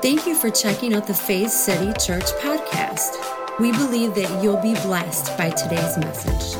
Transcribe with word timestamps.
Thank 0.00 0.28
you 0.28 0.36
for 0.36 0.48
checking 0.48 0.94
out 0.94 1.08
the 1.08 1.14
Faith 1.14 1.50
City 1.50 1.92
Church 1.98 2.26
podcast. 2.40 3.16
We 3.58 3.72
believe 3.72 4.14
that 4.14 4.40
you'll 4.40 4.62
be 4.62 4.74
blessed 4.74 5.36
by 5.36 5.50
today's 5.50 5.98
message. 5.98 6.56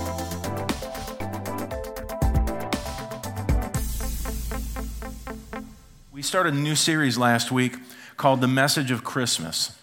We 6.10 6.20
started 6.20 6.54
a 6.54 6.56
new 6.56 6.74
series 6.74 7.16
last 7.16 7.52
week 7.52 7.76
called 8.16 8.40
The 8.40 8.48
Message 8.48 8.90
of 8.90 9.04
Christmas. 9.04 9.78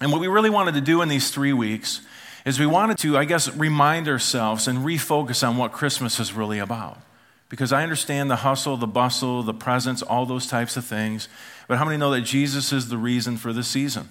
And 0.00 0.12
what 0.12 0.20
we 0.20 0.28
really 0.28 0.48
wanted 0.48 0.74
to 0.74 0.80
do 0.80 1.02
in 1.02 1.08
these 1.08 1.32
three 1.32 1.52
weeks 1.52 2.02
is 2.44 2.60
we 2.60 2.66
wanted 2.66 2.98
to, 2.98 3.18
I 3.18 3.24
guess, 3.24 3.52
remind 3.56 4.06
ourselves 4.06 4.68
and 4.68 4.86
refocus 4.86 5.46
on 5.46 5.56
what 5.56 5.72
Christmas 5.72 6.20
is 6.20 6.32
really 6.32 6.60
about. 6.60 6.98
Because 7.48 7.72
I 7.72 7.82
understand 7.82 8.30
the 8.30 8.36
hustle, 8.36 8.76
the 8.76 8.86
bustle, 8.86 9.42
the 9.42 9.54
presents, 9.54 10.02
all 10.02 10.26
those 10.26 10.46
types 10.46 10.76
of 10.76 10.84
things. 10.84 11.28
But 11.66 11.78
how 11.78 11.84
many 11.84 11.96
know 11.96 12.10
that 12.10 12.22
Jesus 12.22 12.72
is 12.72 12.88
the 12.88 12.98
reason 12.98 13.36
for 13.36 13.52
the 13.52 13.62
season? 13.62 14.08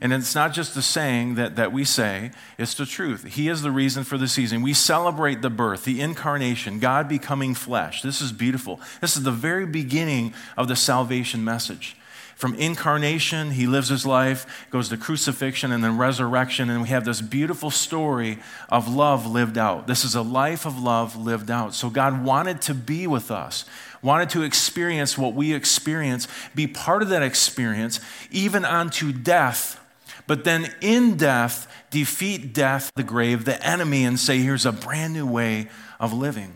And 0.00 0.12
it's 0.12 0.34
not 0.34 0.52
just 0.52 0.74
the 0.74 0.82
saying 0.82 1.34
that, 1.34 1.56
that 1.56 1.72
we 1.72 1.84
say, 1.84 2.30
it's 2.56 2.74
the 2.74 2.86
truth. 2.86 3.24
He 3.24 3.48
is 3.48 3.62
the 3.62 3.72
reason 3.72 4.04
for 4.04 4.16
the 4.16 4.28
season. 4.28 4.62
We 4.62 4.72
celebrate 4.72 5.42
the 5.42 5.50
birth, 5.50 5.84
the 5.84 6.00
incarnation, 6.00 6.78
God 6.78 7.08
becoming 7.08 7.54
flesh. 7.54 8.02
This 8.02 8.20
is 8.20 8.30
beautiful. 8.30 8.80
This 9.00 9.16
is 9.16 9.24
the 9.24 9.32
very 9.32 9.66
beginning 9.66 10.34
of 10.56 10.68
the 10.68 10.76
salvation 10.76 11.44
message. 11.44 11.96
From 12.38 12.54
incarnation, 12.54 13.50
he 13.50 13.66
lives 13.66 13.88
his 13.88 14.06
life, 14.06 14.68
goes 14.70 14.90
to 14.90 14.96
crucifixion, 14.96 15.72
and 15.72 15.82
then 15.82 15.98
resurrection. 15.98 16.70
And 16.70 16.82
we 16.82 16.88
have 16.88 17.04
this 17.04 17.20
beautiful 17.20 17.68
story 17.68 18.38
of 18.68 18.86
love 18.86 19.26
lived 19.26 19.58
out. 19.58 19.88
This 19.88 20.04
is 20.04 20.14
a 20.14 20.22
life 20.22 20.64
of 20.64 20.80
love 20.80 21.16
lived 21.16 21.50
out. 21.50 21.74
So 21.74 21.90
God 21.90 22.24
wanted 22.24 22.62
to 22.62 22.74
be 22.74 23.08
with 23.08 23.32
us, 23.32 23.64
wanted 24.02 24.30
to 24.30 24.44
experience 24.44 25.18
what 25.18 25.34
we 25.34 25.52
experience, 25.52 26.28
be 26.54 26.68
part 26.68 27.02
of 27.02 27.08
that 27.08 27.24
experience, 27.24 27.98
even 28.30 28.64
unto 28.64 29.10
death. 29.10 29.80
But 30.28 30.44
then 30.44 30.72
in 30.80 31.16
death, 31.16 31.66
defeat 31.90 32.54
death, 32.54 32.92
the 32.94 33.02
grave, 33.02 33.46
the 33.46 33.60
enemy, 33.66 34.04
and 34.04 34.16
say, 34.16 34.38
here's 34.38 34.64
a 34.64 34.70
brand 34.70 35.12
new 35.12 35.26
way 35.26 35.70
of 35.98 36.12
living. 36.12 36.52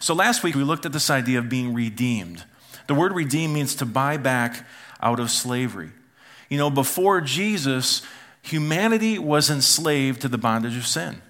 So 0.00 0.12
last 0.12 0.42
week, 0.42 0.56
we 0.56 0.64
looked 0.64 0.86
at 0.86 0.92
this 0.92 1.08
idea 1.08 1.38
of 1.38 1.48
being 1.48 1.72
redeemed. 1.72 2.42
The 2.88 2.94
word 2.94 3.12
redeem 3.12 3.52
means 3.52 3.76
to 3.76 3.86
buy 3.86 4.16
back 4.16 4.66
out 5.02 5.20
of 5.20 5.30
slavery. 5.30 5.90
You 6.48 6.58
know, 6.58 6.70
before 6.70 7.20
Jesus, 7.20 8.02
humanity 8.42 9.18
was 9.18 9.50
enslaved 9.50 10.20
to 10.22 10.28
the 10.28 10.38
bondage 10.38 10.76
of 10.76 10.86
sin. 10.86 11.22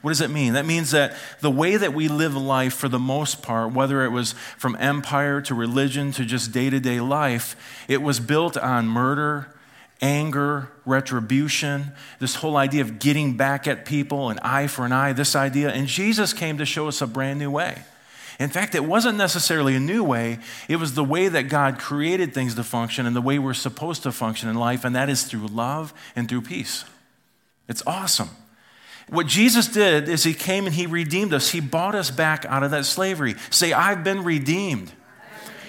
What 0.00 0.10
does 0.10 0.20
that 0.20 0.30
mean? 0.30 0.52
That 0.52 0.64
means 0.64 0.92
that 0.92 1.16
the 1.40 1.50
way 1.50 1.76
that 1.76 1.92
we 1.92 2.06
live 2.06 2.36
life, 2.36 2.74
for 2.74 2.88
the 2.88 3.00
most 3.00 3.42
part, 3.42 3.72
whether 3.72 4.04
it 4.04 4.10
was 4.10 4.32
from 4.56 4.76
empire 4.76 5.40
to 5.42 5.54
religion 5.54 6.12
to 6.12 6.24
just 6.24 6.52
day 6.52 6.70
to 6.70 6.78
day 6.78 7.00
life, 7.00 7.84
it 7.88 8.00
was 8.00 8.20
built 8.20 8.56
on 8.56 8.86
murder, 8.86 9.52
anger, 10.00 10.70
retribution, 10.86 11.92
this 12.20 12.36
whole 12.36 12.56
idea 12.56 12.82
of 12.82 13.00
getting 13.00 13.36
back 13.36 13.66
at 13.66 13.84
people, 13.84 14.30
an 14.30 14.38
eye 14.38 14.68
for 14.68 14.86
an 14.86 14.92
eye, 14.92 15.12
this 15.12 15.34
idea. 15.34 15.70
And 15.70 15.88
Jesus 15.88 16.32
came 16.32 16.58
to 16.58 16.64
show 16.64 16.86
us 16.86 17.02
a 17.02 17.06
brand 17.06 17.40
new 17.40 17.50
way. 17.50 17.82
In 18.38 18.50
fact, 18.50 18.74
it 18.76 18.84
wasn't 18.84 19.18
necessarily 19.18 19.74
a 19.74 19.80
new 19.80 20.04
way, 20.04 20.38
it 20.68 20.76
was 20.76 20.94
the 20.94 21.02
way 21.02 21.28
that 21.28 21.44
God 21.44 21.78
created 21.78 22.32
things 22.32 22.54
to 22.54 22.62
function 22.62 23.04
and 23.04 23.16
the 23.16 23.20
way 23.20 23.38
we're 23.38 23.54
supposed 23.54 24.04
to 24.04 24.12
function 24.12 24.48
in 24.48 24.54
life, 24.54 24.84
and 24.84 24.94
that 24.94 25.10
is 25.10 25.24
through 25.24 25.48
love 25.48 25.92
and 26.14 26.28
through 26.28 26.42
peace. 26.42 26.84
It's 27.68 27.82
awesome. 27.86 28.30
What 29.08 29.26
Jesus 29.26 29.66
did 29.66 30.08
is 30.08 30.22
he 30.22 30.34
came 30.34 30.66
and 30.66 30.74
he 30.74 30.86
redeemed 30.86 31.32
us. 31.32 31.50
He 31.50 31.60
bought 31.60 31.94
us 31.94 32.10
back 32.10 32.44
out 32.44 32.62
of 32.62 32.70
that 32.70 32.84
slavery. 32.84 33.34
Say, 33.50 33.72
I've 33.72 34.04
been 34.04 34.22
redeemed. 34.22 34.92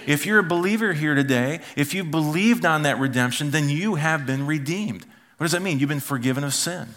If 0.06 0.26
you're 0.26 0.40
a 0.40 0.44
believer 0.44 0.94
here 0.94 1.16
today, 1.16 1.62
if 1.76 1.94
you 1.94 2.04
believed 2.04 2.66
on 2.66 2.84
that 2.84 3.00
redemption, 3.00 3.52
then 3.52 3.70
you 3.70 3.96
have 3.96 4.26
been 4.26 4.46
redeemed. 4.46 5.06
What 5.38 5.46
does 5.46 5.52
that 5.54 5.62
mean? 5.62 5.80
You've 5.80 5.90
been 5.90 6.00
forgiven 6.00 6.44
of 6.44 6.54
sin. 6.54 6.90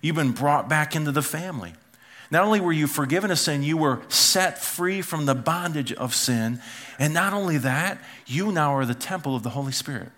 You've 0.00 0.16
been 0.16 0.32
brought 0.32 0.68
back 0.68 0.96
into 0.96 1.12
the 1.12 1.22
family. 1.22 1.74
Not 2.30 2.44
only 2.44 2.60
were 2.60 2.72
you 2.72 2.86
forgiven 2.86 3.30
of 3.30 3.38
sin, 3.38 3.62
you 3.62 3.76
were 3.76 4.02
set 4.08 4.58
free 4.58 5.02
from 5.02 5.26
the 5.26 5.34
bondage 5.34 5.92
of 5.92 6.14
sin. 6.14 6.60
And 6.98 7.14
not 7.14 7.32
only 7.32 7.58
that, 7.58 7.98
you 8.26 8.50
now 8.50 8.74
are 8.74 8.84
the 8.84 8.94
temple 8.94 9.36
of 9.36 9.42
the 9.42 9.50
Holy 9.50 9.72
Spirit. 9.72 10.10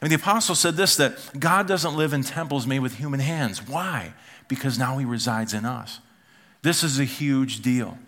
I 0.00 0.04
mean, 0.04 0.10
the 0.10 0.16
apostle 0.16 0.54
said 0.54 0.76
this 0.76 0.96
that 0.96 1.18
God 1.38 1.66
doesn't 1.66 1.96
live 1.96 2.12
in 2.12 2.22
temples 2.22 2.66
made 2.66 2.80
with 2.80 2.96
human 2.96 3.20
hands. 3.20 3.66
Why? 3.66 4.14
Because 4.48 4.78
now 4.78 4.98
he 4.98 5.04
resides 5.04 5.54
in 5.54 5.64
us. 5.64 6.00
This 6.62 6.82
is 6.82 6.98
a 6.98 7.04
huge 7.04 7.60
deal 7.60 7.98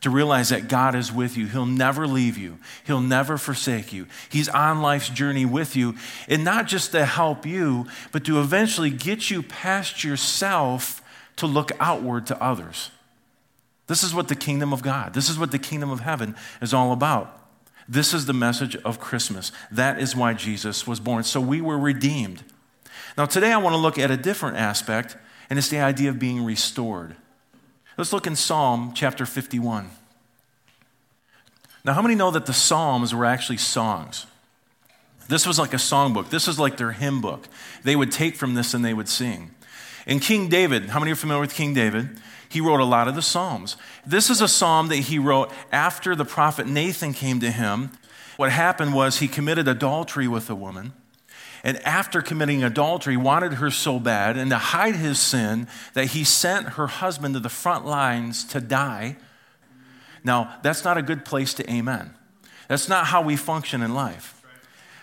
to 0.00 0.10
realize 0.10 0.48
that 0.48 0.68
God 0.68 0.94
is 0.94 1.12
with 1.12 1.36
you. 1.36 1.46
He'll 1.46 1.66
never 1.66 2.06
leave 2.06 2.38
you, 2.38 2.58
He'll 2.84 3.00
never 3.00 3.36
forsake 3.36 3.92
you. 3.92 4.06
He's 4.30 4.48
on 4.48 4.82
life's 4.82 5.08
journey 5.08 5.44
with 5.44 5.76
you, 5.76 5.96
and 6.28 6.44
not 6.44 6.66
just 6.66 6.92
to 6.92 7.04
help 7.04 7.44
you, 7.44 7.86
but 8.12 8.24
to 8.24 8.40
eventually 8.40 8.90
get 8.90 9.30
you 9.30 9.42
past 9.42 10.02
yourself 10.02 10.99
to 11.40 11.46
look 11.46 11.72
outward 11.80 12.26
to 12.28 12.42
others. 12.42 12.90
This 13.86 14.02
is 14.02 14.14
what 14.14 14.28
the 14.28 14.36
kingdom 14.36 14.72
of 14.72 14.82
God, 14.82 15.14
this 15.14 15.28
is 15.28 15.38
what 15.38 15.50
the 15.50 15.58
kingdom 15.58 15.90
of 15.90 16.00
heaven 16.00 16.36
is 16.62 16.72
all 16.72 16.92
about. 16.92 17.36
This 17.88 18.14
is 18.14 18.26
the 18.26 18.32
message 18.32 18.76
of 18.76 19.00
Christmas. 19.00 19.50
That 19.72 20.00
is 20.00 20.14
why 20.14 20.32
Jesus 20.32 20.86
was 20.86 21.00
born. 21.00 21.24
So 21.24 21.40
we 21.40 21.60
were 21.60 21.76
redeemed. 21.76 22.44
Now, 23.18 23.26
today 23.26 23.52
I 23.52 23.56
want 23.56 23.74
to 23.74 23.78
look 23.78 23.98
at 23.98 24.12
a 24.12 24.16
different 24.16 24.58
aspect, 24.58 25.16
and 25.48 25.58
it's 25.58 25.70
the 25.70 25.80
idea 25.80 26.10
of 26.10 26.20
being 26.20 26.44
restored. 26.44 27.16
Let's 27.98 28.12
look 28.12 28.28
in 28.28 28.36
Psalm 28.36 28.92
chapter 28.94 29.26
51. 29.26 29.90
Now, 31.84 31.94
how 31.94 32.02
many 32.02 32.14
know 32.14 32.30
that 32.30 32.46
the 32.46 32.52
Psalms 32.52 33.12
were 33.12 33.24
actually 33.24 33.56
songs? 33.56 34.26
This 35.26 35.46
was 35.46 35.58
like 35.58 35.72
a 35.72 35.78
songbook. 35.78 36.30
This 36.30 36.48
is 36.48 36.58
like 36.58 36.76
their 36.76 36.92
hymn 36.92 37.20
book. 37.20 37.48
They 37.82 37.96
would 37.96 38.12
take 38.12 38.36
from 38.36 38.54
this 38.54 38.74
and 38.74 38.84
they 38.84 38.94
would 38.94 39.08
sing. 39.08 39.50
And 40.06 40.20
King 40.20 40.48
David, 40.48 40.90
how 40.90 40.98
many 40.98 41.12
are 41.12 41.16
familiar 41.16 41.40
with 41.40 41.54
King 41.54 41.74
David? 41.74 42.18
He 42.48 42.60
wrote 42.60 42.80
a 42.80 42.84
lot 42.84 43.06
of 43.06 43.14
the 43.14 43.22
Psalms. 43.22 43.76
This 44.04 44.28
is 44.28 44.40
a 44.40 44.48
psalm 44.48 44.88
that 44.88 44.96
he 44.96 45.18
wrote 45.18 45.52
after 45.70 46.16
the 46.16 46.24
prophet 46.24 46.66
Nathan 46.66 47.12
came 47.12 47.38
to 47.40 47.50
him. 47.50 47.90
What 48.36 48.50
happened 48.50 48.94
was 48.94 49.18
he 49.18 49.28
committed 49.28 49.68
adultery 49.68 50.26
with 50.26 50.50
a 50.50 50.54
woman. 50.54 50.92
And 51.62 51.76
after 51.86 52.22
committing 52.22 52.64
adultery, 52.64 53.16
wanted 53.16 53.54
her 53.54 53.70
so 53.70 54.00
bad 54.00 54.36
and 54.36 54.50
to 54.50 54.56
hide 54.56 54.96
his 54.96 55.20
sin 55.20 55.68
that 55.92 56.06
he 56.06 56.24
sent 56.24 56.70
her 56.70 56.86
husband 56.86 57.34
to 57.34 57.40
the 57.40 57.50
front 57.50 57.84
lines 57.84 58.44
to 58.46 58.60
die. 58.60 59.16
Now, 60.24 60.56
that's 60.62 60.84
not 60.84 60.96
a 60.96 61.02
good 61.02 61.24
place 61.24 61.54
to 61.54 61.70
amen. 61.70 62.14
That's 62.68 62.88
not 62.88 63.06
how 63.06 63.22
we 63.22 63.36
function 63.36 63.82
in 63.82 63.94
life. 63.94 64.42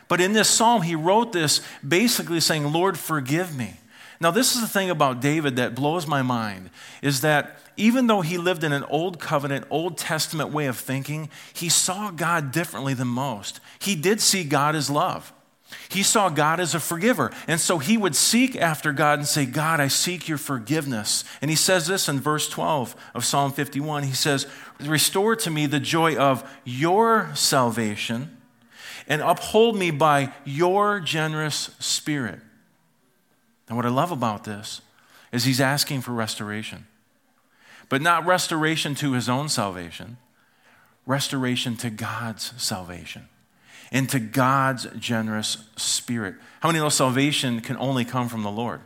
But 0.08 0.22
in 0.22 0.34
this 0.34 0.50
psalm, 0.50 0.81
he 0.81 0.96
wrote 0.96 1.34
this 1.34 1.62
basically 1.88 2.40
saying, 2.40 2.72
Lord, 2.72 2.97
forgive 2.97 3.56
me. 3.56 3.79
Now, 4.19 4.31
this 4.31 4.55
is 4.55 4.61
the 4.61 4.67
thing 4.67 4.89
about 4.89 5.22
David 5.22 5.57
that 5.57 5.75
blows 5.75 6.07
my 6.07 6.22
mind 6.22 6.69
is 7.01 7.22
that 7.22 7.59
even 7.78 8.07
though 8.07 8.22
he 8.22 8.38
lived 8.38 8.63
in 8.63 8.73
an 8.73 8.83
old 8.85 9.19
covenant, 9.19 9.66
Old 9.69 9.97
Testament 9.97 10.51
way 10.51 10.66
of 10.66 10.78
thinking, 10.78 11.29
he 11.53 11.69
saw 11.69 12.09
God 12.09 12.51
differently 12.51 12.95
than 12.95 13.07
most. 13.07 13.59
He 13.79 13.95
did 13.95 14.19
see 14.19 14.44
God 14.44 14.75
as 14.75 14.89
love. 14.89 15.31
He 15.89 16.01
saw 16.01 16.29
God 16.29 16.59
as 16.59 16.73
a 16.73 16.79
forgiver. 16.79 17.31
And 17.47 17.59
so 17.59 17.78
he 17.78 17.97
would 17.97 18.16
seek 18.16 18.55
after 18.55 18.94
God 18.94 19.19
and 19.19 19.28
say, 19.28 19.45
God, 19.45 19.79
I 19.79 19.89
seek 19.89 20.28
your 20.28 20.38
forgiveness. 20.38 21.23
And 21.41 21.51
he 21.51 21.57
says 21.57 21.88
this 21.88 22.07
in 22.07 22.19
verse 22.19 22.47
12 22.49 22.95
of 23.13 23.25
Psalm 23.25 23.51
51. 23.51 24.03
He 24.03 24.13
says, 24.13 24.47
Restore 24.79 25.35
to 25.38 25.51
me 25.51 25.66
the 25.66 25.79
joy 25.79 26.16
of 26.16 26.49
your 26.63 27.31
salvation 27.35 28.38
and 29.07 29.22
uphold 29.22 29.78
me 29.78 29.91
by 29.91 30.34
your 30.45 30.99
generous 30.99 31.72
spirit. 31.79 32.39
And 33.67 33.75
what 33.75 33.85
I 33.85 33.89
love 33.89 34.11
about 34.11 34.44
this 34.44 34.81
is 35.31 35.44
he's 35.44 35.61
asking 35.61 36.01
for 36.01 36.11
restoration. 36.11 36.88
But 37.89 38.01
not 38.01 38.25
restoration 38.25 38.95
to 38.95 39.13
his 39.13 39.29
own 39.29 39.50
salvation, 39.50 40.17
restoration 41.05 41.75
to 41.78 41.89
God's 41.89 42.53
salvation 42.61 43.29
and 43.91 44.09
to 44.09 44.19
God's 44.19 44.87
generous 44.99 45.58
spirit. 45.78 46.35
How 46.59 46.69
many 46.69 46.79
know 46.79 46.90
salvation 46.90 47.61
can 47.61 47.78
only 47.78 48.03
come 48.03 48.28
from 48.28 48.43
the 48.43 48.52
Lord? 48.52 48.81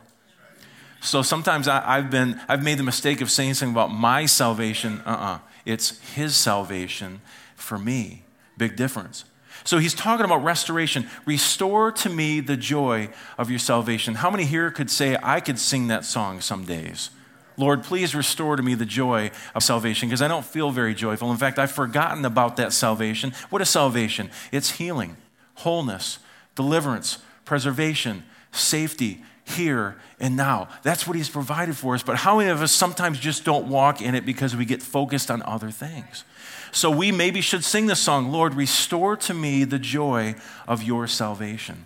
So 1.00 1.22
sometimes 1.22 1.66
I, 1.66 1.96
have 1.96 2.10
been, 2.10 2.40
I've 2.48 2.62
made 2.62 2.78
the 2.78 2.84
mistake 2.84 3.20
of 3.20 3.30
saying 3.30 3.54
something 3.54 3.74
about 3.74 3.92
my 3.92 4.26
salvation. 4.26 5.02
Uh 5.04 5.10
uh-uh. 5.10 5.34
uh 5.34 5.38
It's 5.64 5.98
his 6.14 6.36
salvation 6.36 7.20
for 7.56 7.76
me. 7.76 8.22
Big 8.56 8.76
difference. 8.76 9.24
So 9.64 9.78
he's 9.78 9.94
talking 9.94 10.24
about 10.24 10.42
restoration. 10.42 11.08
Restore 11.24 11.92
to 11.92 12.08
me 12.08 12.40
the 12.40 12.56
joy 12.56 13.10
of 13.38 13.50
your 13.50 13.58
salvation. 13.58 14.16
How 14.16 14.30
many 14.30 14.44
here 14.44 14.70
could 14.70 14.90
say, 14.90 15.16
I 15.22 15.40
could 15.40 15.58
sing 15.58 15.88
that 15.88 16.04
song 16.04 16.40
some 16.40 16.64
days? 16.64 17.10
Lord, 17.56 17.82
please 17.82 18.14
restore 18.14 18.56
to 18.56 18.62
me 18.62 18.74
the 18.74 18.86
joy 18.86 19.30
of 19.54 19.62
salvation 19.62 20.08
because 20.08 20.22
I 20.22 20.28
don't 20.28 20.44
feel 20.44 20.70
very 20.70 20.94
joyful. 20.94 21.30
In 21.30 21.36
fact, 21.36 21.58
I've 21.58 21.72
forgotten 21.72 22.24
about 22.24 22.56
that 22.56 22.72
salvation. 22.72 23.32
What 23.50 23.62
is 23.62 23.68
salvation? 23.68 24.30
It's 24.50 24.72
healing, 24.72 25.16
wholeness, 25.56 26.18
deliverance, 26.54 27.18
preservation, 27.44 28.24
safety, 28.52 29.22
here 29.44 29.96
and 30.20 30.36
now. 30.36 30.68
That's 30.82 31.06
what 31.06 31.16
He's 31.16 31.28
provided 31.28 31.76
for 31.76 31.94
us. 31.94 32.02
But 32.02 32.16
how 32.16 32.38
many 32.38 32.50
of 32.50 32.62
us 32.62 32.72
sometimes 32.72 33.18
just 33.18 33.44
don't 33.44 33.68
walk 33.68 34.00
in 34.00 34.14
it 34.14 34.24
because 34.24 34.54
we 34.56 34.64
get 34.64 34.82
focused 34.82 35.30
on 35.30 35.42
other 35.42 35.70
things? 35.70 36.24
So 36.72 36.90
we 36.90 37.12
maybe 37.12 37.42
should 37.42 37.64
sing 37.64 37.86
the 37.86 37.94
song, 37.94 38.32
Lord, 38.32 38.54
restore 38.54 39.14
to 39.18 39.34
me 39.34 39.64
the 39.64 39.78
joy 39.78 40.34
of 40.66 40.82
your 40.82 41.06
salvation. 41.06 41.84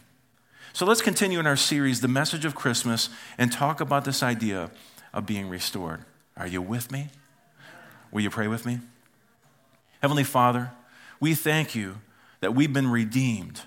So 0.72 0.86
let's 0.86 1.02
continue 1.02 1.40
in 1.40 1.46
our 1.46 1.56
series, 1.56 2.00
The 2.00 2.08
Message 2.08 2.44
of 2.44 2.54
Christmas, 2.54 3.08
and 3.36 3.50
talk 3.50 3.80
about 3.80 4.04
this 4.04 4.22
idea 4.22 4.70
of 5.12 5.26
being 5.26 5.48
restored. 5.48 6.04
Are 6.36 6.46
you 6.46 6.62
with 6.62 6.92
me? 6.92 7.08
Will 8.12 8.20
you 8.20 8.30
pray 8.30 8.46
with 8.46 8.64
me? 8.64 8.78
Heavenly 10.02 10.22
Father, 10.22 10.70
we 11.18 11.34
thank 11.34 11.74
you 11.74 11.96
that 12.40 12.54
we've 12.54 12.72
been 12.72 12.90
redeemed 12.90 13.62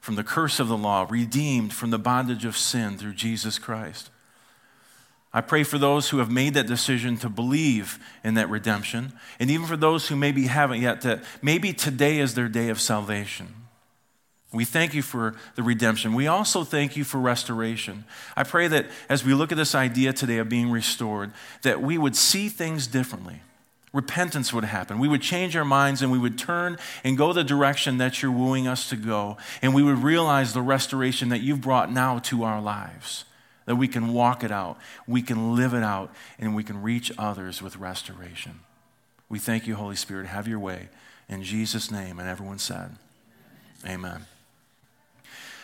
from 0.00 0.16
the 0.16 0.24
curse 0.24 0.60
of 0.60 0.68
the 0.68 0.76
law, 0.76 1.06
redeemed 1.08 1.72
from 1.72 1.90
the 1.90 1.98
bondage 1.98 2.44
of 2.44 2.56
sin 2.56 2.98
through 2.98 3.14
Jesus 3.14 3.58
Christ. 3.58 4.10
I 5.32 5.40
pray 5.40 5.62
for 5.62 5.78
those 5.78 6.08
who 6.08 6.18
have 6.18 6.30
made 6.30 6.54
that 6.54 6.66
decision 6.66 7.16
to 7.18 7.28
believe 7.28 7.98
in 8.24 8.34
that 8.34 8.50
redemption, 8.50 9.12
and 9.38 9.48
even 9.50 9.66
for 9.66 9.76
those 9.76 10.08
who 10.08 10.16
maybe 10.16 10.46
haven't 10.46 10.80
yet, 10.80 11.02
that 11.02 11.22
maybe 11.40 11.72
today 11.72 12.18
is 12.18 12.34
their 12.34 12.48
day 12.48 12.68
of 12.68 12.80
salvation. 12.80 13.54
We 14.52 14.64
thank 14.64 14.94
you 14.94 15.02
for 15.02 15.36
the 15.54 15.62
redemption. 15.62 16.14
We 16.14 16.26
also 16.26 16.64
thank 16.64 16.96
you 16.96 17.04
for 17.04 17.18
restoration. 17.18 18.04
I 18.36 18.42
pray 18.42 18.66
that 18.66 18.86
as 19.08 19.24
we 19.24 19.32
look 19.32 19.52
at 19.52 19.58
this 19.58 19.76
idea 19.76 20.12
today 20.12 20.38
of 20.38 20.48
being 20.48 20.72
restored, 20.72 21.30
that 21.62 21.80
we 21.80 21.96
would 21.96 22.16
see 22.16 22.48
things 22.48 22.88
differently. 22.88 23.42
Repentance 23.92 24.52
would 24.52 24.64
happen. 24.64 24.98
We 24.98 25.06
would 25.06 25.22
change 25.22 25.54
our 25.54 25.64
minds 25.64 26.02
and 26.02 26.10
we 26.10 26.18
would 26.18 26.36
turn 26.36 26.78
and 27.04 27.16
go 27.16 27.32
the 27.32 27.44
direction 27.44 27.98
that 27.98 28.22
you're 28.22 28.32
wooing 28.32 28.66
us 28.66 28.88
to 28.90 28.96
go. 28.96 29.36
And 29.62 29.72
we 29.72 29.84
would 29.84 29.98
realize 29.98 30.52
the 30.52 30.62
restoration 30.62 31.28
that 31.28 31.40
you've 31.40 31.60
brought 31.60 31.92
now 31.92 32.18
to 32.20 32.42
our 32.42 32.60
lives 32.60 33.24
that 33.70 33.76
we 33.76 33.86
can 33.86 34.12
walk 34.12 34.42
it 34.42 34.50
out, 34.50 34.76
we 35.06 35.22
can 35.22 35.54
live 35.54 35.74
it 35.74 35.84
out, 35.84 36.12
and 36.40 36.56
we 36.56 36.64
can 36.64 36.82
reach 36.82 37.12
others 37.16 37.62
with 37.62 37.76
restoration. 37.76 38.58
We 39.28 39.38
thank 39.38 39.68
you, 39.68 39.76
Holy 39.76 39.94
Spirit. 39.94 40.26
Have 40.26 40.48
your 40.48 40.58
way. 40.58 40.88
In 41.28 41.44
Jesus' 41.44 41.88
name. 41.88 42.18
And 42.18 42.28
everyone 42.28 42.58
said, 42.58 42.96
Amen. 43.86 44.26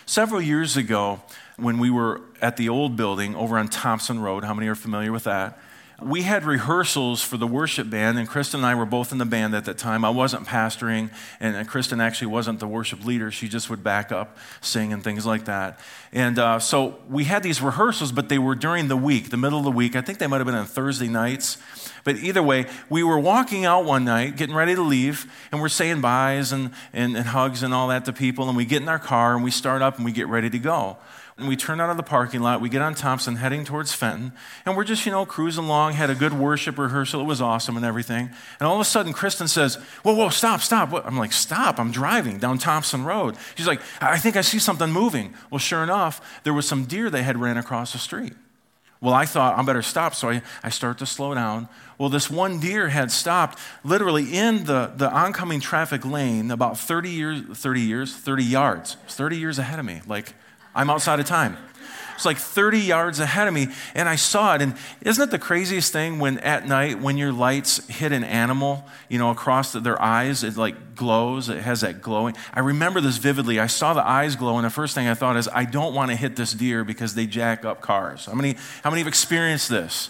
Several 0.06 0.40
years 0.40 0.76
ago, 0.76 1.20
when 1.56 1.80
we 1.80 1.90
were 1.90 2.20
at 2.40 2.56
the 2.56 2.68
old 2.68 2.94
building 2.94 3.34
over 3.34 3.58
on 3.58 3.66
Thompson 3.66 4.20
Road, 4.20 4.44
how 4.44 4.54
many 4.54 4.68
are 4.68 4.76
familiar 4.76 5.10
with 5.10 5.24
that? 5.24 5.58
We 6.02 6.22
had 6.22 6.44
rehearsals 6.44 7.22
for 7.22 7.38
the 7.38 7.46
worship 7.46 7.88
band, 7.88 8.18
and 8.18 8.28
Kristen 8.28 8.60
and 8.60 8.66
I 8.66 8.74
were 8.74 8.84
both 8.84 9.12
in 9.12 9.18
the 9.18 9.24
band 9.24 9.54
at 9.54 9.64
that 9.64 9.78
time. 9.78 10.04
I 10.04 10.10
wasn't 10.10 10.46
pastoring, 10.46 11.10
and 11.40 11.66
Kristen 11.66 12.02
actually 12.02 12.26
wasn't 12.26 12.60
the 12.60 12.66
worship 12.66 13.04
leader. 13.04 13.30
She 13.30 13.48
just 13.48 13.70
would 13.70 13.82
back 13.82 14.12
up, 14.12 14.36
sing, 14.60 14.92
and 14.92 15.02
things 15.02 15.24
like 15.24 15.46
that. 15.46 15.80
And 16.12 16.38
uh, 16.38 16.58
so 16.58 16.98
we 17.08 17.24
had 17.24 17.42
these 17.42 17.62
rehearsals, 17.62 18.12
but 18.12 18.28
they 18.28 18.38
were 18.38 18.54
during 18.54 18.88
the 18.88 18.96
week, 18.96 19.30
the 19.30 19.38
middle 19.38 19.58
of 19.58 19.64
the 19.64 19.70
week. 19.70 19.96
I 19.96 20.02
think 20.02 20.18
they 20.18 20.26
might 20.26 20.36
have 20.36 20.46
been 20.46 20.54
on 20.54 20.66
Thursday 20.66 21.08
nights. 21.08 21.56
But 22.04 22.16
either 22.16 22.42
way, 22.42 22.66
we 22.90 23.02
were 23.02 23.18
walking 23.18 23.64
out 23.64 23.86
one 23.86 24.04
night, 24.04 24.36
getting 24.36 24.54
ready 24.54 24.74
to 24.74 24.82
leave, 24.82 25.32
and 25.50 25.62
we're 25.62 25.68
saying 25.70 26.02
byes 26.02 26.52
and, 26.52 26.72
and, 26.92 27.16
and 27.16 27.26
hugs 27.28 27.62
and 27.62 27.72
all 27.72 27.88
that 27.88 28.04
to 28.04 28.12
people, 28.12 28.48
and 28.48 28.56
we 28.56 28.66
get 28.66 28.82
in 28.82 28.88
our 28.88 28.98
car, 28.98 29.34
and 29.34 29.42
we 29.42 29.50
start 29.50 29.80
up, 29.80 29.96
and 29.96 30.04
we 30.04 30.12
get 30.12 30.28
ready 30.28 30.50
to 30.50 30.58
go. 30.58 30.98
And 31.38 31.48
we 31.48 31.56
turn 31.56 31.82
out 31.82 31.90
of 31.90 31.98
the 31.98 32.02
parking 32.02 32.40
lot. 32.40 32.62
We 32.62 32.70
get 32.70 32.80
on 32.80 32.94
Thompson 32.94 33.36
heading 33.36 33.66
towards 33.66 33.92
Fenton. 33.92 34.32
And 34.64 34.74
we're 34.74 34.84
just, 34.84 35.04
you 35.04 35.12
know, 35.12 35.26
cruising 35.26 35.64
along, 35.64 35.92
had 35.92 36.08
a 36.08 36.14
good 36.14 36.32
worship 36.32 36.78
rehearsal. 36.78 37.20
It 37.20 37.24
was 37.24 37.42
awesome 37.42 37.76
and 37.76 37.84
everything. 37.84 38.30
And 38.58 38.66
all 38.66 38.76
of 38.76 38.80
a 38.80 38.86
sudden, 38.86 39.12
Kristen 39.12 39.46
says, 39.46 39.74
Whoa, 40.02 40.14
whoa, 40.14 40.30
stop, 40.30 40.62
stop. 40.62 40.94
I'm 41.06 41.18
like, 41.18 41.34
Stop. 41.34 41.78
I'm 41.78 41.92
driving 41.92 42.38
down 42.38 42.56
Thompson 42.56 43.04
Road. 43.04 43.36
She's 43.54 43.66
like, 43.66 43.82
I 44.00 44.18
think 44.18 44.36
I 44.36 44.40
see 44.40 44.58
something 44.58 44.90
moving. 44.90 45.34
Well, 45.50 45.58
sure 45.58 45.82
enough, 45.82 46.40
there 46.44 46.54
was 46.54 46.66
some 46.66 46.86
deer 46.86 47.10
they 47.10 47.22
had 47.22 47.38
ran 47.38 47.58
across 47.58 47.92
the 47.92 47.98
street. 47.98 48.32
Well, 49.02 49.12
I 49.12 49.26
thought 49.26 49.58
I 49.58 49.62
better 49.62 49.82
stop, 49.82 50.14
so 50.14 50.30
I, 50.30 50.42
I 50.62 50.70
start 50.70 50.96
to 50.98 51.06
slow 51.06 51.34
down. 51.34 51.68
Well, 51.98 52.08
this 52.08 52.30
one 52.30 52.60
deer 52.60 52.88
had 52.88 53.12
stopped 53.12 53.58
literally 53.84 54.34
in 54.34 54.64
the, 54.64 54.90
the 54.96 55.10
oncoming 55.10 55.60
traffic 55.60 56.04
lane 56.06 56.50
about 56.50 56.78
30 56.78 57.10
years, 57.10 57.42
30 57.42 57.80
years, 57.82 58.16
30 58.16 58.42
yards. 58.42 58.96
30 59.08 59.36
years 59.36 59.58
ahead 59.58 59.78
of 59.78 59.84
me. 59.84 60.00
Like, 60.06 60.32
I'm 60.76 60.90
outside 60.90 61.18
of 61.18 61.26
time. 61.26 61.56
It's 62.16 62.24
like 62.24 62.38
30 62.38 62.78
yards 62.78 63.20
ahead 63.20 63.46
of 63.46 63.52
me, 63.52 63.68
and 63.94 64.08
I 64.08 64.16
saw 64.16 64.54
it. 64.54 64.62
And 64.62 64.74
isn't 65.02 65.22
it 65.22 65.30
the 65.30 65.38
craziest 65.38 65.92
thing 65.92 66.18
when 66.18 66.38
at 66.38 66.66
night, 66.66 66.98
when 66.98 67.18
your 67.18 67.30
lights 67.30 67.86
hit 67.88 68.10
an 68.10 68.24
animal, 68.24 68.86
you 69.10 69.18
know, 69.18 69.30
across 69.30 69.72
their 69.72 70.00
eyes, 70.00 70.42
it 70.42 70.56
like 70.56 70.94
glows, 70.94 71.50
it 71.50 71.58
has 71.58 71.82
that 71.82 72.00
glowing. 72.00 72.34
I 72.54 72.60
remember 72.60 73.02
this 73.02 73.18
vividly. 73.18 73.60
I 73.60 73.66
saw 73.66 73.92
the 73.92 74.06
eyes 74.06 74.34
glow, 74.34 74.56
and 74.56 74.64
the 74.64 74.70
first 74.70 74.94
thing 74.94 75.08
I 75.08 75.14
thought 75.14 75.36
is, 75.36 75.46
I 75.52 75.66
don't 75.66 75.94
want 75.94 76.10
to 76.10 76.16
hit 76.16 76.36
this 76.36 76.54
deer 76.54 76.84
because 76.84 77.14
they 77.14 77.26
jack 77.26 77.66
up 77.66 77.82
cars. 77.82 78.24
How 78.24 78.34
many, 78.34 78.56
how 78.82 78.88
many 78.88 79.00
have 79.00 79.08
experienced 79.08 79.68
this? 79.68 80.08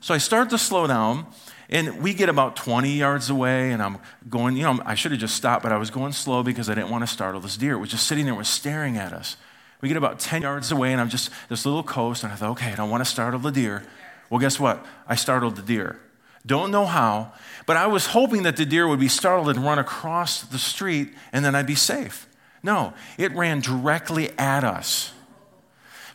So 0.00 0.12
I 0.12 0.18
start 0.18 0.50
to 0.50 0.58
slow 0.58 0.86
down. 0.86 1.26
And 1.68 2.00
we 2.00 2.14
get 2.14 2.28
about 2.28 2.54
20 2.54 2.92
yards 2.92 3.28
away, 3.28 3.72
and 3.72 3.82
I'm 3.82 3.98
going, 4.28 4.56
you 4.56 4.62
know, 4.62 4.80
I 4.84 4.94
should 4.94 5.10
have 5.10 5.20
just 5.20 5.34
stopped, 5.34 5.64
but 5.64 5.72
I 5.72 5.78
was 5.78 5.90
going 5.90 6.12
slow 6.12 6.44
because 6.44 6.70
I 6.70 6.76
didn't 6.76 6.90
want 6.90 7.02
to 7.02 7.08
startle 7.08 7.40
this 7.40 7.56
deer. 7.56 7.74
It 7.74 7.78
was 7.78 7.90
just 7.90 8.06
sitting 8.06 8.24
there, 8.24 8.34
was 8.36 8.46
staring 8.46 8.96
at 8.96 9.12
us. 9.12 9.36
We 9.80 9.88
get 9.88 9.96
about 9.96 10.18
10 10.18 10.42
yards 10.42 10.72
away, 10.72 10.92
and 10.92 11.00
I'm 11.00 11.08
just 11.08 11.30
this 11.48 11.66
little 11.66 11.82
coast, 11.82 12.24
and 12.24 12.32
I 12.32 12.36
thought, 12.36 12.50
okay, 12.52 12.72
I 12.72 12.74
don't 12.74 12.90
want 12.90 13.04
to 13.04 13.10
startle 13.10 13.40
the 13.40 13.50
deer. 13.50 13.84
Well, 14.30 14.40
guess 14.40 14.58
what? 14.58 14.84
I 15.06 15.14
startled 15.14 15.56
the 15.56 15.62
deer. 15.62 15.98
Don't 16.44 16.70
know 16.70 16.86
how, 16.86 17.32
but 17.66 17.76
I 17.76 17.86
was 17.88 18.06
hoping 18.06 18.44
that 18.44 18.56
the 18.56 18.64
deer 18.64 18.86
would 18.86 19.00
be 19.00 19.08
startled 19.08 19.48
and 19.48 19.64
run 19.64 19.78
across 19.78 20.42
the 20.42 20.58
street, 20.58 21.12
and 21.32 21.44
then 21.44 21.54
I'd 21.54 21.66
be 21.66 21.74
safe. 21.74 22.26
No, 22.62 22.94
it 23.18 23.32
ran 23.32 23.60
directly 23.60 24.30
at 24.38 24.64
us. 24.64 25.12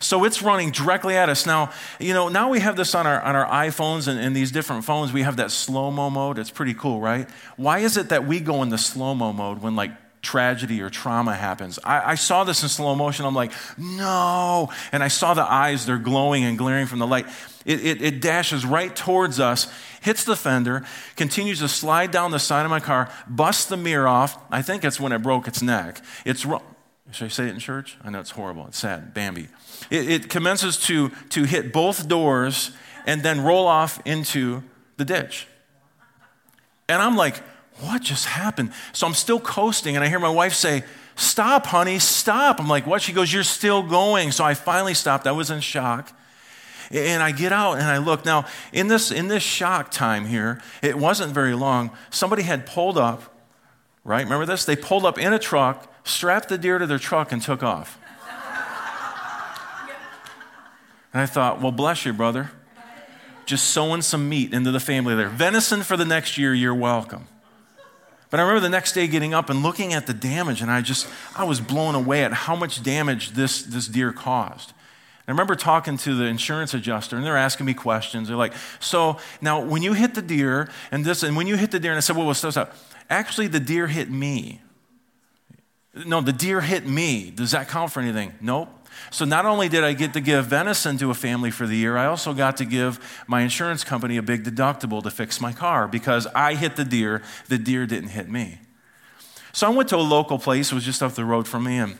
So 0.02 0.24
it's 0.24 0.42
running 0.42 0.72
directly 0.72 1.16
at 1.16 1.28
us. 1.28 1.46
Now, 1.46 1.70
you 2.00 2.12
know, 2.12 2.28
now 2.28 2.50
we 2.50 2.60
have 2.60 2.76
this 2.76 2.94
on 2.94 3.06
our, 3.06 3.20
on 3.20 3.36
our 3.36 3.46
iPhones 3.46 4.08
and, 4.08 4.18
and 4.18 4.34
these 4.34 4.50
different 4.50 4.84
phones. 4.84 5.12
We 5.12 5.22
have 5.22 5.36
that 5.36 5.52
slow 5.52 5.90
mo 5.90 6.10
mode. 6.10 6.38
It's 6.38 6.50
pretty 6.50 6.74
cool, 6.74 7.00
right? 7.00 7.28
Why 7.56 7.78
is 7.78 7.96
it 7.96 8.08
that 8.08 8.26
we 8.26 8.40
go 8.40 8.62
in 8.62 8.68
the 8.68 8.78
slow 8.78 9.14
mo 9.14 9.32
mode 9.32 9.62
when 9.62 9.76
like 9.76 9.92
tragedy 10.22 10.80
or 10.80 10.88
trauma 10.88 11.34
happens. 11.34 11.78
I, 11.82 12.12
I, 12.12 12.14
saw 12.14 12.44
this 12.44 12.62
in 12.62 12.68
slow 12.68 12.94
motion. 12.94 13.26
I'm 13.26 13.34
like, 13.34 13.52
no. 13.76 14.70
And 14.92 15.02
I 15.02 15.08
saw 15.08 15.34
the 15.34 15.42
eyes, 15.42 15.84
they're 15.84 15.98
glowing 15.98 16.44
and 16.44 16.56
glaring 16.56 16.86
from 16.86 17.00
the 17.00 17.06
light. 17.06 17.26
It, 17.66 17.84
it, 17.84 18.02
it, 18.02 18.20
dashes 18.20 18.64
right 18.64 18.94
towards 18.94 19.40
us, 19.40 19.72
hits 20.00 20.24
the 20.24 20.36
fender, 20.36 20.84
continues 21.16 21.58
to 21.58 21.68
slide 21.68 22.12
down 22.12 22.30
the 22.30 22.38
side 22.38 22.64
of 22.64 22.70
my 22.70 22.80
car, 22.80 23.10
busts 23.28 23.66
the 23.66 23.76
mirror 23.76 24.06
off. 24.06 24.38
I 24.50 24.62
think 24.62 24.82
that's 24.82 25.00
when 25.00 25.12
it 25.12 25.18
broke 25.18 25.48
its 25.48 25.60
neck. 25.60 26.00
It's 26.24 26.46
should 27.10 27.26
I 27.26 27.28
say 27.28 27.48
it 27.48 27.50
in 27.50 27.58
church? 27.58 27.98
I 28.02 28.10
know 28.10 28.20
it's 28.20 28.30
horrible. 28.30 28.66
It's 28.68 28.78
sad. 28.78 29.12
Bambi. 29.12 29.48
It, 29.90 30.10
it 30.10 30.30
commences 30.30 30.78
to, 30.86 31.10
to 31.30 31.44
hit 31.44 31.72
both 31.72 32.08
doors 32.08 32.70
and 33.06 33.22
then 33.22 33.42
roll 33.42 33.66
off 33.66 34.00
into 34.06 34.62
the 34.96 35.04
ditch. 35.04 35.46
And 36.88 37.02
I'm 37.02 37.16
like, 37.16 37.42
what 37.80 38.02
just 38.02 38.26
happened? 38.26 38.72
So 38.92 39.06
I'm 39.06 39.14
still 39.14 39.40
coasting, 39.40 39.96
and 39.96 40.04
I 40.04 40.08
hear 40.08 40.18
my 40.18 40.28
wife 40.28 40.54
say, 40.54 40.84
Stop, 41.14 41.66
honey, 41.66 41.98
stop. 41.98 42.58
I'm 42.58 42.68
like, 42.68 42.86
What? 42.86 43.02
She 43.02 43.12
goes, 43.12 43.32
You're 43.32 43.42
still 43.42 43.82
going. 43.82 44.32
So 44.32 44.44
I 44.44 44.54
finally 44.54 44.94
stopped. 44.94 45.26
I 45.26 45.32
was 45.32 45.50
in 45.50 45.60
shock. 45.60 46.12
And 46.90 47.22
I 47.22 47.32
get 47.32 47.52
out 47.52 47.74
and 47.74 47.84
I 47.84 47.98
look. 47.98 48.24
Now, 48.26 48.44
in 48.72 48.88
this, 48.88 49.10
in 49.10 49.28
this 49.28 49.42
shock 49.42 49.90
time 49.90 50.26
here, 50.26 50.60
it 50.82 50.98
wasn't 50.98 51.32
very 51.32 51.54
long. 51.54 51.90
Somebody 52.10 52.42
had 52.42 52.66
pulled 52.66 52.98
up, 52.98 53.34
right? 54.04 54.22
Remember 54.22 54.44
this? 54.44 54.66
They 54.66 54.76
pulled 54.76 55.06
up 55.06 55.18
in 55.18 55.32
a 55.32 55.38
truck, 55.38 55.90
strapped 56.04 56.50
the 56.50 56.58
deer 56.58 56.76
to 56.78 56.86
their 56.86 56.98
truck, 56.98 57.32
and 57.32 57.40
took 57.40 57.62
off. 57.62 57.98
And 61.12 61.20
I 61.20 61.26
thought, 61.26 61.60
well, 61.60 61.72
bless 61.72 62.06
you, 62.06 62.12
brother. 62.12 62.50
Just 63.44 63.70
sowing 63.70 64.02
some 64.02 64.28
meat 64.28 64.54
into 64.54 64.70
the 64.70 64.80
family 64.80 65.14
there. 65.14 65.28
Venison 65.28 65.82
for 65.82 65.96
the 65.96 66.04
next 66.04 66.38
year, 66.38 66.54
you're 66.54 66.74
welcome. 66.74 67.26
But 68.32 68.40
I 68.40 68.44
remember 68.44 68.60
the 68.60 68.70
next 68.70 68.92
day 68.92 69.06
getting 69.08 69.34
up 69.34 69.50
and 69.50 69.62
looking 69.62 69.92
at 69.92 70.06
the 70.06 70.14
damage, 70.14 70.62
and 70.62 70.70
I 70.70 70.80
just, 70.80 71.06
I 71.36 71.44
was 71.44 71.60
blown 71.60 71.94
away 71.94 72.24
at 72.24 72.32
how 72.32 72.56
much 72.56 72.82
damage 72.82 73.32
this, 73.32 73.62
this 73.62 73.86
deer 73.86 74.10
caused. 74.10 74.72
I 75.28 75.30
remember 75.30 75.54
talking 75.54 75.98
to 75.98 76.14
the 76.14 76.24
insurance 76.24 76.72
adjuster, 76.72 77.14
and 77.14 77.26
they're 77.26 77.36
asking 77.36 77.66
me 77.66 77.74
questions. 77.74 78.28
They're 78.28 78.36
like, 78.38 78.54
"So 78.80 79.18
now, 79.42 79.60
when 79.60 79.82
you 79.82 79.92
hit 79.92 80.14
the 80.14 80.22
deer, 80.22 80.70
and 80.90 81.04
this, 81.04 81.22
and 81.22 81.36
when 81.36 81.46
you 81.46 81.58
hit 81.58 81.72
the 81.72 81.78
deer," 81.78 81.90
and 81.90 81.98
I 81.98 82.00
said, 82.00 82.16
"Well, 82.16 82.24
what's 82.24 82.40
this 82.40 82.56
up?" 82.56 82.74
Actually, 83.10 83.48
the 83.48 83.60
deer 83.60 83.86
hit 83.86 84.10
me. 84.10 84.62
No, 85.94 86.22
the 86.22 86.32
deer 86.32 86.62
hit 86.62 86.86
me. 86.86 87.30
Does 87.30 87.50
that 87.50 87.68
count 87.68 87.92
for 87.92 88.00
anything? 88.00 88.32
Nope. 88.40 88.81
So 89.10 89.24
not 89.24 89.46
only 89.46 89.68
did 89.68 89.84
I 89.84 89.92
get 89.92 90.12
to 90.14 90.20
give 90.20 90.46
venison 90.46 90.98
to 90.98 91.10
a 91.10 91.14
family 91.14 91.50
for 91.50 91.66
the 91.66 91.76
year, 91.76 91.96
I 91.96 92.06
also 92.06 92.34
got 92.34 92.56
to 92.58 92.64
give 92.64 93.24
my 93.26 93.42
insurance 93.42 93.84
company 93.84 94.16
a 94.16 94.22
big 94.22 94.44
deductible 94.44 95.02
to 95.02 95.10
fix 95.10 95.40
my 95.40 95.52
car 95.52 95.88
because 95.88 96.26
I 96.34 96.54
hit 96.54 96.76
the 96.76 96.84
deer, 96.84 97.22
the 97.48 97.58
deer 97.58 97.86
didn't 97.86 98.10
hit 98.10 98.28
me. 98.28 98.58
So 99.52 99.66
I 99.66 99.70
went 99.70 99.88
to 99.90 99.96
a 99.96 99.98
local 99.98 100.38
place, 100.38 100.72
it 100.72 100.74
was 100.74 100.84
just 100.84 101.02
up 101.02 101.12
the 101.12 101.24
road 101.24 101.46
from 101.46 101.64
me, 101.64 101.78
and 101.78 101.92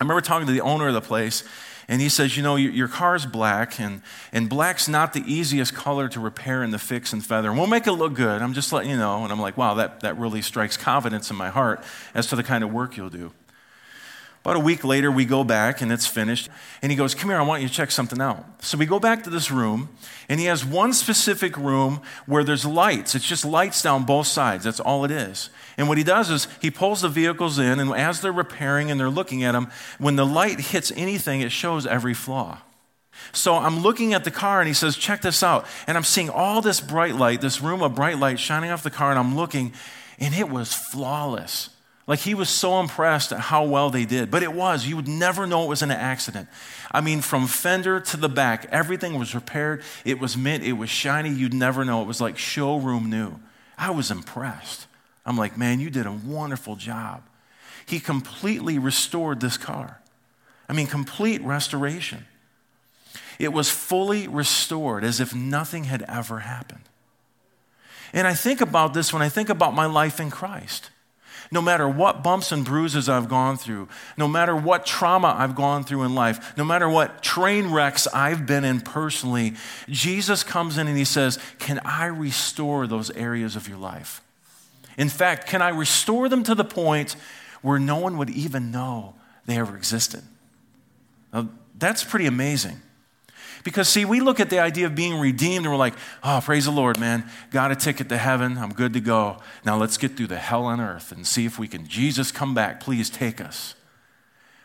I 0.00 0.04
remember 0.04 0.20
talking 0.20 0.46
to 0.46 0.52
the 0.52 0.60
owner 0.60 0.88
of 0.88 0.94
the 0.94 1.00
place, 1.00 1.44
and 1.88 2.02
he 2.02 2.08
says, 2.08 2.36
You 2.36 2.42
know, 2.42 2.56
your, 2.56 2.86
car's 2.86 3.26
black, 3.26 3.80
and, 3.80 4.02
and 4.32 4.48
black's 4.48 4.88
not 4.88 5.14
the 5.14 5.22
easiest 5.26 5.74
color 5.74 6.08
to 6.08 6.20
repair 6.20 6.62
and 6.62 6.72
to 6.72 6.78
fix 6.78 7.12
and 7.12 7.24
feather. 7.24 7.48
And 7.48 7.58
we'll 7.58 7.66
make 7.66 7.86
it 7.86 7.92
look 7.92 8.14
good. 8.14 8.42
I'm 8.42 8.52
just 8.52 8.72
letting 8.72 8.90
you 8.90 8.96
know. 8.96 9.24
And 9.24 9.32
I'm 9.32 9.40
like, 9.40 9.56
Wow, 9.56 9.74
that, 9.74 10.00
that 10.00 10.18
really 10.18 10.42
strikes 10.42 10.76
confidence 10.76 11.30
in 11.30 11.36
my 11.36 11.48
heart 11.48 11.82
as 12.14 12.26
to 12.28 12.36
the 12.36 12.42
kind 12.42 12.62
of 12.62 12.72
work 12.72 12.96
you'll 12.96 13.10
do. 13.10 13.32
About 14.42 14.56
a 14.56 14.60
week 14.60 14.84
later, 14.84 15.10
we 15.10 15.24
go 15.24 15.44
back 15.44 15.80
and 15.82 15.92
it's 15.92 16.06
finished. 16.06 16.48
And 16.80 16.90
he 16.90 16.96
goes, 16.96 17.14
Come 17.14 17.30
here, 17.30 17.38
I 17.38 17.42
want 17.42 17.62
you 17.62 17.68
to 17.68 17.74
check 17.74 17.90
something 17.90 18.20
out. 18.20 18.64
So 18.64 18.78
we 18.78 18.86
go 18.86 18.98
back 18.98 19.24
to 19.24 19.30
this 19.30 19.50
room, 19.50 19.90
and 20.28 20.40
he 20.40 20.46
has 20.46 20.64
one 20.64 20.92
specific 20.92 21.56
room 21.56 22.00
where 22.26 22.44
there's 22.44 22.64
lights. 22.64 23.14
It's 23.14 23.26
just 23.26 23.44
lights 23.44 23.82
down 23.82 24.04
both 24.04 24.26
sides. 24.26 24.64
That's 24.64 24.80
all 24.80 25.04
it 25.04 25.10
is. 25.10 25.50
And 25.76 25.88
what 25.88 25.98
he 25.98 26.04
does 26.04 26.30
is 26.30 26.48
he 26.60 26.70
pulls 26.70 27.02
the 27.02 27.08
vehicles 27.08 27.58
in, 27.58 27.78
and 27.78 27.92
as 27.92 28.20
they're 28.20 28.32
repairing 28.32 28.90
and 28.90 28.98
they're 28.98 29.10
looking 29.10 29.44
at 29.44 29.52
them, 29.52 29.70
when 29.98 30.16
the 30.16 30.26
light 30.26 30.60
hits 30.60 30.92
anything, 30.96 31.40
it 31.40 31.52
shows 31.52 31.86
every 31.86 32.14
flaw. 32.14 32.58
So 33.32 33.54
I'm 33.56 33.80
looking 33.80 34.14
at 34.14 34.24
the 34.24 34.30
car 34.30 34.60
and 34.60 34.68
he 34.68 34.74
says, 34.74 34.96
Check 34.96 35.22
this 35.22 35.42
out. 35.42 35.66
And 35.86 35.96
I'm 35.96 36.04
seeing 36.04 36.30
all 36.30 36.60
this 36.62 36.80
bright 36.80 37.16
light, 37.16 37.40
this 37.40 37.60
room 37.60 37.82
of 37.82 37.94
bright 37.94 38.18
light 38.18 38.38
shining 38.38 38.70
off 38.70 38.82
the 38.82 38.90
car, 38.90 39.10
and 39.10 39.18
I'm 39.18 39.36
looking, 39.36 39.72
and 40.18 40.34
it 40.34 40.48
was 40.48 40.72
flawless. 40.72 41.70
Like 42.08 42.20
he 42.20 42.34
was 42.34 42.48
so 42.48 42.80
impressed 42.80 43.32
at 43.32 43.38
how 43.38 43.64
well 43.64 43.90
they 43.90 44.06
did. 44.06 44.30
But 44.30 44.42
it 44.42 44.54
was. 44.54 44.86
You 44.86 44.96
would 44.96 45.06
never 45.06 45.46
know 45.46 45.64
it 45.64 45.68
was 45.68 45.82
an 45.82 45.90
accident. 45.90 46.48
I 46.90 47.02
mean, 47.02 47.20
from 47.20 47.46
fender 47.46 48.00
to 48.00 48.16
the 48.16 48.30
back, 48.30 48.66
everything 48.72 49.18
was 49.18 49.34
repaired. 49.34 49.82
It 50.06 50.18
was 50.18 50.34
mint. 50.34 50.64
It 50.64 50.72
was 50.72 50.88
shiny. 50.88 51.28
You'd 51.28 51.52
never 51.52 51.84
know. 51.84 52.00
It 52.00 52.06
was 52.06 52.18
like 52.18 52.38
showroom 52.38 53.10
new. 53.10 53.38
I 53.76 53.90
was 53.90 54.10
impressed. 54.10 54.86
I'm 55.26 55.36
like, 55.36 55.58
man, 55.58 55.80
you 55.80 55.90
did 55.90 56.06
a 56.06 56.12
wonderful 56.12 56.76
job. 56.76 57.22
He 57.84 58.00
completely 58.00 58.78
restored 58.78 59.40
this 59.40 59.58
car. 59.58 60.00
I 60.66 60.72
mean, 60.72 60.86
complete 60.86 61.42
restoration. 61.42 62.24
It 63.38 63.52
was 63.52 63.68
fully 63.68 64.26
restored 64.26 65.04
as 65.04 65.20
if 65.20 65.34
nothing 65.34 65.84
had 65.84 66.02
ever 66.08 66.38
happened. 66.38 66.88
And 68.14 68.26
I 68.26 68.32
think 68.32 68.62
about 68.62 68.94
this 68.94 69.12
when 69.12 69.20
I 69.20 69.28
think 69.28 69.50
about 69.50 69.74
my 69.74 69.84
life 69.84 70.18
in 70.20 70.30
Christ. 70.30 70.88
No 71.50 71.62
matter 71.62 71.88
what 71.88 72.22
bumps 72.22 72.52
and 72.52 72.64
bruises 72.64 73.08
I've 73.08 73.28
gone 73.28 73.56
through, 73.56 73.88
no 74.16 74.28
matter 74.28 74.54
what 74.54 74.84
trauma 74.84 75.34
I've 75.38 75.54
gone 75.54 75.82
through 75.82 76.02
in 76.02 76.14
life, 76.14 76.56
no 76.56 76.64
matter 76.64 76.88
what 76.88 77.22
train 77.22 77.70
wrecks 77.70 78.06
I've 78.08 78.46
been 78.46 78.64
in 78.64 78.80
personally, 78.80 79.54
Jesus 79.88 80.42
comes 80.42 80.76
in 80.76 80.88
and 80.88 80.96
he 80.96 81.04
says, 81.04 81.38
Can 81.58 81.80
I 81.84 82.06
restore 82.06 82.86
those 82.86 83.10
areas 83.10 83.56
of 83.56 83.68
your 83.68 83.78
life? 83.78 84.20
In 84.98 85.08
fact, 85.08 85.46
can 85.46 85.62
I 85.62 85.68
restore 85.68 86.28
them 86.28 86.42
to 86.44 86.54
the 86.54 86.64
point 86.64 87.16
where 87.62 87.78
no 87.78 87.96
one 87.96 88.18
would 88.18 88.30
even 88.30 88.70
know 88.70 89.14
they 89.46 89.58
ever 89.58 89.76
existed? 89.76 90.22
Now, 91.32 91.48
that's 91.78 92.04
pretty 92.04 92.26
amazing. 92.26 92.82
Because, 93.64 93.88
see, 93.88 94.04
we 94.04 94.20
look 94.20 94.40
at 94.40 94.50
the 94.50 94.58
idea 94.58 94.86
of 94.86 94.94
being 94.94 95.18
redeemed 95.18 95.64
and 95.64 95.72
we're 95.72 95.78
like, 95.78 95.94
oh, 96.22 96.40
praise 96.42 96.64
the 96.66 96.70
Lord, 96.70 96.98
man. 96.98 97.24
Got 97.50 97.70
a 97.70 97.76
ticket 97.76 98.08
to 98.10 98.18
heaven. 98.18 98.58
I'm 98.58 98.72
good 98.72 98.92
to 98.94 99.00
go. 99.00 99.38
Now 99.64 99.76
let's 99.76 99.96
get 99.98 100.16
through 100.16 100.28
the 100.28 100.38
hell 100.38 100.64
on 100.64 100.80
earth 100.80 101.12
and 101.12 101.26
see 101.26 101.46
if 101.46 101.58
we 101.58 101.68
can. 101.68 101.86
Jesus, 101.86 102.32
come 102.32 102.54
back. 102.54 102.80
Please 102.80 103.10
take 103.10 103.40
us. 103.40 103.74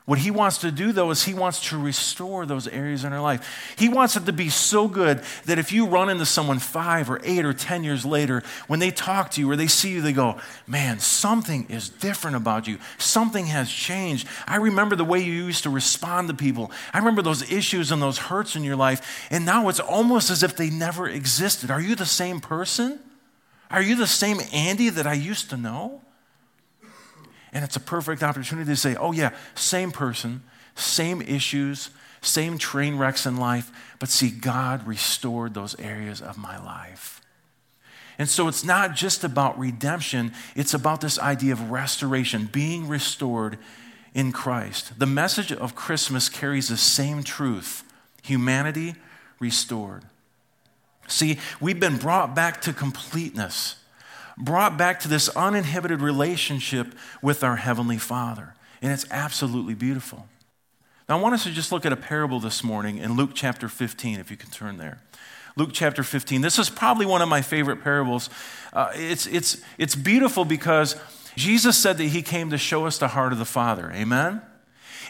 What 0.06 0.20
he 0.20 0.32
wants 0.32 0.58
to 0.60 0.72
do, 0.72 0.92
though, 0.92 1.12
is 1.12 1.24
he 1.24 1.34
wants 1.34 1.70
to 1.70 1.78
restore 1.78 2.46
those 2.46 2.68
areas 2.68 3.06
in 3.06 3.14
our 3.14 3.22
life. 3.22 3.74
He 3.78 3.88
wants 3.88 4.18
it 4.18 4.26
to 4.26 4.34
be 4.34 4.50
so 4.50 4.90
good 4.90 5.24
that 5.46 5.60
if 5.60 5.72
you 5.72 5.86
run 5.86 6.10
into 6.10 6.26
someone 6.26 6.60
five 6.60 7.10
or 7.10 7.22
eight 7.24 7.46
or 7.46 7.54
10 7.54 7.86
years 7.86 8.06
later, 8.06 8.44
when 8.68 8.80
they 8.80 8.92
talk 8.92 9.32
to 9.32 9.42
you 9.42 9.50
or 9.50 9.56
they 9.56 9.68
see 9.68 9.92
you, 9.92 10.02
they 10.02 10.12
go, 10.12 10.38
Man, 10.68 11.00
something 11.00 11.68
is 11.70 11.88
different 11.88 12.36
about 12.36 12.68
you. 12.68 12.80
Something 12.98 13.46
has 13.46 13.72
changed. 13.72 14.28
I 14.46 14.58
remember 14.58 14.98
the 14.98 15.06
way 15.06 15.20
you 15.20 15.32
used 15.32 15.64
to 15.64 15.70
respond 15.70 16.28
to 16.28 16.34
people. 16.34 16.70
I 16.94 16.98
remember 16.98 17.22
those 17.22 17.50
issues 17.50 17.90
and 17.90 18.02
those 18.02 18.18
hurts 18.18 18.58
in 18.58 18.64
your 18.66 18.76
life. 18.76 19.28
And 19.32 19.46
now 19.46 19.70
it's 19.70 19.80
almost 19.80 20.30
as 20.30 20.44
if 20.44 20.58
they 20.58 20.70
never 20.70 21.08
existed. 21.08 21.72
Are 21.72 21.82
you 21.82 21.96
the 21.96 22.06
same 22.06 22.42
person? 22.42 23.00
Are 23.72 23.82
you 23.82 23.96
the 23.96 24.08
same 24.08 24.40
Andy 24.52 24.90
that 24.90 25.08
I 25.08 25.14
used 25.14 25.50
to 25.52 25.58
know? 25.58 26.02
And 27.54 27.64
it's 27.64 27.76
a 27.76 27.80
perfect 27.80 28.24
opportunity 28.24 28.70
to 28.72 28.76
say, 28.76 28.96
oh, 28.96 29.12
yeah, 29.12 29.36
same 29.56 29.92
person, 29.92 30.42
same 30.76 31.22
issues, 31.22 31.92
same 32.22 32.58
train 32.58 32.98
wrecks 32.98 33.26
in 33.26 33.38
life, 33.38 33.72
but 34.00 34.10
see, 34.10 34.32
God 34.32 34.88
restored 34.88 35.54
those 35.54 35.80
areas 35.80 36.22
of 36.22 36.38
my 36.38 36.58
life. 36.64 37.22
And 38.18 38.30
so 38.30 38.48
it's 38.48 38.64
not 38.64 38.96
just 38.96 39.24
about 39.24 39.58
redemption, 39.58 40.34
it's 40.56 40.74
about 40.74 41.02
this 41.02 41.20
idea 41.20 41.54
of 41.54 41.72
restoration, 41.72 42.50
being 42.52 42.88
restored 42.88 43.58
in 44.14 44.32
Christ. 44.32 45.00
The 45.00 45.06
message 45.06 45.52
of 45.52 45.76
Christmas 45.76 46.30
carries 46.30 46.70
the 46.70 46.78
same 46.78 47.24
truth 47.24 47.84
humanity 48.22 48.96
restored. 49.40 50.04
See, 51.08 51.38
we've 51.60 51.80
been 51.80 51.98
brought 51.98 52.34
back 52.34 52.62
to 52.62 52.74
completeness 52.74 53.76
brought 54.38 54.78
back 54.78 55.00
to 55.02 55.08
this 55.08 55.30
uninhibited 55.30 56.02
relationship 56.02 56.96
with 57.22 57.44
our 57.44 57.58
Heavenly 57.58 57.98
Father. 57.98 58.54
And 58.82 58.92
it's 58.92 59.06
absolutely 59.12 59.74
beautiful. 59.74 60.28
Now, 61.08 61.18
I 61.18 61.22
want 61.22 61.36
us 61.36 61.44
to 61.44 61.52
just 61.52 61.72
look 61.72 61.86
at 61.86 61.92
a 61.92 61.98
parable 61.98 62.40
this 62.40 62.64
morning 62.64 62.98
in 62.98 63.16
Luke 63.16 63.32
chapter 63.34 63.68
15, 63.68 64.20
if 64.20 64.32
you 64.32 64.38
can 64.38 64.50
turn 64.50 64.78
there. 64.78 65.02
Luke 65.56 65.70
chapter 65.74 66.04
15. 66.04 66.42
This 66.42 66.58
is 66.58 66.70
probably 66.70 67.06
one 67.06 67.22
of 67.22 67.30
my 67.30 67.42
favorite 67.42 67.84
parables. 67.84 68.30
Uh, 68.72 68.92
it's, 68.96 69.28
it's, 69.28 69.62
it's 69.78 69.96
beautiful 69.96 70.46
because 70.46 70.96
Jesus 71.36 71.78
said 71.78 71.98
that 71.98 72.06
he 72.06 72.22
came 72.22 72.50
to 72.50 72.58
show 72.58 72.86
us 72.86 72.98
the 72.98 73.10
heart 73.10 73.34
of 73.34 73.40
the 73.40 73.46
Father. 73.46 73.92
Amen? 73.92 74.42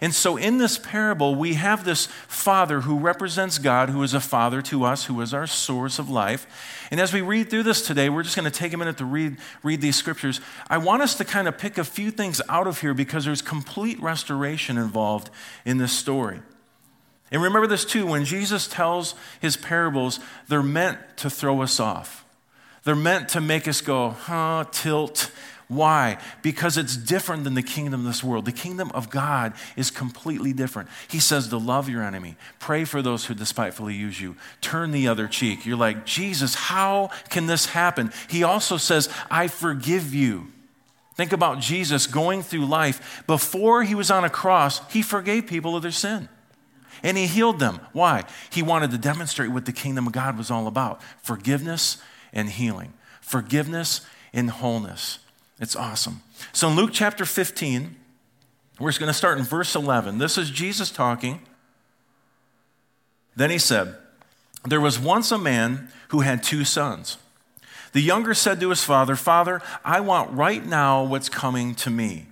And 0.03 0.13
so 0.13 0.35
in 0.35 0.57
this 0.57 0.77
parable, 0.77 1.33
we 1.33 1.53
have 1.53 1.85
this 1.85 2.07
father 2.27 2.81
who 2.81 2.99
represents 2.99 3.57
God, 3.57 3.89
who 3.89 4.03
is 4.03 4.13
a 4.13 4.19
father 4.19 4.61
to 4.63 4.83
us, 4.83 5.05
who 5.05 5.21
is 5.21 5.33
our 5.33 5.47
source 5.47 5.97
of 5.97 6.09
life. 6.09 6.45
And 6.91 6.99
as 6.99 7.13
we 7.13 7.21
read 7.21 7.49
through 7.49 7.63
this 7.63 7.87
today, 7.87 8.09
we're 8.09 8.23
just 8.23 8.35
going 8.35 8.43
to 8.43 8.51
take 8.51 8.73
a 8.73 8.77
minute 8.77 8.97
to 8.97 9.05
read, 9.05 9.37
read 9.63 9.79
these 9.79 9.95
scriptures. 9.95 10.41
I 10.69 10.77
want 10.77 11.03
us 11.03 11.15
to 11.15 11.23
kind 11.23 11.47
of 11.47 11.57
pick 11.57 11.77
a 11.77 11.85
few 11.85 12.11
things 12.11 12.41
out 12.49 12.67
of 12.67 12.81
here 12.81 12.93
because 12.93 13.23
there's 13.23 13.41
complete 13.41 13.97
restoration 14.01 14.77
involved 14.77 15.29
in 15.63 15.77
this 15.77 15.93
story. 15.93 16.41
And 17.31 17.41
remember 17.41 17.67
this 17.67 17.85
too 17.85 18.05
when 18.05 18.25
Jesus 18.25 18.67
tells 18.67 19.15
his 19.39 19.55
parables, 19.55 20.19
they're 20.49 20.61
meant 20.61 20.99
to 21.15 21.29
throw 21.29 21.61
us 21.61 21.79
off. 21.79 22.25
They're 22.83 22.93
meant 22.93 23.29
to 23.29 23.39
make 23.39 23.69
us 23.69 23.79
go, 23.79 24.09
huh, 24.09 24.65
tilt, 24.69 25.31
why? 25.67 26.17
Because 26.41 26.77
it's 26.77 26.97
different 26.97 27.43
than 27.43 27.53
the 27.53 27.63
kingdom 27.63 28.01
of 28.01 28.05
this 28.05 28.23
world. 28.23 28.45
The 28.45 28.51
kingdom 28.51 28.91
of 28.93 29.09
God 29.09 29.53
is 29.75 29.91
completely 29.91 30.53
different. 30.53 30.89
He 31.07 31.19
says 31.19 31.47
to 31.47 31.57
love 31.57 31.89
your 31.89 32.03
enemy, 32.03 32.35
pray 32.59 32.85
for 32.85 33.01
those 33.01 33.25
who 33.25 33.33
despitefully 33.33 33.93
use 33.93 34.19
you, 34.19 34.35
turn 34.61 34.91
the 34.91 35.07
other 35.07 35.27
cheek. 35.27 35.65
You're 35.65 35.77
like, 35.77 36.05
Jesus, 36.05 36.55
how 36.55 37.09
can 37.29 37.47
this 37.47 37.67
happen? 37.67 38.11
He 38.29 38.43
also 38.43 38.77
says, 38.77 39.09
I 39.31 39.47
forgive 39.47 40.13
you. 40.13 40.47
Think 41.15 41.31
about 41.31 41.59
Jesus 41.59 42.07
going 42.07 42.41
through 42.41 42.65
life. 42.65 43.23
Before 43.27 43.83
he 43.83 43.95
was 43.95 44.09
on 44.09 44.23
a 44.23 44.29
cross, 44.29 44.81
he 44.91 45.01
forgave 45.01 45.47
people 45.47 45.75
of 45.75 45.83
their 45.83 45.91
sin. 45.91 46.27
And 47.03 47.17
he 47.17 47.27
healed 47.27 47.59
them. 47.59 47.79
Why? 47.91 48.23
He 48.49 48.63
wanted 48.63 48.91
to 48.91 48.97
demonstrate 48.97 49.51
what 49.51 49.65
the 49.65 49.73
kingdom 49.73 50.07
of 50.07 50.13
God 50.13 50.37
was 50.37 50.49
all 50.49 50.67
about 50.67 51.01
forgiveness 51.21 51.97
and 52.31 52.49
healing, 52.49 52.93
forgiveness 53.21 54.01
and 54.33 54.49
wholeness. 54.49 55.19
It's 55.59 55.75
awesome. 55.75 56.21
So 56.51 56.69
in 56.69 56.75
Luke 56.75 56.91
chapter 56.93 57.25
15, 57.25 57.95
we're 58.79 58.89
just 58.89 58.99
going 58.99 59.09
to 59.09 59.17
start 59.17 59.37
in 59.37 59.43
verse 59.43 59.75
11. 59.75 60.17
This 60.17 60.37
is 60.37 60.49
Jesus 60.49 60.89
talking. 60.89 61.41
Then 63.35 63.49
he 63.49 63.57
said, 63.57 63.95
There 64.65 64.81
was 64.81 64.99
once 64.99 65.31
a 65.31 65.37
man 65.37 65.89
who 66.09 66.21
had 66.21 66.43
two 66.43 66.65
sons. 66.65 67.17
The 67.93 68.01
younger 68.01 68.33
said 68.33 68.59
to 68.59 68.69
his 68.69 68.83
father, 68.83 69.15
Father, 69.15 69.61
I 69.85 69.99
want 69.99 70.31
right 70.31 70.65
now 70.65 71.03
what's 71.03 71.29
coming 71.29 71.75
to 71.75 71.91
me. 71.91 72.25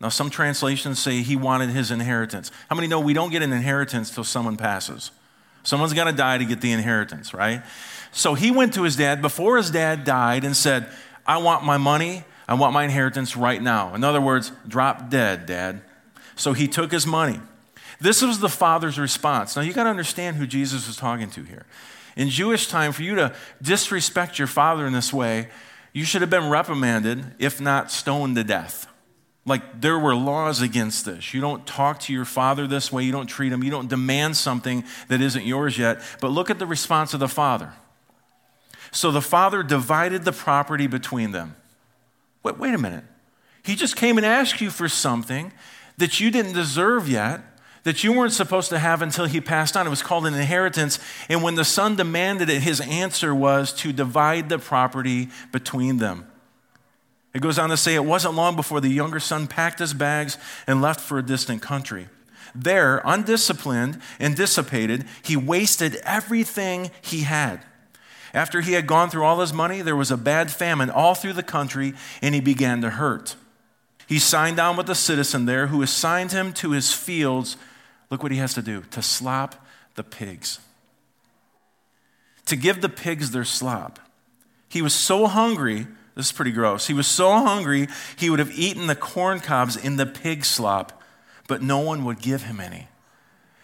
Now, 0.00 0.08
some 0.10 0.28
translations 0.28 0.98
say 0.98 1.22
he 1.22 1.36
wanted 1.36 1.70
his 1.70 1.90
inheritance. 1.90 2.50
How 2.68 2.76
many 2.76 2.88
know 2.88 3.00
we 3.00 3.14
don't 3.14 3.30
get 3.30 3.42
an 3.42 3.52
inheritance 3.52 4.10
till 4.10 4.24
someone 4.24 4.56
passes? 4.56 5.10
Someone's 5.62 5.94
got 5.94 6.04
to 6.04 6.12
die 6.12 6.38
to 6.38 6.44
get 6.44 6.60
the 6.60 6.72
inheritance, 6.72 7.32
right? 7.32 7.62
So 8.12 8.34
he 8.34 8.50
went 8.50 8.74
to 8.74 8.82
his 8.82 8.96
dad 8.96 9.22
before 9.22 9.56
his 9.56 9.70
dad 9.70 10.04
died 10.04 10.44
and 10.44 10.56
said, 10.56 10.88
I 11.26 11.38
want 11.38 11.64
my 11.64 11.76
money 11.76 12.24
I 12.48 12.54
want 12.54 12.72
my 12.72 12.84
inheritance 12.84 13.36
right 13.36 13.60
now. 13.60 13.94
In 13.94 14.04
other 14.04 14.20
words, 14.20 14.52
drop 14.66 15.10
dead, 15.10 15.46
dad. 15.46 15.82
So 16.36 16.52
he 16.52 16.68
took 16.68 16.92
his 16.92 17.06
money. 17.06 17.40
This 18.00 18.22
was 18.22 18.40
the 18.40 18.48
father's 18.48 18.98
response. 18.98 19.56
Now 19.56 19.62
you 19.62 19.72
got 19.72 19.84
to 19.84 19.90
understand 19.90 20.36
who 20.36 20.46
Jesus 20.46 20.86
was 20.86 20.96
talking 20.96 21.30
to 21.30 21.42
here. 21.42 21.66
In 22.14 22.28
Jewish 22.28 22.68
time, 22.68 22.92
for 22.92 23.02
you 23.02 23.14
to 23.16 23.34
disrespect 23.60 24.38
your 24.38 24.48
father 24.48 24.86
in 24.86 24.92
this 24.92 25.12
way, 25.12 25.48
you 25.92 26.04
should 26.04 26.20
have 26.20 26.30
been 26.30 26.50
reprimanded, 26.50 27.34
if 27.38 27.60
not 27.60 27.90
stoned 27.90 28.36
to 28.36 28.44
death. 28.44 28.86
Like 29.46 29.80
there 29.80 29.98
were 29.98 30.14
laws 30.14 30.60
against 30.60 31.04
this. 31.04 31.32
You 31.32 31.40
don't 31.40 31.66
talk 31.66 32.00
to 32.00 32.12
your 32.12 32.24
father 32.24 32.66
this 32.66 32.92
way, 32.92 33.04
you 33.04 33.12
don't 33.12 33.28
treat 33.28 33.52
him, 33.52 33.62
you 33.62 33.70
don't 33.70 33.88
demand 33.88 34.36
something 34.36 34.84
that 35.08 35.20
isn't 35.20 35.46
yours 35.46 35.78
yet. 35.78 36.02
But 36.20 36.32
look 36.32 36.50
at 36.50 36.58
the 36.58 36.66
response 36.66 37.14
of 37.14 37.20
the 37.20 37.28
father. 37.28 37.72
So 38.90 39.10
the 39.10 39.22
father 39.22 39.62
divided 39.62 40.24
the 40.24 40.32
property 40.32 40.86
between 40.86 41.32
them. 41.32 41.54
Wait, 42.46 42.58
wait 42.58 42.74
a 42.74 42.78
minute. 42.78 43.02
He 43.64 43.74
just 43.74 43.96
came 43.96 44.18
and 44.18 44.24
asked 44.24 44.60
you 44.60 44.70
for 44.70 44.88
something 44.88 45.52
that 45.98 46.20
you 46.20 46.30
didn't 46.30 46.52
deserve 46.52 47.08
yet, 47.08 47.40
that 47.82 48.04
you 48.04 48.12
weren't 48.12 48.32
supposed 48.32 48.68
to 48.68 48.78
have 48.78 49.02
until 49.02 49.24
he 49.24 49.40
passed 49.40 49.76
on. 49.76 49.84
It 49.84 49.90
was 49.90 50.02
called 50.02 50.28
an 50.28 50.34
inheritance. 50.34 51.00
And 51.28 51.42
when 51.42 51.56
the 51.56 51.64
son 51.64 51.96
demanded 51.96 52.48
it, 52.48 52.62
his 52.62 52.80
answer 52.80 53.34
was 53.34 53.72
to 53.74 53.92
divide 53.92 54.48
the 54.48 54.60
property 54.60 55.28
between 55.50 55.96
them. 55.96 56.30
It 57.34 57.42
goes 57.42 57.58
on 57.58 57.70
to 57.70 57.76
say 57.76 57.96
it 57.96 58.04
wasn't 58.04 58.34
long 58.34 58.54
before 58.54 58.80
the 58.80 58.90
younger 58.90 59.18
son 59.18 59.48
packed 59.48 59.80
his 59.80 59.92
bags 59.92 60.38
and 60.68 60.80
left 60.80 61.00
for 61.00 61.18
a 61.18 61.26
distant 61.26 61.62
country. 61.62 62.06
There, 62.54 63.02
undisciplined 63.04 64.00
and 64.20 64.36
dissipated, 64.36 65.04
he 65.24 65.36
wasted 65.36 65.96
everything 66.04 66.92
he 67.02 67.22
had. 67.22 67.64
After 68.36 68.60
he 68.60 68.74
had 68.74 68.86
gone 68.86 69.10
through 69.10 69.24
all 69.24 69.40
his 69.40 69.52
money, 69.52 69.80
there 69.80 69.96
was 69.96 70.10
a 70.10 70.16
bad 70.16 70.50
famine 70.52 70.90
all 70.90 71.14
through 71.14 71.32
the 71.32 71.42
country, 71.42 71.94
and 72.22 72.34
he 72.34 72.40
began 72.40 72.82
to 72.82 72.90
hurt. 72.90 73.34
He 74.06 74.18
signed 74.18 74.56
down 74.58 74.76
with 74.76 74.88
a 74.88 74.94
citizen 74.94 75.46
there 75.46 75.66
who 75.66 75.82
assigned 75.82 76.32
him 76.32 76.52
to 76.54 76.70
his 76.70 76.92
fields. 76.92 77.56
Look 78.10 78.22
what 78.22 78.30
he 78.30 78.38
has 78.38 78.54
to 78.54 78.62
do 78.62 78.82
to 78.92 79.02
slop 79.02 79.66
the 79.96 80.04
pigs. 80.04 80.60
To 82.44 82.56
give 82.56 82.82
the 82.82 82.88
pigs 82.88 83.32
their 83.32 83.44
slop. 83.44 83.98
He 84.68 84.82
was 84.82 84.94
so 84.94 85.26
hungry 85.26 85.86
this 86.16 86.26
is 86.26 86.32
pretty 86.32 86.50
gross. 86.50 86.86
He 86.86 86.94
was 86.94 87.06
so 87.06 87.30
hungry, 87.32 87.88
he 88.16 88.30
would 88.30 88.38
have 88.38 88.58
eaten 88.58 88.86
the 88.86 88.96
corn 88.96 89.38
cobs 89.38 89.76
in 89.76 89.96
the 89.96 90.06
pig 90.06 90.46
slop, 90.46 91.02
but 91.46 91.62
no 91.62 91.78
one 91.78 92.04
would 92.06 92.20
give 92.20 92.44
him 92.44 92.58
any. 92.58 92.88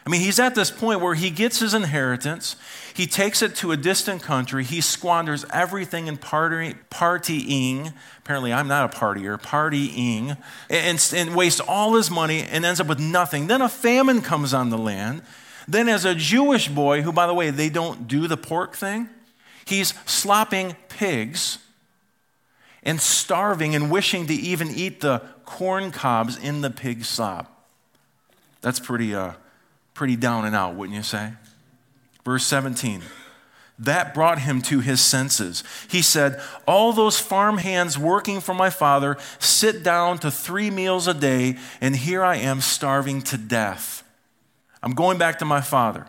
I 0.04 0.10
mean, 0.10 0.20
he's 0.20 0.40
at 0.40 0.56
this 0.56 0.70
point 0.70 1.00
where 1.00 1.14
he 1.14 1.30
gets 1.30 1.60
his 1.60 1.74
inheritance, 1.74 2.56
he 2.92 3.06
takes 3.06 3.40
it 3.40 3.54
to 3.56 3.70
a 3.70 3.76
distant 3.76 4.20
country, 4.22 4.64
he 4.64 4.80
squanders 4.80 5.44
everything 5.52 6.08
in 6.08 6.16
party, 6.16 6.74
partying. 6.90 7.92
Apparently, 8.18 8.52
I'm 8.52 8.66
not 8.66 8.92
a 8.92 8.98
partier, 8.98 9.40
partying, 9.40 10.36
and, 10.68 11.12
and 11.14 11.36
wastes 11.36 11.60
all 11.60 11.94
his 11.94 12.10
money 12.10 12.42
and 12.42 12.64
ends 12.64 12.80
up 12.80 12.88
with 12.88 12.98
nothing. 12.98 13.46
Then 13.46 13.62
a 13.62 13.68
famine 13.68 14.22
comes 14.22 14.52
on 14.52 14.70
the 14.70 14.78
land. 14.78 15.22
Then, 15.68 15.88
as 15.88 16.04
a 16.04 16.16
Jewish 16.16 16.66
boy, 16.66 17.02
who, 17.02 17.12
by 17.12 17.28
the 17.28 17.34
way, 17.34 17.50
they 17.50 17.68
don't 17.68 18.08
do 18.08 18.26
the 18.26 18.36
pork 18.36 18.74
thing, 18.74 19.08
he's 19.64 19.94
slopping 20.04 20.74
pigs 20.88 21.58
and 22.82 23.00
starving 23.00 23.76
and 23.76 23.88
wishing 23.88 24.26
to 24.26 24.34
even 24.34 24.68
eat 24.68 25.00
the 25.00 25.22
corn 25.44 25.92
cobs 25.92 26.36
in 26.36 26.60
the 26.60 26.70
pig 26.70 27.04
slop. 27.04 27.68
That's 28.60 28.80
pretty, 28.80 29.14
uh, 29.14 29.34
pretty 29.94 30.16
down 30.16 30.44
and 30.44 30.54
out, 30.54 30.74
wouldn't 30.74 30.96
you 30.96 31.02
say? 31.02 31.32
Verse 32.24 32.46
17. 32.46 33.02
That 33.78 34.14
brought 34.14 34.38
him 34.38 34.62
to 34.62 34.80
his 34.80 35.00
senses. 35.00 35.64
He 35.88 36.02
said, 36.02 36.40
All 36.66 36.92
those 36.92 37.18
farm 37.18 37.58
hands 37.58 37.98
working 37.98 38.40
for 38.40 38.54
my 38.54 38.70
father 38.70 39.16
sit 39.38 39.82
down 39.82 40.18
to 40.18 40.30
three 40.30 40.70
meals 40.70 41.08
a 41.08 41.14
day, 41.14 41.56
and 41.80 41.96
here 41.96 42.22
I 42.22 42.36
am 42.36 42.60
starving 42.60 43.22
to 43.22 43.36
death. 43.36 44.04
I'm 44.82 44.92
going 44.92 45.18
back 45.18 45.38
to 45.40 45.44
my 45.44 45.60
father. 45.60 46.06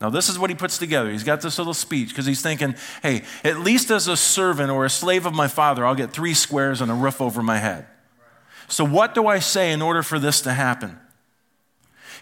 Now, 0.00 0.10
this 0.10 0.28
is 0.28 0.38
what 0.38 0.50
he 0.50 0.56
puts 0.56 0.76
together. 0.76 1.10
He's 1.10 1.24
got 1.24 1.40
this 1.40 1.58
little 1.58 1.74
speech 1.74 2.10
because 2.10 2.26
he's 2.26 2.42
thinking, 2.42 2.74
hey, 3.02 3.22
at 3.42 3.60
least 3.60 3.90
as 3.90 4.08
a 4.08 4.16
servant 4.16 4.70
or 4.70 4.84
a 4.84 4.90
slave 4.90 5.24
of 5.24 5.34
my 5.34 5.48
father, 5.48 5.86
I'll 5.86 5.94
get 5.94 6.12
three 6.12 6.34
squares 6.34 6.82
and 6.82 6.90
a 6.90 6.94
roof 6.94 7.20
over 7.20 7.42
my 7.42 7.58
head. 7.58 7.86
So, 8.68 8.84
what 8.84 9.14
do 9.14 9.26
I 9.26 9.38
say 9.38 9.72
in 9.72 9.80
order 9.80 10.02
for 10.02 10.18
this 10.18 10.42
to 10.42 10.52
happen? 10.52 10.98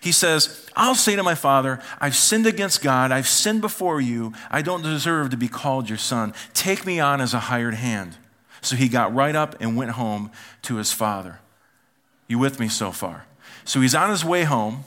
He 0.05 0.13
says, 0.13 0.69
I'll 0.77 0.95
say 0.95 1.17
to 1.17 1.23
my 1.23 1.35
father, 1.35 1.81
I've 1.99 2.15
sinned 2.15 2.47
against 2.47 2.83
God. 2.83 3.11
I've 3.11 3.27
sinned 3.27 3.63
before 3.63 4.03
you. 4.03 4.35
I 4.51 4.61
don't 4.61 4.83
deserve 4.83 5.31
to 5.31 5.39
be 5.39 5.49
called 5.49 5.89
your 5.89 5.97
son. 5.97 6.35
Take 6.53 6.85
me 6.85 7.01
on 7.01 7.23
as 7.23 7.33
a 7.33 7.39
hired 7.39 7.73
hand. 7.73 8.19
So 8.61 8.77
he 8.77 8.91
got 8.91 9.15
right 9.15 9.35
up 9.35 9.57
and 9.61 9.79
went 9.79 9.93
home 9.93 10.31
to 10.61 10.77
his 10.77 10.93
father. 10.93 11.41
You 12.29 12.39
with 12.39 12.61
me 12.61 12.69
so 12.69 12.93
far? 12.93 13.25
So 13.65 13.81
he's 13.81 13.95
on 13.95 14.11
his 14.11 14.23
way 14.23 14.45
home. 14.45 14.85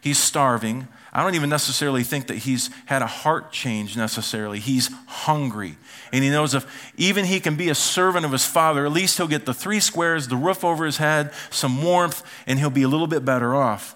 He's 0.00 0.18
starving. 0.18 0.88
I 1.12 1.22
don't 1.22 1.36
even 1.36 1.50
necessarily 1.50 2.02
think 2.02 2.26
that 2.26 2.38
he's 2.38 2.68
had 2.86 3.00
a 3.00 3.06
heart 3.06 3.52
change 3.52 3.96
necessarily. 3.96 4.58
He's 4.58 4.90
hungry. 5.06 5.76
And 6.12 6.24
he 6.24 6.30
knows 6.30 6.52
if 6.54 6.92
even 6.96 7.26
he 7.26 7.38
can 7.38 7.54
be 7.54 7.68
a 7.68 7.76
servant 7.76 8.26
of 8.26 8.32
his 8.32 8.44
father, 8.44 8.84
at 8.84 8.90
least 8.90 9.18
he'll 9.18 9.28
get 9.28 9.46
the 9.46 9.54
three 9.54 9.78
squares, 9.78 10.26
the 10.26 10.34
roof 10.34 10.64
over 10.64 10.84
his 10.84 10.96
head, 10.96 11.32
some 11.48 11.80
warmth, 11.80 12.24
and 12.44 12.58
he'll 12.58 12.70
be 12.70 12.82
a 12.82 12.88
little 12.88 13.06
bit 13.06 13.24
better 13.24 13.54
off. 13.54 13.94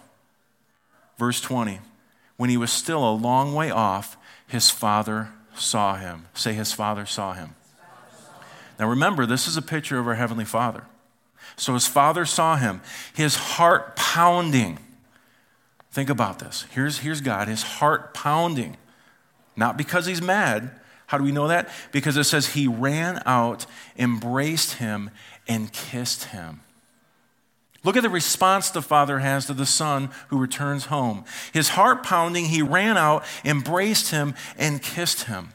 Verse 1.22 1.40
20 1.40 1.78
When 2.36 2.50
he 2.50 2.56
was 2.56 2.72
still 2.72 3.08
a 3.08 3.14
long 3.14 3.54
way 3.54 3.70
off, 3.70 4.16
his 4.48 4.70
father 4.70 5.28
saw 5.54 5.94
him. 5.94 6.26
Say, 6.34 6.52
his 6.52 6.72
father 6.72 7.06
saw 7.06 7.32
him. 7.32 7.54
Now 8.76 8.88
remember, 8.88 9.24
this 9.24 9.46
is 9.46 9.56
a 9.56 9.62
picture 9.62 10.00
of 10.00 10.08
our 10.08 10.16
Heavenly 10.16 10.44
Father. 10.44 10.82
So 11.54 11.74
his 11.74 11.86
father 11.86 12.24
saw 12.24 12.56
him, 12.56 12.80
his 13.14 13.36
heart 13.36 13.94
pounding. 13.94 14.80
Think 15.92 16.10
about 16.10 16.40
this. 16.40 16.66
Here's, 16.72 16.98
here's 16.98 17.20
God, 17.20 17.46
his 17.46 17.62
heart 17.62 18.14
pounding. 18.14 18.76
Not 19.54 19.76
because 19.76 20.06
he's 20.06 20.20
mad. 20.20 20.72
How 21.06 21.18
do 21.18 21.24
we 21.24 21.30
know 21.30 21.46
that? 21.46 21.68
Because 21.92 22.16
it 22.16 22.24
says 22.24 22.54
he 22.54 22.66
ran 22.66 23.22
out, 23.26 23.64
embraced 23.96 24.74
him, 24.74 25.10
and 25.46 25.72
kissed 25.72 26.24
him. 26.24 26.62
Look 27.84 27.96
at 27.96 28.02
the 28.02 28.08
response 28.08 28.70
the 28.70 28.82
father 28.82 29.18
has 29.18 29.46
to 29.46 29.54
the 29.54 29.66
son 29.66 30.10
who 30.28 30.38
returns 30.38 30.86
home. 30.86 31.24
His 31.52 31.70
heart 31.70 32.02
pounding, 32.04 32.46
he 32.46 32.62
ran 32.62 32.96
out, 32.96 33.24
embraced 33.44 34.10
him, 34.10 34.34
and 34.56 34.82
kissed 34.82 35.24
him. 35.24 35.52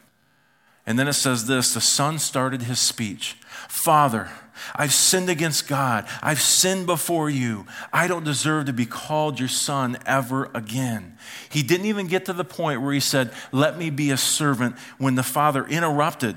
And 0.86 0.98
then 0.98 1.08
it 1.08 1.14
says 1.14 1.46
this 1.46 1.74
the 1.74 1.80
son 1.80 2.18
started 2.18 2.62
his 2.62 2.78
speech 2.78 3.36
Father, 3.68 4.28
I've 4.74 4.92
sinned 4.92 5.30
against 5.30 5.68
God. 5.68 6.06
I've 6.22 6.40
sinned 6.40 6.86
before 6.86 7.30
you. 7.30 7.66
I 7.92 8.06
don't 8.06 8.24
deserve 8.24 8.66
to 8.66 8.72
be 8.72 8.86
called 8.86 9.38
your 9.38 9.48
son 9.48 9.98
ever 10.04 10.50
again. 10.54 11.16
He 11.48 11.62
didn't 11.62 11.86
even 11.86 12.08
get 12.08 12.24
to 12.26 12.32
the 12.32 12.44
point 12.44 12.82
where 12.82 12.92
he 12.92 13.00
said, 13.00 13.32
Let 13.52 13.78
me 13.78 13.90
be 13.90 14.10
a 14.10 14.16
servant, 14.16 14.76
when 14.98 15.14
the 15.14 15.22
father 15.22 15.66
interrupted. 15.66 16.36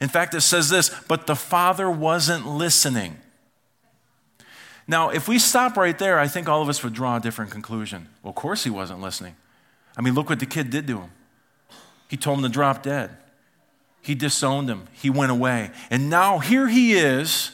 In 0.00 0.08
fact, 0.08 0.34
it 0.34 0.40
says 0.40 0.70
this, 0.70 0.90
but 1.08 1.26
the 1.26 1.36
father 1.36 1.90
wasn't 1.90 2.46
listening. 2.46 3.18
Now, 4.90 5.10
if 5.10 5.28
we 5.28 5.38
stop 5.38 5.76
right 5.76 5.96
there, 5.96 6.18
I 6.18 6.26
think 6.26 6.48
all 6.48 6.62
of 6.62 6.68
us 6.68 6.82
would 6.82 6.94
draw 6.94 7.14
a 7.16 7.20
different 7.20 7.52
conclusion. 7.52 8.08
Well, 8.24 8.30
of 8.30 8.34
course 8.34 8.64
he 8.64 8.70
wasn't 8.70 9.00
listening. 9.00 9.36
I 9.96 10.00
mean, 10.00 10.14
look 10.14 10.28
what 10.28 10.40
the 10.40 10.46
kid 10.46 10.68
did 10.68 10.88
to 10.88 10.98
him. 10.98 11.10
He 12.08 12.16
told 12.16 12.38
him 12.38 12.42
to 12.42 12.48
drop 12.48 12.82
dead. 12.82 13.16
He 14.02 14.16
disowned 14.16 14.68
him. 14.68 14.88
He 14.92 15.08
went 15.08 15.30
away. 15.30 15.70
And 15.90 16.10
now 16.10 16.40
here 16.40 16.66
he 16.66 16.94
is 16.94 17.52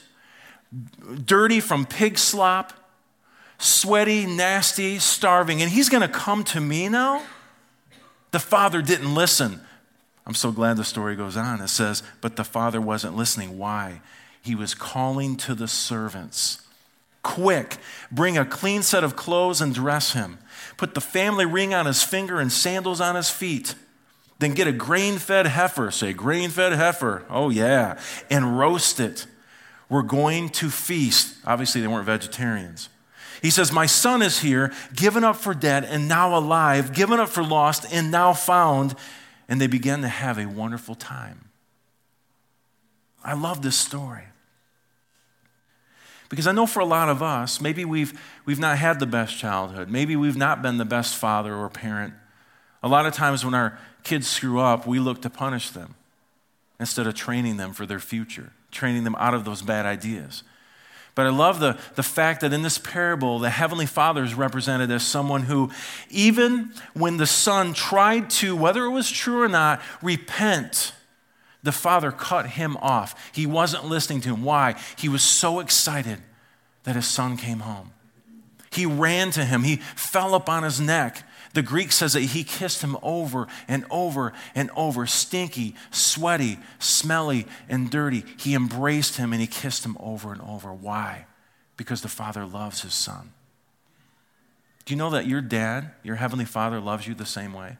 dirty 1.26 1.60
from 1.60 1.84
pig 1.84 2.16
slop, 2.16 2.72
sweaty, 3.58 4.24
nasty, 4.24 4.98
starving, 4.98 5.60
and 5.60 5.70
he's 5.70 5.90
going 5.90 6.00
to 6.00 6.08
come 6.08 6.42
to 6.44 6.60
me 6.62 6.88
now? 6.88 7.22
The 8.30 8.38
father 8.38 8.80
didn't 8.80 9.14
listen. 9.14 9.60
I'm 10.26 10.32
so 10.32 10.50
glad 10.52 10.78
the 10.78 10.84
story 10.84 11.16
goes 11.16 11.36
on. 11.36 11.60
It 11.60 11.68
says, 11.68 12.02
but 12.22 12.36
the 12.36 12.44
father 12.44 12.80
wasn't 12.80 13.14
listening. 13.14 13.58
Why? 13.58 14.00
He 14.40 14.54
was 14.54 14.72
calling 14.72 15.36
to 15.36 15.54
the 15.54 15.68
servants. 15.68 16.62
Quick, 17.26 17.78
bring 18.12 18.38
a 18.38 18.44
clean 18.44 18.84
set 18.84 19.02
of 19.02 19.16
clothes 19.16 19.60
and 19.60 19.74
dress 19.74 20.12
him. 20.12 20.38
Put 20.76 20.94
the 20.94 21.00
family 21.00 21.44
ring 21.44 21.74
on 21.74 21.86
his 21.86 22.04
finger 22.04 22.38
and 22.38 22.52
sandals 22.52 23.00
on 23.00 23.16
his 23.16 23.28
feet. 23.28 23.74
Then 24.38 24.54
get 24.54 24.68
a 24.68 24.72
grain 24.72 25.18
fed 25.18 25.46
heifer, 25.46 25.90
say 25.90 26.12
grain 26.12 26.50
fed 26.50 26.72
heifer, 26.72 27.24
oh 27.28 27.50
yeah, 27.50 27.98
and 28.30 28.56
roast 28.56 29.00
it 29.00 29.26
We're 29.88 30.02
going 30.02 30.50
to 30.50 30.70
feast. 30.70 31.34
Obviously, 31.44 31.80
they 31.80 31.88
weren't 31.88 32.06
vegetarians. 32.06 32.90
He 33.42 33.50
says, 33.50 33.72
My 33.72 33.86
son 33.86 34.22
is 34.22 34.38
here, 34.38 34.72
given 34.94 35.24
up 35.24 35.34
for 35.34 35.52
dead 35.52 35.84
and 35.84 36.06
now 36.06 36.38
alive, 36.38 36.92
given 36.92 37.18
up 37.18 37.28
for 37.28 37.42
lost 37.42 37.86
and 37.92 38.12
now 38.12 38.34
found. 38.34 38.94
And 39.48 39.60
they 39.60 39.66
began 39.66 40.02
to 40.02 40.08
have 40.08 40.38
a 40.38 40.46
wonderful 40.46 40.94
time. 40.94 41.50
I 43.24 43.34
love 43.34 43.62
this 43.62 43.76
story. 43.76 44.26
Because 46.28 46.46
I 46.46 46.52
know 46.52 46.66
for 46.66 46.80
a 46.80 46.84
lot 46.84 47.08
of 47.08 47.22
us, 47.22 47.60
maybe 47.60 47.84
we've, 47.84 48.18
we've 48.44 48.58
not 48.58 48.78
had 48.78 48.98
the 48.98 49.06
best 49.06 49.38
childhood. 49.38 49.88
Maybe 49.88 50.16
we've 50.16 50.36
not 50.36 50.62
been 50.62 50.78
the 50.78 50.84
best 50.84 51.14
father 51.14 51.54
or 51.54 51.68
parent. 51.68 52.14
A 52.82 52.88
lot 52.88 53.06
of 53.06 53.14
times 53.14 53.44
when 53.44 53.54
our 53.54 53.78
kids 54.02 54.26
screw 54.26 54.60
up, 54.60 54.86
we 54.86 54.98
look 54.98 55.22
to 55.22 55.30
punish 55.30 55.70
them 55.70 55.94
instead 56.78 57.06
of 57.06 57.14
training 57.14 57.56
them 57.56 57.72
for 57.72 57.86
their 57.86 58.00
future 58.00 58.52
training 58.76 59.04
them 59.04 59.16
out 59.18 59.34
of 59.34 59.44
those 59.44 59.62
bad 59.62 59.86
ideas. 59.86 60.42
But 61.14 61.26
I 61.26 61.30
love 61.30 61.60
the, 61.60 61.78
the 61.94 62.02
fact 62.02 62.42
that 62.42 62.52
in 62.52 62.62
this 62.62 62.76
parable, 62.76 63.38
the 63.38 63.48
Heavenly 63.48 63.86
Father 63.86 64.22
is 64.22 64.34
represented 64.34 64.90
as 64.90 65.04
someone 65.04 65.42
who, 65.42 65.70
even 66.10 66.72
when 66.92 67.16
the 67.16 67.26
Son 67.26 67.72
tried 67.72 68.28
to, 68.30 68.54
whether 68.54 68.84
it 68.84 68.90
was 68.90 69.10
true 69.10 69.40
or 69.40 69.48
not, 69.48 69.80
repent, 70.02 70.92
the 71.66 71.72
Father 71.72 72.12
cut 72.12 72.46
him 72.46 72.76
off. 72.78 73.30
He 73.34 73.44
wasn't 73.44 73.86
listening 73.86 74.20
to 74.22 74.28
him. 74.32 74.44
Why? 74.44 74.76
He 74.96 75.08
was 75.08 75.22
so 75.22 75.58
excited 75.60 76.18
that 76.84 76.94
his 76.94 77.06
son 77.06 77.36
came 77.36 77.58
home. 77.58 77.92
He 78.70 78.86
ran 78.86 79.32
to 79.32 79.44
him, 79.44 79.64
he 79.64 79.76
fell 79.76 80.34
upon 80.34 80.62
his 80.62 80.80
neck, 80.80 81.24
the 81.54 81.62
Greek 81.62 81.90
says 81.90 82.12
that 82.12 82.20
he 82.20 82.44
kissed 82.44 82.82
him 82.82 82.98
over 83.02 83.46
and 83.66 83.86
over 83.90 84.34
and 84.54 84.70
over, 84.76 85.06
stinky, 85.06 85.74
sweaty, 85.90 86.58
smelly, 86.78 87.46
and 87.66 87.90
dirty. 87.90 88.24
He 88.38 88.54
embraced 88.54 89.16
him 89.16 89.32
and 89.32 89.40
he 89.40 89.46
kissed 89.46 89.84
him 89.84 89.96
over 89.98 90.32
and 90.32 90.42
over. 90.42 90.70
Why? 90.70 91.24
Because 91.78 92.02
the 92.02 92.08
Father 92.08 92.44
loves 92.44 92.82
his 92.82 92.92
Son. 92.92 93.32
Do 94.84 94.92
you 94.92 94.98
know 94.98 95.08
that 95.10 95.26
your 95.26 95.40
dad, 95.40 95.92
your 96.02 96.16
Heavenly 96.16 96.44
Father, 96.44 96.78
loves 96.78 97.08
you 97.08 97.14
the 97.14 97.24
same 97.24 97.54
way? 97.54 97.78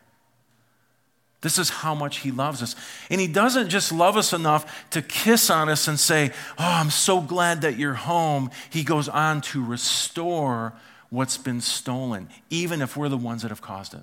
This 1.47 1.61
is 1.61 1.71
how 1.71 1.95
much 1.95 2.17
He 2.19 2.33
loves 2.33 2.61
us. 2.61 2.75
And 3.09 3.21
He 3.21 3.29
doesn't 3.29 3.69
just 3.69 3.93
love 3.93 4.17
us 4.17 4.33
enough 4.33 4.91
to 4.91 5.01
kiss 5.01 5.49
on 5.49 5.69
us 5.69 5.87
and 5.87 5.97
say, 5.97 6.33
Oh, 6.59 6.65
I'm 6.65 6.91
so 6.91 7.21
glad 7.21 7.61
that 7.61 7.79
you're 7.79 7.95
home. 7.95 8.51
He 8.69 8.83
goes 8.83 9.09
on 9.09 9.43
to 9.43 9.65
restore 9.65 10.73
what's 11.09 11.39
been 11.39 11.61
stolen, 11.61 12.31
even 12.51 12.83
if 12.83 12.97
we're 12.97 13.09
the 13.09 13.17
ones 13.17 13.43
that 13.43 13.53
have 13.53 13.63
caused 13.63 13.95
it. 13.95 14.03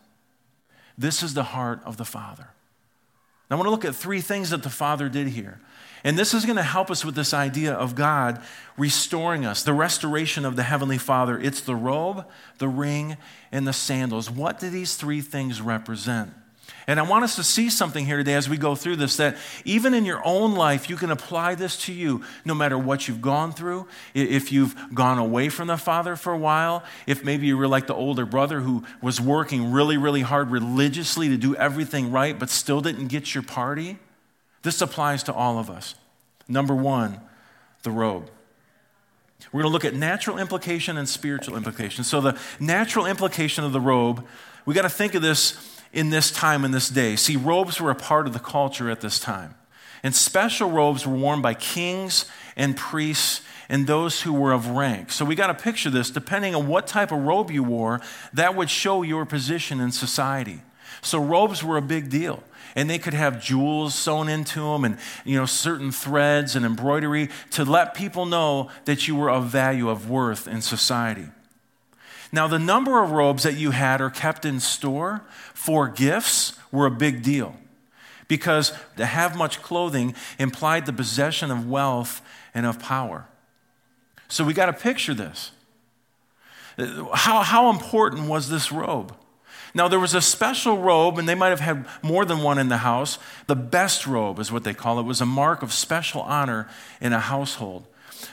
This 0.97 1.21
is 1.21 1.33
the 1.33 1.43
heart 1.43 1.81
of 1.83 1.97
the 1.97 2.05
Father. 2.05 2.47
Now, 3.49 3.57
I 3.57 3.59
want 3.59 3.67
to 3.67 3.71
look 3.71 3.83
at 3.83 3.93
three 3.93 4.21
things 4.21 4.51
that 4.51 4.63
the 4.63 4.69
Father 4.69 5.09
did 5.09 5.27
here. 5.27 5.59
And 6.05 6.17
this 6.17 6.33
is 6.33 6.45
going 6.45 6.55
to 6.55 6.63
help 6.63 6.89
us 6.89 7.03
with 7.03 7.15
this 7.15 7.33
idea 7.33 7.73
of 7.73 7.93
God 7.93 8.41
restoring 8.77 9.45
us, 9.45 9.63
the 9.63 9.73
restoration 9.73 10.45
of 10.45 10.55
the 10.55 10.63
Heavenly 10.63 10.97
Father. 10.97 11.37
It's 11.37 11.59
the 11.59 11.75
robe, 11.75 12.25
the 12.59 12.69
ring, 12.69 13.17
and 13.51 13.67
the 13.67 13.73
sandals. 13.73 14.31
What 14.31 14.61
do 14.61 14.69
these 14.69 14.95
three 14.95 15.19
things 15.19 15.59
represent? 15.61 16.33
And 16.87 16.99
I 16.99 17.03
want 17.03 17.23
us 17.23 17.37
to 17.37 17.43
see 17.43 17.69
something 17.69 18.05
here 18.05 18.17
today 18.17 18.33
as 18.33 18.49
we 18.49 18.57
go 18.57 18.75
through 18.75 18.97
this 18.97 19.15
that 19.17 19.37
even 19.63 19.93
in 19.93 20.05
your 20.05 20.21
own 20.25 20.53
life, 20.53 20.89
you 20.89 20.97
can 20.97 21.11
apply 21.11 21.55
this 21.55 21.77
to 21.85 21.93
you 21.93 22.23
no 22.43 22.53
matter 22.53 22.77
what 22.77 23.07
you've 23.07 23.21
gone 23.21 23.53
through. 23.53 23.87
If 24.13 24.51
you've 24.51 24.75
gone 24.93 25.17
away 25.17 25.49
from 25.49 25.67
the 25.67 25.77
Father 25.77 26.15
for 26.15 26.33
a 26.33 26.37
while, 26.37 26.83
if 27.07 27.23
maybe 27.23 27.47
you 27.47 27.57
were 27.57 27.67
like 27.67 27.87
the 27.87 27.95
older 27.95 28.25
brother 28.25 28.59
who 28.59 28.83
was 29.01 29.21
working 29.21 29.71
really, 29.71 29.97
really 29.97 30.21
hard 30.21 30.51
religiously 30.51 31.29
to 31.29 31.37
do 31.37 31.55
everything 31.55 32.11
right 32.11 32.37
but 32.37 32.49
still 32.49 32.81
didn't 32.81 33.07
get 33.07 33.33
your 33.33 33.43
party, 33.43 33.97
this 34.63 34.81
applies 34.81 35.23
to 35.23 35.33
all 35.33 35.59
of 35.59 35.69
us. 35.69 35.95
Number 36.49 36.75
one, 36.75 37.21
the 37.83 37.91
robe. 37.91 38.29
We're 39.51 39.61
going 39.61 39.71
to 39.71 39.73
look 39.73 39.85
at 39.85 39.93
natural 39.93 40.37
implication 40.37 40.97
and 40.97 41.07
spiritual 41.07 41.55
implication. 41.57 42.03
So, 42.03 42.21
the 42.21 42.39
natural 42.59 43.05
implication 43.05 43.63
of 43.65 43.73
the 43.73 43.81
robe, 43.81 44.25
we 44.65 44.73
got 44.73 44.83
to 44.83 44.89
think 44.89 45.15
of 45.15 45.21
this 45.21 45.72
in 45.93 46.09
this 46.09 46.31
time, 46.31 46.65
in 46.65 46.71
this 46.71 46.89
day. 46.89 47.15
See, 47.15 47.37
robes 47.37 47.79
were 47.79 47.91
a 47.91 47.95
part 47.95 48.27
of 48.27 48.33
the 48.33 48.39
culture 48.39 48.89
at 48.89 49.01
this 49.01 49.19
time. 49.19 49.55
And 50.01 50.13
special 50.13 50.69
robes 50.69 51.07
were 51.07 51.15
worn 51.15 51.41
by 51.41 51.53
kings 51.53 52.25
and 52.57 52.75
priests 52.75 53.41
and 53.69 53.87
those 53.87 54.21
who 54.23 54.33
were 54.33 54.51
of 54.51 54.67
rank. 54.67 55.11
So 55.11 55.23
we 55.23 55.35
got 55.35 55.47
to 55.47 55.53
picture 55.53 55.89
this. 55.89 56.09
Depending 56.09 56.55
on 56.55 56.67
what 56.67 56.87
type 56.87 57.11
of 57.11 57.19
robe 57.19 57.49
you 57.49 57.63
wore, 57.63 58.01
that 58.33 58.55
would 58.55 58.69
show 58.69 59.03
your 59.03 59.25
position 59.25 59.79
in 59.79 59.91
society. 59.91 60.59
So 61.01 61.19
robes 61.19 61.63
were 61.63 61.77
a 61.77 61.81
big 61.81 62.09
deal. 62.09 62.43
And 62.75 62.89
they 62.89 62.97
could 62.97 63.13
have 63.13 63.41
jewels 63.41 63.93
sewn 63.93 64.27
into 64.27 64.61
them 64.61 64.83
and 64.83 64.97
you 65.23 65.37
know 65.37 65.45
certain 65.45 65.91
threads 65.91 66.55
and 66.55 66.65
embroidery 66.65 67.29
to 67.51 67.63
let 67.63 67.93
people 67.93 68.25
know 68.25 68.71
that 68.85 69.07
you 69.07 69.15
were 69.15 69.29
of 69.29 69.45
value, 69.45 69.89
of 69.89 70.09
worth 70.09 70.47
in 70.47 70.63
society. 70.63 71.27
Now, 72.33 72.47
the 72.47 72.57
number 72.57 73.03
of 73.03 73.11
robes 73.11 73.43
that 73.43 73.57
you 73.57 73.69
had 73.71 74.01
or 74.01 74.09
kept 74.09 74.43
in 74.43 74.59
store 74.59 75.21
for 75.53 75.87
gifts 75.87 76.57
were 76.71 76.87
a 76.87 76.91
big 76.91 77.21
deal 77.21 77.55
because 78.27 78.73
to 78.97 79.05
have 79.05 79.37
much 79.37 79.61
clothing 79.61 80.15
implied 80.39 80.87
the 80.87 80.93
possession 80.93 81.51
of 81.51 81.69
wealth 81.69 82.23
and 82.55 82.65
of 82.65 82.79
power. 82.79 83.27
So 84.29 84.43
we 84.43 84.55
got 84.55 84.65
to 84.65 84.73
picture 84.73 85.13
this. 85.13 85.51
How, 87.13 87.43
how 87.43 87.69
important 87.69 88.27
was 88.27 88.49
this 88.49 88.71
robe? 88.71 89.15
Now, 89.75 89.87
there 89.87 89.99
was 89.99 90.15
a 90.15 90.21
special 90.21 90.79
robe, 90.79 91.19
and 91.19 91.29
they 91.29 91.35
might 91.35 91.49
have 91.49 91.59
had 91.59 91.85
more 92.01 92.25
than 92.25 92.41
one 92.41 92.57
in 92.57 92.67
the 92.67 92.77
house. 92.77 93.19
The 93.45 93.55
best 93.55 94.07
robe 94.07 94.39
is 94.39 94.51
what 94.51 94.63
they 94.63 94.73
call 94.73 94.97
it, 94.97 95.01
it 95.01 95.05
was 95.05 95.21
a 95.21 95.25
mark 95.27 95.61
of 95.61 95.71
special 95.71 96.21
honor 96.21 96.67
in 96.99 97.13
a 97.13 97.19
household. 97.19 97.85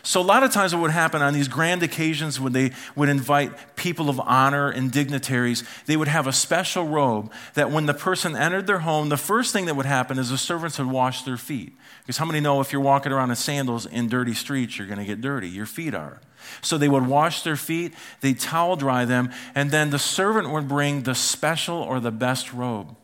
So, 0.03 0.21
a 0.21 0.23
lot 0.23 0.43
of 0.43 0.51
times, 0.51 0.75
what 0.75 0.83
would 0.83 0.91
happen 0.91 1.21
on 1.21 1.35
these 1.35 1.49
grand 1.49 1.83
occasions 1.83 2.41
when 2.41 2.53
they 2.53 2.73
would 2.97 3.09
invite 3.09 3.77
people 3.77 4.09
of 4.09 4.19
honor 4.21 4.71
and 4.71 4.91
dignitaries, 4.91 5.63
they 5.87 5.97
would 5.97 6.09
have 6.09 6.27
a 6.27 6.33
special 6.33 6.87
robe 6.87 7.31
that 7.55 7.71
when 7.71 7.87
the 7.87 7.95
person 7.95 8.35
entered 8.35 8.67
their 8.67 8.79
home, 8.79 9.11
the 9.11 9.17
first 9.17 9.53
thing 9.53 9.67
that 9.67 9.77
would 9.77 9.87
happen 9.87 10.19
is 10.19 10.31
the 10.31 10.39
servants 10.39 10.79
would 10.79 10.89
wash 10.89 11.23
their 11.23 11.37
feet. 11.37 11.75
Because 12.03 12.17
how 12.17 12.25
many 12.25 12.41
know 12.41 12.61
if 12.61 12.73
you're 12.73 12.81
walking 12.81 13.13
around 13.13 13.31
in 13.31 13.37
sandals 13.37 13.85
in 13.85 14.09
dirty 14.09 14.35
streets, 14.35 14.79
you're 14.79 14.87
going 14.87 14.99
to 14.99 15.05
get 15.05 15.21
dirty? 15.21 15.49
Your 15.49 15.67
feet 15.67 15.95
are. 15.95 16.21
So 16.63 16.79
they 16.79 16.89
would 16.89 17.07
wash 17.07 17.43
their 17.43 17.57
feet, 17.57 17.93
they'd 18.23 18.41
towel 18.41 18.77
dry 18.77 19.05
them, 19.05 19.31
and 19.55 19.71
then 19.71 19.91
the 19.91 19.99
servant 19.99 20.51
would 20.51 20.69
bring 20.69 21.03
the 21.03 21.15
special 21.15 21.77
or 21.77 22.01
the 22.01 22.11
best 22.11 22.53
robe. 22.53 22.97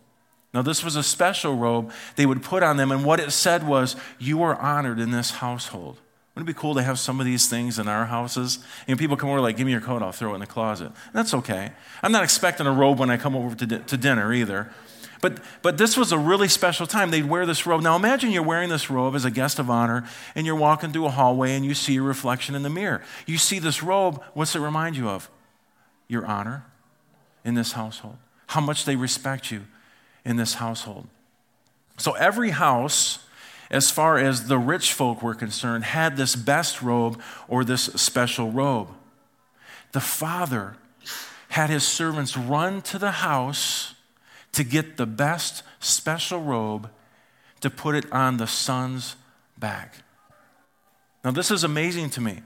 Now, 0.54 0.62
this 0.62 0.82
was 0.82 0.96
a 0.96 1.02
special 1.02 1.54
robe 1.54 1.92
they 2.16 2.24
would 2.24 2.42
put 2.42 2.62
on 2.62 2.78
them, 2.78 2.90
and 2.90 3.04
what 3.04 3.20
it 3.20 3.30
said 3.32 3.66
was, 3.66 3.94
You 4.18 4.42
are 4.42 4.56
honored 4.56 4.98
in 4.98 5.10
this 5.10 5.32
household. 5.32 6.00
Wouldn't 6.36 6.50
it 6.50 6.54
be 6.54 6.60
cool 6.60 6.74
to 6.74 6.82
have 6.82 6.98
some 6.98 7.18
of 7.18 7.24
these 7.24 7.48
things 7.48 7.78
in 7.78 7.88
our 7.88 8.04
houses? 8.04 8.58
You 8.86 8.94
know, 8.94 8.98
people 8.98 9.16
come 9.16 9.30
over 9.30 9.40
like, 9.40 9.56
give 9.56 9.64
me 9.64 9.72
your 9.72 9.80
coat, 9.80 10.02
I'll 10.02 10.12
throw 10.12 10.32
it 10.32 10.34
in 10.34 10.40
the 10.40 10.46
closet. 10.46 10.92
That's 11.14 11.32
okay. 11.32 11.72
I'm 12.02 12.12
not 12.12 12.24
expecting 12.24 12.66
a 12.66 12.72
robe 12.72 12.98
when 12.98 13.08
I 13.08 13.16
come 13.16 13.34
over 13.34 13.56
to, 13.56 13.66
di- 13.66 13.78
to 13.78 13.96
dinner 13.96 14.34
either. 14.34 14.70
But, 15.22 15.40
but 15.62 15.78
this 15.78 15.96
was 15.96 16.12
a 16.12 16.18
really 16.18 16.48
special 16.48 16.86
time. 16.86 17.10
They'd 17.10 17.24
wear 17.24 17.46
this 17.46 17.64
robe. 17.64 17.80
Now 17.80 17.96
imagine 17.96 18.32
you're 18.32 18.42
wearing 18.42 18.68
this 18.68 18.90
robe 18.90 19.14
as 19.14 19.24
a 19.24 19.30
guest 19.30 19.58
of 19.58 19.70
honor 19.70 20.06
and 20.34 20.44
you're 20.44 20.56
walking 20.56 20.92
through 20.92 21.06
a 21.06 21.10
hallway 21.10 21.56
and 21.56 21.64
you 21.64 21.72
see 21.72 21.94
your 21.94 22.02
reflection 22.02 22.54
in 22.54 22.62
the 22.62 22.68
mirror. 22.68 23.02
You 23.24 23.38
see 23.38 23.58
this 23.58 23.82
robe, 23.82 24.22
what's 24.34 24.54
it 24.54 24.60
remind 24.60 24.94
you 24.94 25.08
of? 25.08 25.30
Your 26.06 26.26
honor 26.26 26.66
in 27.46 27.54
this 27.54 27.72
household. 27.72 28.18
How 28.48 28.60
much 28.60 28.84
they 28.84 28.94
respect 28.94 29.50
you 29.50 29.62
in 30.22 30.36
this 30.36 30.54
household. 30.54 31.06
So 31.96 32.12
every 32.12 32.50
house 32.50 33.20
as 33.70 33.90
far 33.90 34.18
as 34.18 34.48
the 34.48 34.58
rich 34.58 34.92
folk 34.92 35.22
were 35.22 35.34
concerned, 35.34 35.84
had 35.84 36.16
this 36.16 36.36
best 36.36 36.82
robe 36.82 37.20
or 37.48 37.64
this 37.64 37.84
special 37.84 38.50
robe. 38.50 38.88
The 39.92 40.00
father 40.00 40.76
had 41.48 41.70
his 41.70 41.84
servants 41.84 42.36
run 42.36 42.82
to 42.82 42.98
the 42.98 43.12
house 43.12 43.94
to 44.52 44.64
get 44.64 44.96
the 44.96 45.06
best 45.06 45.62
special 45.80 46.42
robe 46.42 46.90
to 47.60 47.70
put 47.70 47.94
it 47.94 48.10
on 48.12 48.36
the 48.36 48.46
son's 48.46 49.16
back. 49.58 49.96
Now, 51.24 51.30
this 51.30 51.50
is 51.50 51.64
amazing 51.64 52.10
to 52.10 52.20
me, 52.20 52.40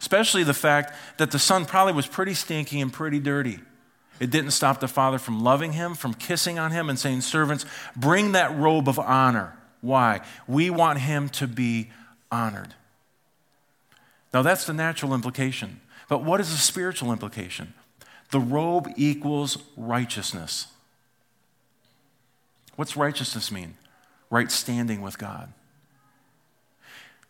especially 0.00 0.42
the 0.42 0.54
fact 0.54 0.92
that 1.18 1.30
the 1.30 1.38
son 1.38 1.64
probably 1.64 1.94
was 1.94 2.06
pretty 2.06 2.34
stinky 2.34 2.80
and 2.80 2.92
pretty 2.92 3.18
dirty. 3.18 3.60
It 4.20 4.30
didn't 4.30 4.52
stop 4.52 4.80
the 4.80 4.88
father 4.88 5.18
from 5.18 5.42
loving 5.42 5.72
him, 5.72 5.94
from 5.94 6.14
kissing 6.14 6.58
on 6.58 6.70
him, 6.70 6.88
and 6.88 6.98
saying, 6.98 7.22
Servants, 7.22 7.64
bring 7.96 8.32
that 8.32 8.56
robe 8.56 8.88
of 8.88 8.98
honor. 8.98 9.56
Why? 9.84 10.22
We 10.48 10.70
want 10.70 11.00
him 11.00 11.28
to 11.30 11.46
be 11.46 11.90
honored. 12.32 12.74
Now, 14.32 14.40
that's 14.40 14.64
the 14.64 14.72
natural 14.72 15.12
implication. 15.12 15.82
But 16.08 16.24
what 16.24 16.40
is 16.40 16.50
the 16.50 16.56
spiritual 16.56 17.12
implication? 17.12 17.74
The 18.30 18.40
robe 18.40 18.88
equals 18.96 19.58
righteousness. 19.76 20.68
What's 22.76 22.96
righteousness 22.96 23.52
mean? 23.52 23.74
Right 24.30 24.50
standing 24.50 25.02
with 25.02 25.18
God. 25.18 25.52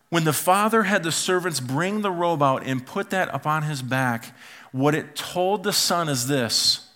When 0.09 0.23
the 0.23 0.33
father 0.33 0.83
had 0.83 1.03
the 1.03 1.11
servants 1.11 1.59
bring 1.59 2.01
the 2.01 2.11
robe 2.11 2.41
out 2.41 2.65
and 2.65 2.85
put 2.85 3.09
that 3.09 3.29
upon 3.33 3.63
his 3.63 3.81
back, 3.81 4.33
what 4.71 4.95
it 4.95 5.13
told 5.15 5.63
the 5.63 5.73
son 5.73 6.07
is 6.07 6.27
this 6.27 6.89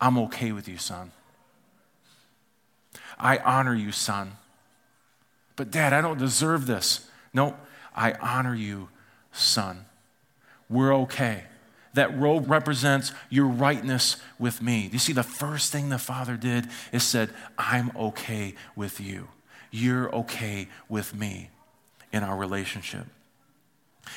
I'm 0.00 0.18
okay 0.18 0.50
with 0.50 0.66
you, 0.66 0.78
son. 0.78 1.12
I 3.18 3.38
honor 3.38 3.74
you, 3.74 3.92
son. 3.92 4.32
But, 5.56 5.70
Dad, 5.70 5.92
I 5.92 6.00
don't 6.00 6.18
deserve 6.18 6.66
this. 6.66 7.08
No, 7.32 7.56
I 7.94 8.12
honor 8.12 8.54
you, 8.54 8.88
son. 9.32 9.86
We're 10.68 10.94
okay. 10.94 11.44
That 11.94 12.16
robe 12.18 12.50
represents 12.50 13.12
your 13.30 13.46
rightness 13.46 14.16
with 14.38 14.60
me. 14.60 14.90
You 14.92 14.98
see 14.98 15.14
the 15.14 15.22
first 15.22 15.72
thing 15.72 15.88
the 15.88 15.98
Father 15.98 16.36
did 16.36 16.68
is 16.92 17.02
said, 17.02 17.30
I'm 17.56 17.90
okay 17.96 18.54
with 18.74 19.00
you. 19.00 19.28
You're 19.70 20.14
okay 20.14 20.68
with 20.88 21.14
me 21.14 21.50
in 22.12 22.22
our 22.22 22.36
relationship. 22.36 23.06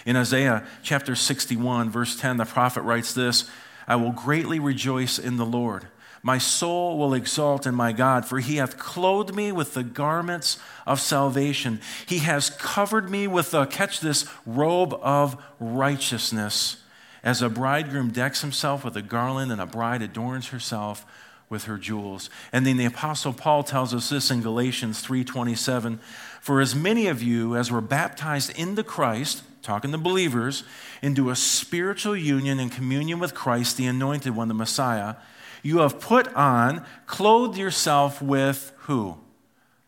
In 0.05 0.15
Isaiah 0.15 0.65
chapter 0.83 1.15
61, 1.15 1.89
verse 1.89 2.19
10, 2.19 2.37
the 2.37 2.45
prophet 2.45 2.81
writes 2.81 3.13
this 3.13 3.49
I 3.87 3.95
will 3.95 4.11
greatly 4.11 4.59
rejoice 4.59 5.17
in 5.17 5.37
the 5.37 5.45
Lord. 5.45 5.87
My 6.21 6.37
soul 6.37 6.97
will 6.97 7.13
exalt 7.13 7.65
in 7.65 7.75
my 7.75 7.91
God, 7.91 8.25
for 8.25 8.39
he 8.39 8.57
hath 8.57 8.77
clothed 8.77 9.33
me 9.33 9.51
with 9.51 9.73
the 9.73 9.83
garments 9.83 10.57
of 10.85 10.99
salvation. 10.99 11.79
He 12.05 12.19
has 12.19 12.49
covered 12.49 13.09
me 13.09 13.27
with 13.27 13.51
the, 13.51 13.65
catch 13.65 13.99
this, 13.99 14.25
robe 14.45 14.93
of 15.01 15.41
righteousness. 15.59 16.77
As 17.23 17.41
a 17.41 17.49
bridegroom 17.49 18.11
decks 18.11 18.41
himself 18.41 18.83
with 18.83 18.95
a 18.95 19.01
garland 19.01 19.51
and 19.51 19.61
a 19.61 19.65
bride 19.65 20.01
adorns 20.01 20.49
herself 20.49 21.05
with 21.49 21.65
her 21.65 21.77
jewels. 21.77 22.29
And 22.53 22.65
then 22.65 22.77
the 22.77 22.85
apostle 22.85 23.33
Paul 23.33 23.63
tells 23.63 23.93
us 23.93 24.09
this 24.09 24.29
in 24.29 24.41
Galatians 24.41 25.01
3:27, 25.01 25.99
for 26.41 26.61
as 26.61 26.75
many 26.75 27.07
of 27.07 27.23
you 27.23 27.55
as 27.55 27.71
were 27.71 27.81
baptized 27.81 28.51
into 28.51 28.83
Christ, 28.83 29.41
talking 29.61 29.91
to 29.91 29.97
believers, 29.97 30.63
into 31.01 31.29
a 31.29 31.35
spiritual 31.35 32.15
union 32.15 32.59
and 32.59 32.71
communion 32.71 33.19
with 33.19 33.33
Christ, 33.33 33.77
the 33.77 33.87
anointed 33.87 34.35
one, 34.35 34.47
the 34.47 34.53
Messiah, 34.53 35.15
you 35.63 35.79
have 35.79 35.99
put 35.99 36.27
on, 36.35 36.85
clothed 37.05 37.57
yourself 37.57 38.21
with 38.21 38.71
who? 38.79 39.17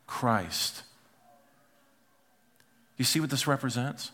Christ. 0.08 0.84
You 2.98 3.06
see 3.06 3.20
what 3.20 3.30
this 3.30 3.48
represents? 3.48 4.12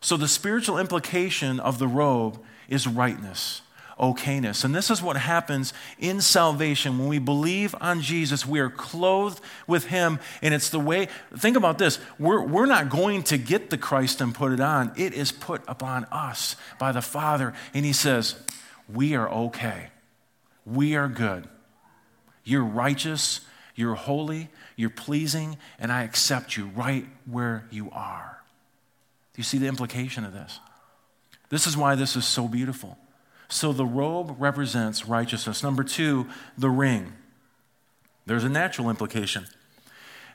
So, 0.00 0.16
the 0.16 0.28
spiritual 0.28 0.78
implication 0.78 1.58
of 1.58 1.78
the 1.78 1.88
robe 1.88 2.38
is 2.68 2.86
rightness, 2.86 3.62
okayness. 3.98 4.64
And 4.64 4.74
this 4.74 4.90
is 4.90 5.02
what 5.02 5.16
happens 5.16 5.72
in 5.98 6.20
salvation. 6.20 6.98
When 6.98 7.08
we 7.08 7.18
believe 7.18 7.74
on 7.80 8.02
Jesus, 8.02 8.44
we 8.44 8.60
are 8.60 8.68
clothed 8.68 9.40
with 9.66 9.86
Him. 9.86 10.20
And 10.42 10.52
it's 10.52 10.70
the 10.70 10.78
way, 10.78 11.08
think 11.36 11.56
about 11.56 11.78
this 11.78 11.98
we're, 12.18 12.42
we're 12.42 12.66
not 12.66 12.88
going 12.88 13.22
to 13.24 13.38
get 13.38 13.70
the 13.70 13.78
Christ 13.78 14.20
and 14.20 14.34
put 14.34 14.52
it 14.52 14.60
on, 14.60 14.92
it 14.96 15.14
is 15.14 15.32
put 15.32 15.62
upon 15.66 16.04
us 16.06 16.56
by 16.78 16.92
the 16.92 17.02
Father. 17.02 17.54
And 17.72 17.84
He 17.84 17.92
says, 17.92 18.36
We 18.92 19.14
are 19.14 19.28
okay. 19.28 19.88
We 20.64 20.96
are 20.96 21.08
good. 21.08 21.48
You're 22.44 22.64
righteous, 22.64 23.40
you're 23.74 23.94
holy, 23.94 24.48
you're 24.76 24.90
pleasing, 24.90 25.58
and 25.78 25.92
I 25.92 26.02
accept 26.02 26.56
you 26.56 26.66
right 26.74 27.06
where 27.24 27.66
you 27.70 27.90
are. 27.90 28.42
Do 29.34 29.40
you 29.40 29.44
see 29.44 29.58
the 29.58 29.66
implication 29.66 30.24
of 30.24 30.32
this? 30.32 30.60
This 31.48 31.66
is 31.66 31.76
why 31.76 31.94
this 31.94 32.16
is 32.16 32.24
so 32.24 32.48
beautiful. 32.48 32.98
So 33.48 33.72
the 33.72 33.84
robe 33.84 34.36
represents 34.38 35.06
righteousness. 35.06 35.62
Number 35.62 35.84
two, 35.84 36.26
the 36.58 36.70
ring. 36.70 37.12
There's 38.26 38.44
a 38.44 38.48
natural 38.48 38.90
implication. 38.90 39.46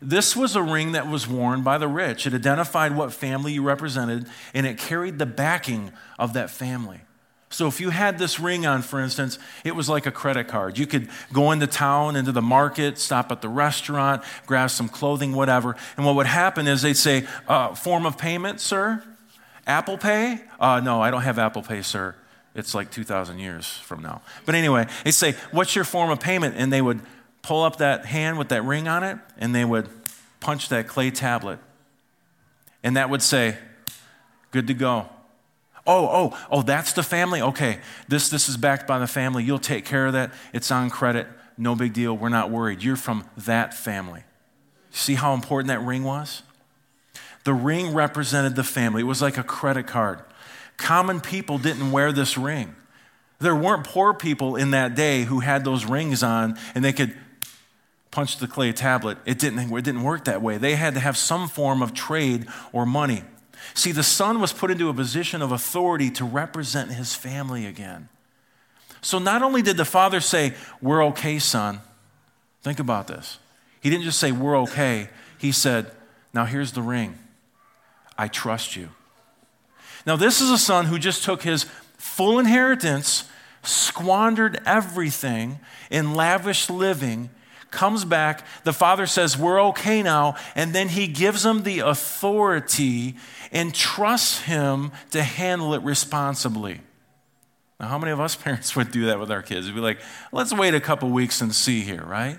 This 0.01 0.35
was 0.35 0.55
a 0.55 0.63
ring 0.63 0.93
that 0.93 1.07
was 1.07 1.27
worn 1.27 1.61
by 1.61 1.77
the 1.77 1.87
rich. 1.87 2.25
It 2.25 2.33
identified 2.33 2.95
what 2.95 3.13
family 3.13 3.53
you 3.53 3.63
represented, 3.63 4.27
and 4.53 4.65
it 4.65 4.77
carried 4.77 5.19
the 5.19 5.25
backing 5.25 5.91
of 6.17 6.33
that 6.33 6.49
family. 6.49 7.01
So 7.51 7.67
if 7.67 7.81
you 7.81 7.89
had 7.89 8.17
this 8.17 8.39
ring 8.39 8.65
on, 8.65 8.81
for 8.81 8.99
instance, 8.99 9.37
it 9.65 9.75
was 9.75 9.89
like 9.89 10.05
a 10.05 10.11
credit 10.11 10.47
card. 10.47 10.77
You 10.77 10.87
could 10.87 11.09
go 11.33 11.51
into 11.51 11.67
town, 11.67 12.15
into 12.15 12.31
the 12.31 12.41
market, 12.41 12.97
stop 12.97 13.31
at 13.31 13.41
the 13.41 13.49
restaurant, 13.49 14.23
grab 14.45 14.71
some 14.71 14.87
clothing, 14.87 15.33
whatever. 15.33 15.75
And 15.97 16.05
what 16.05 16.15
would 16.15 16.27
happen 16.27 16.65
is 16.67 16.81
they'd 16.81 16.93
say, 16.95 17.27
uh, 17.47 17.75
form 17.75 18.05
of 18.05 18.17
payment, 18.17 18.61
sir? 18.61 19.03
Apple 19.67 19.97
Pay? 19.97 20.39
Uh, 20.59 20.79
no, 20.79 21.01
I 21.01 21.11
don't 21.11 21.21
have 21.21 21.37
Apple 21.37 21.61
Pay, 21.61 21.81
sir. 21.81 22.15
It's 22.55 22.73
like 22.73 22.89
2,000 22.89 23.37
years 23.37 23.67
from 23.67 24.01
now. 24.01 24.21
But 24.45 24.55
anyway, 24.55 24.87
they'd 25.03 25.11
say, 25.11 25.35
what's 25.51 25.75
your 25.75 25.85
form 25.85 26.09
of 26.09 26.19
payment? 26.19 26.55
And 26.57 26.71
they 26.71 26.81
would 26.81 27.01
pull 27.41 27.63
up 27.63 27.77
that 27.77 28.05
hand 28.05 28.37
with 28.37 28.49
that 28.49 28.63
ring 28.63 28.87
on 28.87 29.03
it, 29.03 29.17
and 29.37 29.53
they 29.53 29.65
would 29.65 29.89
punch 30.39 30.69
that 30.69 30.87
clay 30.87 31.11
tablet. 31.11 31.59
And 32.81 32.97
that 32.97 33.09
would 33.09 33.21
say, 33.21 33.57
good 34.51 34.67
to 34.67 34.73
go. 34.73 35.09
Oh, 35.87 36.07
oh, 36.07 36.39
oh, 36.51 36.61
that's 36.61 36.93
the 36.93 37.03
family? 37.03 37.41
Okay, 37.41 37.79
this, 38.07 38.29
this 38.29 38.47
is 38.47 38.57
backed 38.57 38.87
by 38.87 38.99
the 38.99 39.07
family. 39.07 39.43
You'll 39.43 39.59
take 39.59 39.85
care 39.85 40.07
of 40.07 40.13
that. 40.13 40.31
It's 40.53 40.71
on 40.71 40.89
credit. 40.89 41.27
No 41.57 41.75
big 41.75 41.93
deal. 41.93 42.15
We're 42.15 42.29
not 42.29 42.49
worried. 42.51 42.83
You're 42.83 42.95
from 42.95 43.25
that 43.37 43.73
family. 43.73 44.23
See 44.91 45.15
how 45.15 45.33
important 45.33 45.69
that 45.69 45.81
ring 45.81 46.03
was? 46.03 46.43
The 47.43 47.53
ring 47.53 47.93
represented 47.93 48.55
the 48.55 48.63
family. 48.63 49.01
It 49.01 49.05
was 49.05 49.21
like 49.21 49.37
a 49.37 49.43
credit 49.43 49.87
card. 49.87 50.21
Common 50.77 51.19
people 51.19 51.57
didn't 51.57 51.91
wear 51.91 52.11
this 52.11 52.37
ring. 52.37 52.75
There 53.39 53.55
weren't 53.55 53.85
poor 53.85 54.13
people 54.13 54.55
in 54.55 54.71
that 54.71 54.93
day 54.93 55.23
who 55.23 55.39
had 55.39 55.65
those 55.65 55.85
rings 55.85 56.21
on 56.21 56.57
and 56.75 56.85
they 56.85 56.93
could 56.93 57.15
punch 58.11 58.37
the 58.37 58.47
clay 58.47 58.71
tablet. 58.71 59.17
It 59.25 59.39
didn't, 59.39 59.59
it 59.71 59.83
didn't 59.83 60.03
work 60.03 60.25
that 60.25 60.41
way. 60.41 60.57
They 60.57 60.75
had 60.75 60.93
to 60.93 60.99
have 60.99 61.17
some 61.17 61.47
form 61.47 61.81
of 61.81 61.93
trade 61.93 62.45
or 62.71 62.85
money. 62.85 63.23
See, 63.73 63.91
the 63.91 64.03
son 64.03 64.41
was 64.41 64.53
put 64.53 64.71
into 64.71 64.89
a 64.89 64.93
position 64.93 65.41
of 65.41 65.51
authority 65.51 66.09
to 66.11 66.25
represent 66.25 66.91
his 66.91 67.13
family 67.13 67.65
again. 67.65 68.09
So 69.01 69.17
not 69.19 69.41
only 69.41 69.61
did 69.61 69.77
the 69.77 69.85
father 69.85 70.19
say, 70.19 70.53
We're 70.81 71.03
okay, 71.05 71.39
son, 71.39 71.81
think 72.61 72.79
about 72.79 73.07
this. 73.07 73.39
He 73.81 73.89
didn't 73.89 74.03
just 74.03 74.19
say, 74.19 74.31
We're 74.31 74.57
okay. 74.61 75.09
He 75.37 75.51
said, 75.51 75.91
Now 76.33 76.45
here's 76.45 76.71
the 76.73 76.81
ring. 76.81 77.17
I 78.17 78.27
trust 78.27 78.75
you. 78.75 78.89
Now, 80.05 80.15
this 80.15 80.41
is 80.41 80.49
a 80.49 80.57
son 80.57 80.85
who 80.85 80.97
just 80.97 81.23
took 81.23 81.43
his 81.43 81.65
full 81.97 82.39
inheritance, 82.39 83.25
squandered 83.63 84.59
everything 84.65 85.59
in 85.89 86.13
lavish 86.13 86.69
living, 86.69 87.29
comes 87.71 88.05
back. 88.05 88.45
The 88.63 88.73
father 88.73 89.07
says, 89.07 89.37
We're 89.37 89.61
okay 89.69 90.03
now. 90.03 90.35
And 90.55 90.73
then 90.73 90.89
he 90.89 91.07
gives 91.07 91.45
him 91.45 91.63
the 91.63 91.79
authority 91.79 93.15
and 93.51 93.73
trusts 93.73 94.41
him 94.41 94.91
to 95.11 95.23
handle 95.23 95.73
it 95.73 95.81
responsibly. 95.81 96.81
Now, 97.79 97.87
how 97.87 97.97
many 97.97 98.11
of 98.11 98.19
us 98.19 98.35
parents 98.43 98.75
would 98.75 98.91
do 98.91 99.05
that 99.07 99.19
with 99.19 99.31
our 99.31 99.41
kids? 99.41 99.67
We'd 99.67 99.75
be 99.75 99.81
like, 99.81 99.99
Let's 100.31 100.53
wait 100.53 100.75
a 100.75 100.81
couple 100.81 101.09
weeks 101.09 101.41
and 101.41 101.55
see 101.55 101.81
here, 101.81 102.03
right? 102.03 102.37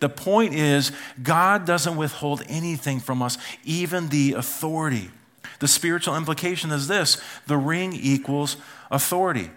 The 0.00 0.08
point 0.08 0.54
is, 0.54 0.92
God 1.22 1.64
doesn't 1.64 1.96
withhold 1.96 2.42
anything 2.48 3.00
from 3.00 3.22
us, 3.22 3.38
even 3.64 4.08
the 4.08 4.34
authority. 4.34 5.10
The 5.60 5.68
spiritual 5.68 6.16
implication 6.16 6.70
is 6.72 6.88
this 6.88 7.22
the 7.46 7.56
ring 7.56 7.92
equals 7.94 8.56
authority. 8.90 9.50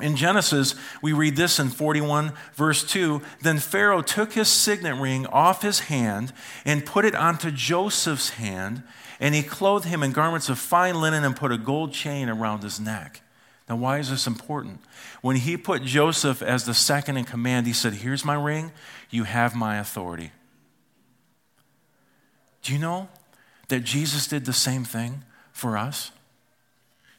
In 0.00 0.16
Genesis, 0.16 0.74
we 1.02 1.12
read 1.12 1.36
this 1.36 1.60
in 1.60 1.68
41, 1.68 2.32
verse 2.54 2.82
2 2.84 3.22
Then 3.42 3.58
Pharaoh 3.58 4.02
took 4.02 4.32
his 4.32 4.48
signet 4.48 4.96
ring 4.96 5.26
off 5.26 5.62
his 5.62 5.80
hand 5.80 6.32
and 6.64 6.84
put 6.84 7.04
it 7.04 7.14
onto 7.14 7.50
Joseph's 7.50 8.30
hand, 8.30 8.82
and 9.20 9.34
he 9.34 9.42
clothed 9.42 9.86
him 9.86 10.02
in 10.02 10.10
garments 10.10 10.48
of 10.48 10.58
fine 10.58 11.00
linen 11.00 11.22
and 11.22 11.36
put 11.36 11.52
a 11.52 11.58
gold 11.58 11.92
chain 11.92 12.28
around 12.28 12.62
his 12.62 12.80
neck. 12.80 13.20
Now, 13.68 13.76
why 13.76 13.98
is 13.98 14.10
this 14.10 14.26
important? 14.26 14.80
When 15.22 15.36
he 15.36 15.56
put 15.56 15.84
Joseph 15.84 16.42
as 16.42 16.64
the 16.64 16.74
second 16.74 17.16
in 17.16 17.24
command, 17.24 17.66
he 17.66 17.72
said, 17.72 17.94
Here's 17.94 18.24
my 18.24 18.34
ring, 18.34 18.72
you 19.10 19.24
have 19.24 19.54
my 19.54 19.78
authority. 19.78 20.32
Do 22.62 22.72
you 22.72 22.78
know 22.78 23.08
that 23.68 23.84
Jesus 23.84 24.26
did 24.26 24.44
the 24.44 24.52
same 24.52 24.84
thing 24.84 25.22
for 25.52 25.78
us? 25.78 26.10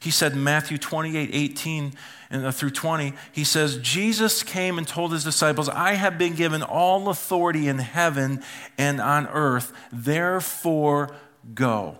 He 0.00 0.10
said 0.10 0.32
in 0.32 0.44
Matthew 0.44 0.78
28 0.78 1.30
18 1.32 1.92
uh, 2.30 2.50
through 2.50 2.70
20, 2.70 3.12
he 3.32 3.44
says, 3.44 3.78
Jesus 3.78 4.42
came 4.42 4.78
and 4.78 4.86
told 4.86 5.12
his 5.12 5.24
disciples, 5.24 5.68
I 5.68 5.92
have 5.94 6.18
been 6.18 6.34
given 6.34 6.62
all 6.62 7.08
authority 7.08 7.68
in 7.68 7.78
heaven 7.78 8.42
and 8.76 9.00
on 9.00 9.26
earth, 9.28 9.72
therefore 9.92 11.14
go. 11.54 11.98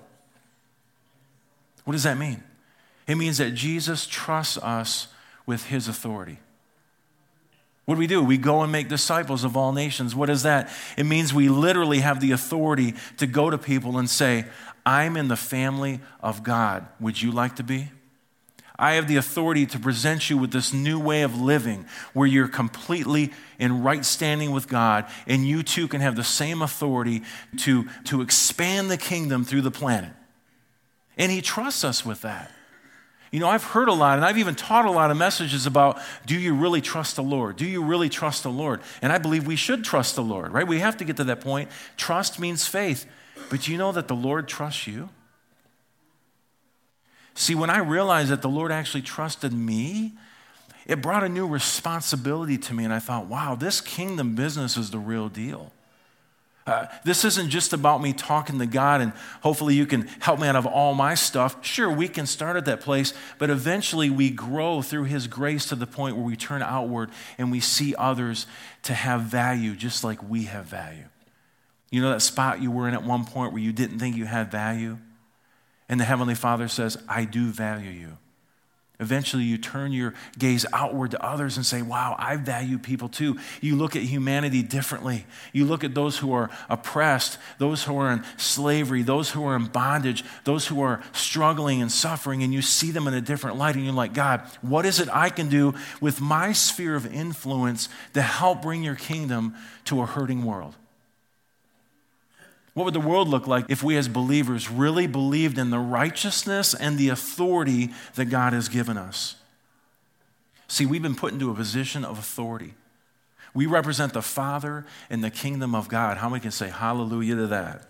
What 1.84 1.92
does 1.92 2.02
that 2.02 2.18
mean? 2.18 2.42
It 3.06 3.14
means 3.16 3.38
that 3.38 3.54
Jesus 3.54 4.06
trusts 4.06 4.58
us 4.58 5.08
with 5.46 5.66
his 5.66 5.86
authority. 5.86 6.38
What 7.84 7.94
do 7.94 7.98
we 8.00 8.08
do? 8.08 8.20
We 8.20 8.36
go 8.36 8.62
and 8.62 8.72
make 8.72 8.88
disciples 8.88 9.44
of 9.44 9.56
all 9.56 9.72
nations. 9.72 10.12
What 10.12 10.28
is 10.28 10.42
that? 10.42 10.68
It 10.98 11.06
means 11.06 11.32
we 11.32 11.48
literally 11.48 12.00
have 12.00 12.20
the 12.20 12.32
authority 12.32 12.94
to 13.18 13.28
go 13.28 13.48
to 13.48 13.56
people 13.56 13.96
and 13.96 14.10
say, 14.10 14.46
I'm 14.86 15.16
in 15.16 15.26
the 15.26 15.36
family 15.36 16.00
of 16.20 16.44
God. 16.44 16.86
Would 17.00 17.20
you 17.20 17.32
like 17.32 17.56
to 17.56 17.64
be? 17.64 17.90
I 18.78 18.92
have 18.92 19.08
the 19.08 19.16
authority 19.16 19.66
to 19.66 19.78
present 19.78 20.28
you 20.28 20.36
with 20.36 20.52
this 20.52 20.72
new 20.72 21.00
way 21.00 21.22
of 21.22 21.40
living 21.40 21.86
where 22.12 22.26
you're 22.26 22.46
completely 22.46 23.32
in 23.58 23.82
right 23.82 24.04
standing 24.04 24.52
with 24.52 24.68
God, 24.68 25.06
and 25.26 25.46
you 25.46 25.62
too 25.62 25.88
can 25.88 26.02
have 26.02 26.14
the 26.14 26.24
same 26.24 26.62
authority 26.62 27.22
to, 27.58 27.88
to 28.04 28.20
expand 28.20 28.90
the 28.90 28.98
kingdom 28.98 29.44
through 29.44 29.62
the 29.62 29.70
planet. 29.70 30.12
And 31.16 31.32
He 31.32 31.40
trusts 31.40 31.84
us 31.84 32.04
with 32.04 32.20
that. 32.22 32.52
You 33.32 33.40
know, 33.40 33.48
I've 33.48 33.64
heard 33.64 33.88
a 33.88 33.94
lot, 33.94 34.18
and 34.18 34.24
I've 34.24 34.38
even 34.38 34.54
taught 34.54 34.84
a 34.84 34.90
lot 34.90 35.10
of 35.10 35.16
messages 35.16 35.66
about 35.66 35.98
do 36.26 36.38
you 36.38 36.54
really 36.54 36.82
trust 36.82 37.16
the 37.16 37.22
Lord? 37.22 37.56
Do 37.56 37.66
you 37.66 37.82
really 37.82 38.10
trust 38.10 38.42
the 38.42 38.50
Lord? 38.50 38.82
And 39.00 39.10
I 39.10 39.18
believe 39.18 39.46
we 39.46 39.56
should 39.56 39.84
trust 39.84 40.16
the 40.16 40.22
Lord, 40.22 40.52
right? 40.52 40.66
We 40.66 40.80
have 40.80 40.98
to 40.98 41.04
get 41.04 41.16
to 41.16 41.24
that 41.24 41.40
point. 41.40 41.70
Trust 41.96 42.38
means 42.38 42.66
faith. 42.66 43.06
But 43.50 43.68
you 43.68 43.78
know 43.78 43.92
that 43.92 44.08
the 44.08 44.14
Lord 44.14 44.48
trusts 44.48 44.86
you? 44.86 45.08
See, 47.34 47.54
when 47.54 47.70
I 47.70 47.78
realized 47.78 48.30
that 48.30 48.42
the 48.42 48.48
Lord 48.48 48.72
actually 48.72 49.02
trusted 49.02 49.52
me, 49.52 50.14
it 50.86 51.02
brought 51.02 51.22
a 51.22 51.28
new 51.28 51.46
responsibility 51.46 52.56
to 52.58 52.74
me. 52.74 52.84
And 52.84 52.92
I 52.92 52.98
thought, 52.98 53.26
wow, 53.26 53.54
this 53.54 53.80
kingdom 53.80 54.34
business 54.34 54.76
is 54.76 54.90
the 54.90 54.98
real 54.98 55.28
deal. 55.28 55.72
Uh, 56.66 56.86
this 57.04 57.24
isn't 57.24 57.50
just 57.50 57.72
about 57.72 58.02
me 58.02 58.12
talking 58.12 58.58
to 58.58 58.66
God 58.66 59.00
and 59.00 59.12
hopefully 59.40 59.76
you 59.76 59.86
can 59.86 60.02
help 60.18 60.40
me 60.40 60.48
out 60.48 60.56
of 60.56 60.66
all 60.66 60.94
my 60.94 61.14
stuff. 61.14 61.64
Sure, 61.64 61.88
we 61.88 62.08
can 62.08 62.26
start 62.26 62.56
at 62.56 62.64
that 62.64 62.80
place, 62.80 63.14
but 63.38 63.50
eventually 63.50 64.10
we 64.10 64.30
grow 64.30 64.82
through 64.82 65.04
His 65.04 65.28
grace 65.28 65.66
to 65.66 65.76
the 65.76 65.86
point 65.86 66.16
where 66.16 66.24
we 66.24 66.34
turn 66.34 66.62
outward 66.62 67.10
and 67.38 67.52
we 67.52 67.60
see 67.60 67.94
others 67.94 68.48
to 68.82 68.94
have 68.94 69.22
value 69.22 69.76
just 69.76 70.02
like 70.02 70.28
we 70.28 70.44
have 70.44 70.64
value. 70.64 71.04
You 71.90 72.02
know 72.02 72.10
that 72.10 72.20
spot 72.20 72.60
you 72.60 72.70
were 72.70 72.88
in 72.88 72.94
at 72.94 73.04
one 73.04 73.24
point 73.24 73.52
where 73.52 73.62
you 73.62 73.72
didn't 73.72 73.98
think 73.98 74.16
you 74.16 74.26
had 74.26 74.50
value? 74.50 74.98
And 75.88 76.00
the 76.00 76.04
Heavenly 76.04 76.34
Father 76.34 76.68
says, 76.68 76.98
I 77.08 77.24
do 77.24 77.46
value 77.50 77.90
you. 77.90 78.18
Eventually, 78.98 79.44
you 79.44 79.58
turn 79.58 79.92
your 79.92 80.14
gaze 80.38 80.64
outward 80.72 81.10
to 81.10 81.22
others 81.22 81.58
and 81.58 81.66
say, 81.66 81.82
Wow, 81.82 82.16
I 82.18 82.36
value 82.36 82.78
people 82.78 83.10
too. 83.10 83.38
You 83.60 83.76
look 83.76 83.94
at 83.94 84.00
humanity 84.00 84.62
differently. 84.62 85.26
You 85.52 85.66
look 85.66 85.84
at 85.84 85.94
those 85.94 86.16
who 86.16 86.32
are 86.32 86.48
oppressed, 86.70 87.36
those 87.58 87.84
who 87.84 87.98
are 87.98 88.10
in 88.10 88.24
slavery, 88.38 89.02
those 89.02 89.30
who 89.30 89.44
are 89.44 89.54
in 89.54 89.66
bondage, 89.66 90.24
those 90.44 90.66
who 90.66 90.80
are 90.80 91.02
struggling 91.12 91.82
and 91.82 91.92
suffering, 91.92 92.42
and 92.42 92.54
you 92.54 92.62
see 92.62 92.90
them 92.90 93.06
in 93.06 93.12
a 93.12 93.20
different 93.20 93.58
light. 93.58 93.74
And 93.74 93.84
you're 93.84 93.92
like, 93.92 94.14
God, 94.14 94.40
what 94.62 94.86
is 94.86 94.98
it 94.98 95.10
I 95.12 95.28
can 95.28 95.50
do 95.50 95.74
with 96.00 96.18
my 96.18 96.52
sphere 96.52 96.94
of 96.94 97.04
influence 97.12 97.90
to 98.14 98.22
help 98.22 98.62
bring 98.62 98.82
your 98.82 98.96
kingdom 98.96 99.54
to 99.84 100.00
a 100.00 100.06
hurting 100.06 100.42
world? 100.42 100.74
What 102.76 102.84
would 102.84 102.92
the 102.92 103.00
world 103.00 103.28
look 103.28 103.46
like 103.46 103.70
if 103.70 103.82
we 103.82 103.96
as 103.96 104.06
believers 104.06 104.70
really 104.70 105.06
believed 105.06 105.56
in 105.56 105.70
the 105.70 105.78
righteousness 105.78 106.74
and 106.74 106.98
the 106.98 107.08
authority 107.08 107.88
that 108.16 108.26
God 108.26 108.52
has 108.52 108.68
given 108.68 108.98
us? 108.98 109.36
See, 110.68 110.84
we've 110.84 111.00
been 111.00 111.14
put 111.14 111.32
into 111.32 111.50
a 111.50 111.54
position 111.54 112.04
of 112.04 112.18
authority. 112.18 112.74
We 113.54 113.64
represent 113.64 114.12
the 114.12 114.20
Father 114.20 114.84
and 115.08 115.24
the 115.24 115.30
kingdom 115.30 115.74
of 115.74 115.88
God. 115.88 116.18
How 116.18 116.28
many 116.28 116.40
can 116.40 116.50
say 116.50 116.68
hallelujah 116.68 117.36
to 117.36 117.46
that? 117.46 117.88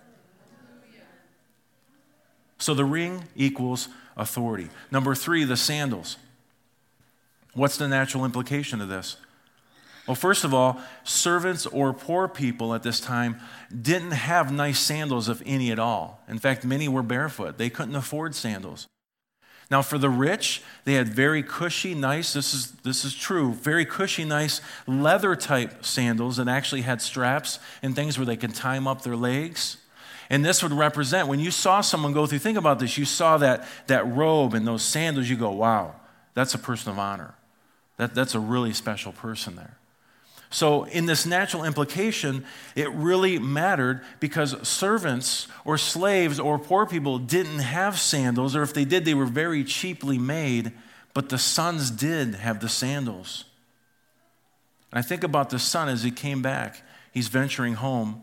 So 2.58 2.72
the 2.72 2.84
ring 2.84 3.24
equals 3.34 3.88
authority. 4.16 4.68
Number 4.92 5.16
three, 5.16 5.42
the 5.42 5.56
sandals. 5.56 6.16
What's 7.54 7.76
the 7.76 7.88
natural 7.88 8.24
implication 8.24 8.80
of 8.80 8.88
this? 8.88 9.16
Well, 10.06 10.14
first 10.14 10.44
of 10.44 10.54
all, 10.54 10.80
servants 11.02 11.66
or 11.66 11.92
poor 11.92 12.28
people 12.28 12.74
at 12.74 12.82
this 12.82 13.00
time 13.00 13.40
didn't 13.82 14.12
have 14.12 14.52
nice 14.52 14.78
sandals, 14.78 15.28
if 15.28 15.42
any 15.44 15.72
at 15.72 15.80
all. 15.80 16.22
In 16.28 16.38
fact, 16.38 16.64
many 16.64 16.88
were 16.88 17.02
barefoot. 17.02 17.58
They 17.58 17.70
couldn't 17.70 17.96
afford 17.96 18.34
sandals. 18.34 18.86
Now, 19.68 19.82
for 19.82 19.98
the 19.98 20.08
rich, 20.10 20.62
they 20.84 20.94
had 20.94 21.08
very 21.08 21.42
cushy, 21.42 21.92
nice, 21.94 22.32
this 22.32 22.54
is, 22.54 22.70
this 22.84 23.04
is 23.04 23.14
true, 23.16 23.52
very 23.52 23.84
cushy, 23.84 24.24
nice 24.24 24.60
leather 24.86 25.34
type 25.34 25.84
sandals 25.84 26.36
that 26.36 26.46
actually 26.46 26.82
had 26.82 27.02
straps 27.02 27.58
and 27.82 27.96
things 27.96 28.16
where 28.16 28.26
they 28.26 28.36
could 28.36 28.54
tie 28.54 28.78
up 28.78 29.02
their 29.02 29.16
legs. 29.16 29.78
And 30.30 30.44
this 30.44 30.62
would 30.62 30.72
represent 30.72 31.26
when 31.26 31.40
you 31.40 31.50
saw 31.50 31.80
someone 31.80 32.12
go 32.12 32.26
through, 32.26 32.38
think 32.38 32.58
about 32.58 32.78
this, 32.78 32.96
you 32.96 33.04
saw 33.04 33.38
that, 33.38 33.66
that 33.88 34.06
robe 34.06 34.54
and 34.54 34.64
those 34.64 34.84
sandals, 34.84 35.28
you 35.28 35.36
go, 35.36 35.50
wow, 35.50 35.96
that's 36.34 36.54
a 36.54 36.58
person 36.58 36.92
of 36.92 36.98
honor. 37.00 37.34
That, 37.96 38.14
that's 38.14 38.36
a 38.36 38.40
really 38.40 38.72
special 38.72 39.10
person 39.10 39.56
there. 39.56 39.78
So, 40.50 40.84
in 40.84 41.06
this 41.06 41.26
natural 41.26 41.64
implication, 41.64 42.44
it 42.76 42.90
really 42.90 43.38
mattered 43.38 44.02
because 44.20 44.56
servants 44.66 45.48
or 45.64 45.76
slaves 45.76 46.38
or 46.38 46.58
poor 46.58 46.86
people 46.86 47.18
didn't 47.18 47.58
have 47.58 47.98
sandals, 47.98 48.54
or 48.54 48.62
if 48.62 48.72
they 48.72 48.84
did, 48.84 49.04
they 49.04 49.14
were 49.14 49.26
very 49.26 49.64
cheaply 49.64 50.18
made, 50.18 50.72
but 51.14 51.30
the 51.30 51.38
sons 51.38 51.90
did 51.90 52.36
have 52.36 52.60
the 52.60 52.68
sandals. 52.68 53.44
And 54.92 54.98
I 54.98 55.02
think 55.02 55.24
about 55.24 55.50
the 55.50 55.58
son 55.58 55.88
as 55.88 56.04
he 56.04 56.10
came 56.10 56.42
back. 56.42 56.80
He's 57.12 57.28
venturing 57.28 57.74
home. 57.74 58.22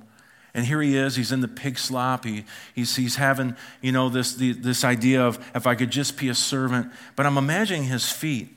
And 0.54 0.66
here 0.66 0.82
he 0.82 0.96
is, 0.96 1.16
he's 1.16 1.32
in 1.32 1.42
the 1.42 1.48
pig 1.48 1.80
slop. 1.80 2.26
He, 2.26 2.46
he's, 2.76 2.96
he's 2.96 3.16
having, 3.16 3.56
you 3.82 3.92
know, 3.92 4.08
this, 4.08 4.36
the, 4.36 4.54
this 4.54 4.84
idea 4.84 5.26
of 5.26 5.44
if 5.56 5.66
I 5.66 5.74
could 5.76 5.90
just 5.90 6.18
be 6.18 6.30
a 6.30 6.36
servant. 6.36 6.92
But 7.16 7.26
I'm 7.26 7.38
imagining 7.38 7.86
his 7.86 8.12
feet. 8.12 8.50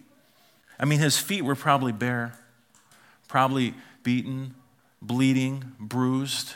I 0.78 0.84
mean, 0.84 0.98
his 0.98 1.18
feet 1.18 1.42
were 1.42 1.54
probably 1.54 1.92
bare 1.92 2.34
probably 3.28 3.74
beaten, 4.02 4.54
bleeding, 5.02 5.72
bruised. 5.78 6.54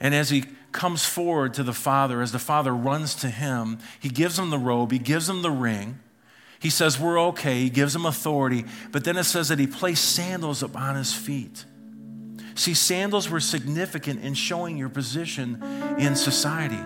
And 0.00 0.14
as 0.14 0.30
he 0.30 0.44
comes 0.72 1.04
forward 1.04 1.54
to 1.54 1.62
the 1.62 1.72
Father, 1.72 2.22
as 2.22 2.32
the 2.32 2.38
Father 2.38 2.74
runs 2.74 3.14
to 3.16 3.28
him, 3.28 3.78
he 3.98 4.08
gives 4.08 4.38
him 4.38 4.50
the 4.50 4.58
robe, 4.58 4.92
he 4.92 4.98
gives 4.98 5.28
him 5.28 5.42
the 5.42 5.50
ring. 5.50 5.98
He 6.60 6.70
says, 6.70 7.00
We're 7.00 7.18
okay. 7.28 7.60
He 7.60 7.70
gives 7.70 7.96
him 7.96 8.04
authority. 8.06 8.64
But 8.92 9.04
then 9.04 9.16
it 9.16 9.24
says 9.24 9.48
that 9.48 9.58
he 9.58 9.66
placed 9.66 10.04
sandals 10.04 10.62
upon 10.62 10.94
his 10.96 11.12
feet. 11.12 11.64
See, 12.54 12.74
sandals 12.74 13.30
were 13.30 13.40
significant 13.40 14.22
in 14.22 14.34
showing 14.34 14.76
your 14.76 14.90
position 14.90 15.62
in 15.98 16.14
society. 16.14 16.78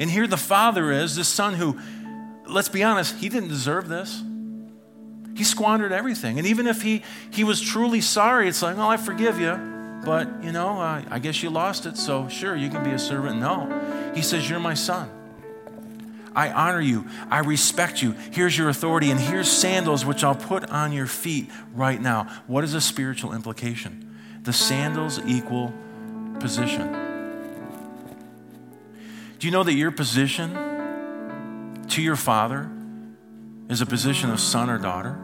And 0.00 0.10
here 0.10 0.26
the 0.26 0.36
father 0.36 0.90
is, 0.90 1.14
this 1.14 1.28
son 1.28 1.54
who, 1.54 1.78
let's 2.48 2.68
be 2.68 2.82
honest, 2.82 3.16
he 3.16 3.28
didn't 3.28 3.50
deserve 3.50 3.86
this. 3.88 4.20
He 5.34 5.44
squandered 5.44 5.92
everything. 5.92 6.38
And 6.38 6.46
even 6.46 6.66
if 6.66 6.82
he, 6.82 7.02
he 7.30 7.44
was 7.44 7.60
truly 7.60 8.00
sorry, 8.00 8.48
it's 8.48 8.62
like, 8.62 8.76
oh, 8.76 8.88
I 8.88 8.96
forgive 8.96 9.40
you. 9.40 9.54
But, 10.04 10.42
you 10.42 10.52
know, 10.52 10.80
uh, 10.80 11.02
I 11.10 11.18
guess 11.18 11.42
you 11.42 11.50
lost 11.50 11.86
it, 11.86 11.96
so 11.96 12.28
sure, 12.28 12.56
you 12.56 12.70
can 12.70 12.82
be 12.82 12.90
a 12.90 12.98
servant. 12.98 13.38
No. 13.38 14.12
He 14.14 14.22
says, 14.22 14.48
You're 14.48 14.60
my 14.60 14.74
son. 14.74 15.10
I 16.34 16.50
honor 16.50 16.80
you. 16.80 17.06
I 17.28 17.40
respect 17.40 18.02
you. 18.02 18.12
Here's 18.32 18.56
your 18.56 18.68
authority, 18.68 19.10
and 19.10 19.20
here's 19.20 19.50
sandals 19.50 20.04
which 20.04 20.22
I'll 20.24 20.34
put 20.34 20.70
on 20.70 20.92
your 20.92 21.06
feet 21.06 21.50
right 21.74 22.00
now. 22.00 22.28
What 22.46 22.64
is 22.64 22.74
a 22.74 22.80
spiritual 22.80 23.34
implication? 23.34 24.16
The 24.42 24.52
sandals 24.52 25.20
equal 25.26 25.74
position. 26.38 26.92
Do 29.38 29.46
you 29.46 29.50
know 29.50 29.64
that 29.64 29.74
your 29.74 29.90
position 29.90 30.54
to 31.88 32.00
your 32.00 32.16
father 32.16 32.70
is 33.70 33.80
a 33.80 33.86
position 33.86 34.28
of 34.30 34.38
son 34.38 34.68
or 34.68 34.76
daughter? 34.76 35.18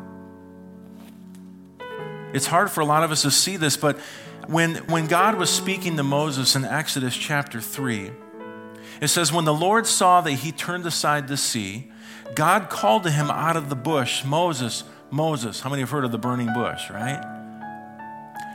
It's 2.32 2.46
hard 2.46 2.70
for 2.70 2.80
a 2.80 2.86
lot 2.86 3.02
of 3.02 3.10
us 3.10 3.22
to 3.22 3.30
see 3.30 3.56
this, 3.56 3.76
but 3.76 3.98
when, 4.46 4.76
when 4.86 5.06
God 5.06 5.36
was 5.36 5.50
speaking 5.50 5.96
to 5.96 6.02
Moses 6.02 6.54
in 6.56 6.64
Exodus 6.64 7.16
chapter 7.16 7.60
3, 7.60 8.10
it 9.00 9.08
says, 9.08 9.32
When 9.32 9.44
the 9.44 9.54
Lord 9.54 9.86
saw 9.86 10.20
that 10.20 10.32
he 10.32 10.52
turned 10.52 10.86
aside 10.86 11.28
the 11.28 11.36
sea, 11.36 11.90
God 12.34 12.68
called 12.68 13.02
to 13.04 13.10
him 13.10 13.30
out 13.30 13.56
of 13.56 13.68
the 13.68 13.76
bush, 13.76 14.24
Moses, 14.24 14.84
Moses. 15.10 15.60
How 15.60 15.70
many 15.70 15.80
have 15.80 15.90
heard 15.90 16.04
of 16.04 16.12
the 16.12 16.18
burning 16.18 16.52
bush, 16.52 16.90
right? 16.90 17.22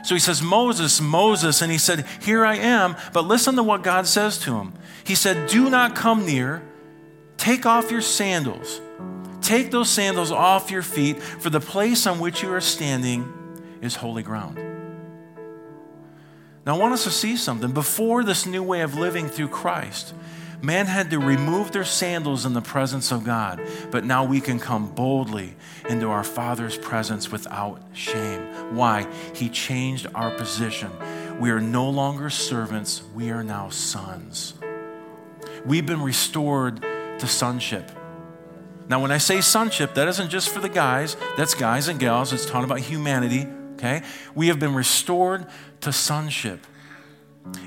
So 0.04 0.14
he 0.14 0.20
says, 0.20 0.42
Moses, 0.42 1.00
Moses, 1.00 1.62
and 1.62 1.70
he 1.70 1.78
said, 1.78 2.06
Here 2.20 2.44
I 2.44 2.56
am. 2.56 2.96
But 3.12 3.24
listen 3.26 3.54
to 3.56 3.62
what 3.62 3.82
God 3.82 4.06
says 4.06 4.38
to 4.38 4.56
him. 4.56 4.74
He 5.04 5.14
said, 5.14 5.48
Do 5.48 5.70
not 5.70 5.94
come 5.94 6.26
near, 6.26 6.62
take 7.36 7.66
off 7.66 7.90
your 7.90 8.00
sandals. 8.00 8.80
Take 9.52 9.70
those 9.70 9.90
sandals 9.90 10.32
off 10.32 10.70
your 10.70 10.80
feet, 10.80 11.22
for 11.22 11.50
the 11.50 11.60
place 11.60 12.06
on 12.06 12.20
which 12.20 12.42
you 12.42 12.50
are 12.54 12.60
standing 12.62 13.30
is 13.82 13.94
holy 13.94 14.22
ground. 14.22 14.56
Now, 16.64 16.76
I 16.76 16.78
want 16.78 16.94
us 16.94 17.04
to 17.04 17.10
see 17.10 17.36
something. 17.36 17.72
Before 17.72 18.24
this 18.24 18.46
new 18.46 18.62
way 18.62 18.80
of 18.80 18.94
living 18.94 19.28
through 19.28 19.48
Christ, 19.48 20.14
man 20.62 20.86
had 20.86 21.10
to 21.10 21.18
remove 21.18 21.70
their 21.70 21.84
sandals 21.84 22.46
in 22.46 22.54
the 22.54 22.62
presence 22.62 23.12
of 23.12 23.24
God, 23.24 23.60
but 23.90 24.06
now 24.06 24.24
we 24.24 24.40
can 24.40 24.58
come 24.58 24.90
boldly 24.94 25.54
into 25.86 26.08
our 26.08 26.24
Father's 26.24 26.78
presence 26.78 27.30
without 27.30 27.78
shame. 27.92 28.74
Why? 28.74 29.06
He 29.34 29.50
changed 29.50 30.06
our 30.14 30.30
position. 30.30 30.90
We 31.38 31.50
are 31.50 31.60
no 31.60 31.90
longer 31.90 32.30
servants, 32.30 33.02
we 33.14 33.28
are 33.28 33.44
now 33.44 33.68
sons. 33.68 34.54
We've 35.66 35.84
been 35.84 36.00
restored 36.00 36.80
to 36.80 37.26
sonship. 37.26 37.90
Now, 38.88 39.00
when 39.00 39.10
I 39.12 39.18
say 39.18 39.40
sonship, 39.40 39.94
that 39.94 40.08
isn't 40.08 40.30
just 40.30 40.50
for 40.50 40.60
the 40.60 40.68
guys, 40.68 41.16
that's 41.36 41.54
guys 41.54 41.88
and 41.88 41.98
gals. 41.98 42.32
It's 42.32 42.46
talking 42.46 42.64
about 42.64 42.80
humanity 42.80 43.46
okay? 43.82 44.02
We 44.34 44.48
have 44.48 44.58
been 44.58 44.74
restored 44.74 45.46
to 45.80 45.92
sonship. 45.92 46.66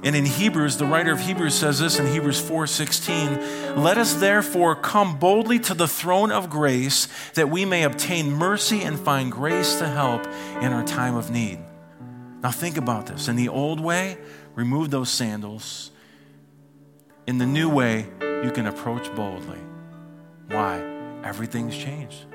And 0.03 0.15
in 0.15 0.25
Hebrews, 0.25 0.77
the 0.77 0.85
writer 0.85 1.11
of 1.11 1.19
Hebrews 1.19 1.53
says 1.53 1.79
this 1.79 1.99
in 1.99 2.07
Hebrews 2.07 2.39
4:16, 2.39 3.37
"Let 3.75 3.97
us 3.97 4.13
therefore 4.13 4.73
come 4.73 5.17
boldly 5.17 5.59
to 5.59 5.73
the 5.73 5.87
throne 5.87 6.31
of 6.31 6.49
grace 6.49 7.09
that 7.33 7.49
we 7.49 7.65
may 7.65 7.83
obtain 7.83 8.31
mercy 8.31 8.83
and 8.83 8.97
find 8.97 9.29
grace 9.29 9.75
to 9.75 9.87
help 9.87 10.25
in 10.61 10.71
our 10.71 10.83
time 10.83 11.15
of 11.15 11.29
need." 11.29 11.59
Now 12.41 12.51
think 12.51 12.77
about 12.77 13.07
this. 13.07 13.27
In 13.27 13.35
the 13.35 13.49
old 13.49 13.81
way, 13.81 14.17
remove 14.55 14.91
those 14.91 15.09
sandals. 15.09 15.91
In 17.27 17.37
the 17.37 17.45
new 17.45 17.67
way, 17.67 18.07
you 18.21 18.51
can 18.51 18.67
approach 18.67 19.13
boldly. 19.13 19.59
Why? 20.47 20.94
Everything's 21.25 21.75
changed. 21.75 22.25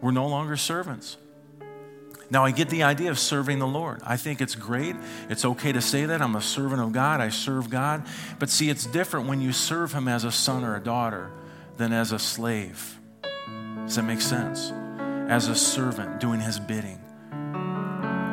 We're 0.00 0.12
no 0.12 0.26
longer 0.26 0.56
servants. 0.56 1.18
Now, 2.30 2.44
I 2.44 2.50
get 2.50 2.68
the 2.68 2.82
idea 2.82 3.10
of 3.10 3.18
serving 3.18 3.58
the 3.58 3.66
Lord. 3.66 4.00
I 4.04 4.16
think 4.16 4.40
it's 4.40 4.54
great. 4.54 4.96
It's 5.30 5.44
okay 5.44 5.72
to 5.72 5.80
say 5.80 6.06
that. 6.06 6.20
I'm 6.20 6.34
a 6.34 6.42
servant 6.42 6.80
of 6.80 6.92
God. 6.92 7.20
I 7.20 7.28
serve 7.28 7.70
God. 7.70 8.06
But 8.38 8.50
see, 8.50 8.68
it's 8.68 8.86
different 8.86 9.28
when 9.28 9.40
you 9.40 9.52
serve 9.52 9.92
Him 9.92 10.08
as 10.08 10.24
a 10.24 10.32
son 10.32 10.64
or 10.64 10.76
a 10.76 10.80
daughter 10.80 11.30
than 11.76 11.92
as 11.92 12.12
a 12.12 12.18
slave. 12.18 12.98
Does 13.84 13.96
that 13.96 14.02
make 14.02 14.20
sense? 14.20 14.72
As 15.30 15.48
a 15.48 15.54
servant 15.54 16.20
doing 16.20 16.40
His 16.40 16.58
bidding. 16.58 16.98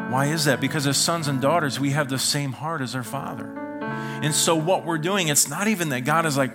Why 0.09 0.27
is 0.27 0.45
that? 0.45 0.61
Because 0.61 0.87
as 0.87 0.97
sons 0.97 1.27
and 1.27 1.41
daughters, 1.41 1.79
we 1.79 1.91
have 1.91 2.09
the 2.09 2.19
same 2.19 2.53
heart 2.53 2.81
as 2.81 2.95
our 2.95 3.03
Father. 3.03 3.64
And 4.23 4.33
so, 4.33 4.55
what 4.55 4.85
we're 4.85 4.97
doing, 4.97 5.27
it's 5.27 5.49
not 5.49 5.67
even 5.67 5.89
that 5.89 6.01
God 6.01 6.25
is 6.25 6.37
like, 6.37 6.51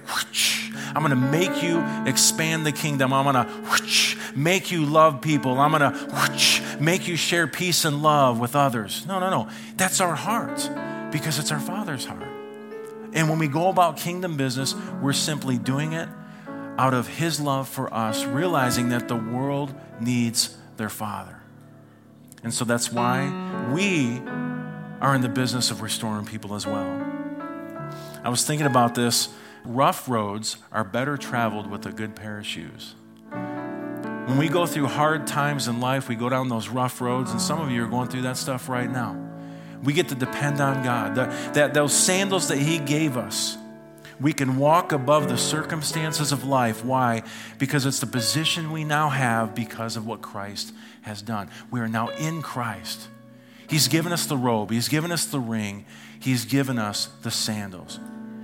I'm 0.94 1.02
going 1.02 1.10
to 1.10 1.16
make 1.16 1.62
you 1.62 1.84
expand 2.06 2.66
the 2.66 2.72
kingdom. 2.72 3.12
I'm 3.12 3.24
going 3.24 3.46
to 3.46 4.16
make 4.34 4.70
you 4.70 4.84
love 4.84 5.20
people. 5.20 5.58
I'm 5.58 5.70
going 5.70 5.92
to 5.92 6.76
make 6.80 7.06
you 7.06 7.16
share 7.16 7.46
peace 7.46 7.84
and 7.84 8.02
love 8.02 8.40
with 8.40 8.56
others. 8.56 9.06
No, 9.06 9.20
no, 9.20 9.30
no. 9.30 9.48
That's 9.76 10.00
our 10.00 10.14
heart 10.14 10.68
because 11.12 11.38
it's 11.38 11.52
our 11.52 11.60
Father's 11.60 12.04
heart. 12.04 12.26
And 13.12 13.28
when 13.28 13.38
we 13.38 13.48
go 13.48 13.68
about 13.68 13.96
kingdom 13.96 14.36
business, 14.36 14.74
we're 15.02 15.12
simply 15.12 15.58
doing 15.58 15.92
it 15.92 16.08
out 16.78 16.94
of 16.94 17.08
His 17.08 17.40
love 17.40 17.68
for 17.68 17.92
us, 17.92 18.24
realizing 18.24 18.90
that 18.90 19.08
the 19.08 19.16
world 19.16 19.74
needs 20.00 20.56
their 20.76 20.88
Father. 20.88 21.40
And 22.42 22.54
so 22.54 22.64
that's 22.64 22.90
why 22.90 23.68
we 23.72 24.18
are 25.00 25.14
in 25.14 25.20
the 25.20 25.28
business 25.28 25.70
of 25.70 25.82
restoring 25.82 26.24
people 26.24 26.54
as 26.54 26.66
well. 26.66 27.09
I 28.22 28.28
was 28.28 28.44
thinking 28.44 28.66
about 28.66 28.94
this 28.94 29.28
rough 29.64 30.08
roads 30.08 30.56
are 30.72 30.84
better 30.84 31.16
traveled 31.16 31.70
with 31.70 31.86
a 31.86 31.92
good 31.92 32.14
pair 32.14 32.38
of 32.38 32.46
shoes. 32.46 32.94
When 33.30 34.38
we 34.38 34.48
go 34.48 34.66
through 34.66 34.86
hard 34.86 35.26
times 35.26 35.68
in 35.68 35.80
life, 35.80 36.08
we 36.08 36.14
go 36.14 36.28
down 36.28 36.48
those 36.48 36.68
rough 36.68 37.00
roads, 37.00 37.30
and 37.32 37.40
some 37.40 37.60
of 37.60 37.70
you 37.70 37.82
are 37.84 37.88
going 37.88 38.08
through 38.08 38.22
that 38.22 38.36
stuff 38.36 38.68
right 38.68 38.90
now. 38.90 39.18
We 39.82 39.92
get 39.92 40.08
to 40.08 40.14
depend 40.14 40.60
on 40.60 40.84
God. 40.84 41.14
The, 41.14 41.24
that, 41.54 41.74
those 41.74 41.92
sandals 41.92 42.48
that 42.48 42.58
He 42.58 42.78
gave 42.78 43.16
us, 43.16 43.56
We 44.20 44.34
can 44.34 44.58
walk 44.58 44.92
above 44.92 45.28
the 45.28 45.38
circumstances 45.38 46.30
of 46.30 46.44
life. 46.44 46.84
Why? 46.84 47.22
Because 47.58 47.86
it's 47.86 48.00
the 48.00 48.06
position 48.06 48.70
we 48.70 48.84
now 48.84 49.08
have 49.08 49.54
because 49.54 49.96
of 49.96 50.06
what 50.06 50.20
Christ 50.20 50.74
has 51.02 51.22
done. 51.22 51.48
We 51.70 51.80
are 51.80 51.88
now 51.88 52.08
in 52.08 52.42
Christ. 52.42 53.08
He's 53.70 53.86
given 53.86 54.10
us 54.10 54.26
the 54.26 54.36
robe, 54.36 54.72
He's 54.72 54.88
given 54.88 55.12
us 55.12 55.26
the 55.26 55.38
ring, 55.38 55.86
He's 56.18 56.44
given 56.44 56.76
us 56.76 57.06
the 57.22 57.30
sandals. 57.30 58.00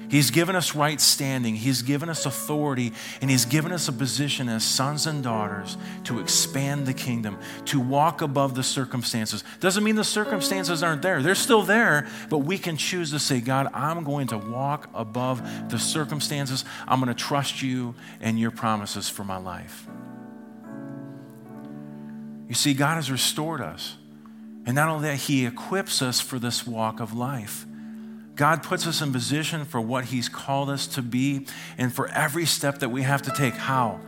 He's 0.09 0.31
given 0.31 0.55
us 0.55 0.77
right 0.77 1.01
standing. 1.01 1.57
He's 1.57 1.83
given 1.83 2.09
us 2.09 2.27
authority, 2.27 2.93
and 3.21 3.29
He's 3.29 3.45
given 3.45 3.73
us 3.73 3.89
a 3.89 3.93
position 3.93 4.49
as 4.49 4.63
sons 4.63 5.05
and 5.09 5.25
daughters 5.25 5.77
to 6.05 6.21
expand 6.21 6.87
the 6.87 6.95
kingdom, 6.95 7.39
to 7.65 7.81
walk 7.81 8.23
above 8.23 8.55
the 8.55 8.63
circumstances. 8.63 9.43
Doesn't 9.59 9.83
mean 9.83 9.97
the 9.97 10.05
circumstances 10.05 10.85
aren't 10.85 11.03
there, 11.03 11.21
they're 11.25 11.35
still 11.35 11.63
there, 11.63 12.07
but 12.31 12.39
we 12.39 12.57
can 12.57 12.77
choose 12.77 13.11
to 13.11 13.19
say, 13.19 13.41
God, 13.41 13.69
I'm 13.75 14.05
going 14.05 14.29
to 14.29 14.39
walk 14.39 14.89
above 14.95 15.43
the 15.71 15.79
circumstances. 15.81 16.65
I'm 16.87 17.01
going 17.01 17.13
to 17.13 17.21
trust 17.21 17.61
you 17.61 17.97
and 18.21 18.39
your 18.39 18.53
promises 18.53 19.09
for 19.09 19.25
my 19.25 19.39
life. 19.39 19.89
You 22.49 22.55
see, 22.55 22.75
God 22.75 22.95
has 22.95 23.11
restored 23.11 23.61
us. 23.61 23.97
And 24.67 24.75
not 24.75 24.89
only 24.89 25.09
that, 25.09 25.17
He 25.17 25.47
equips 25.47 26.03
us 26.03 26.21
for 26.21 26.39
this 26.39 26.67
walk 26.67 27.01
of 27.01 27.15
life. 27.15 27.65
God 28.35 28.63
puts 28.63 28.87
us 28.87 29.01
in 29.01 29.13
position 29.13 29.65
for 29.65 29.81
what 29.81 30.07
He's 30.07 30.29
called 30.29 30.69
us 30.69 30.87
to 30.89 31.03
be 31.03 31.47
and 31.79 31.93
for 31.93 32.09
every 32.09 32.45
step 32.45 32.81
that 32.81 32.91
we 32.91 33.03
have 33.03 33.23
to 33.23 33.31
take. 33.31 33.55
How? 33.55 34.01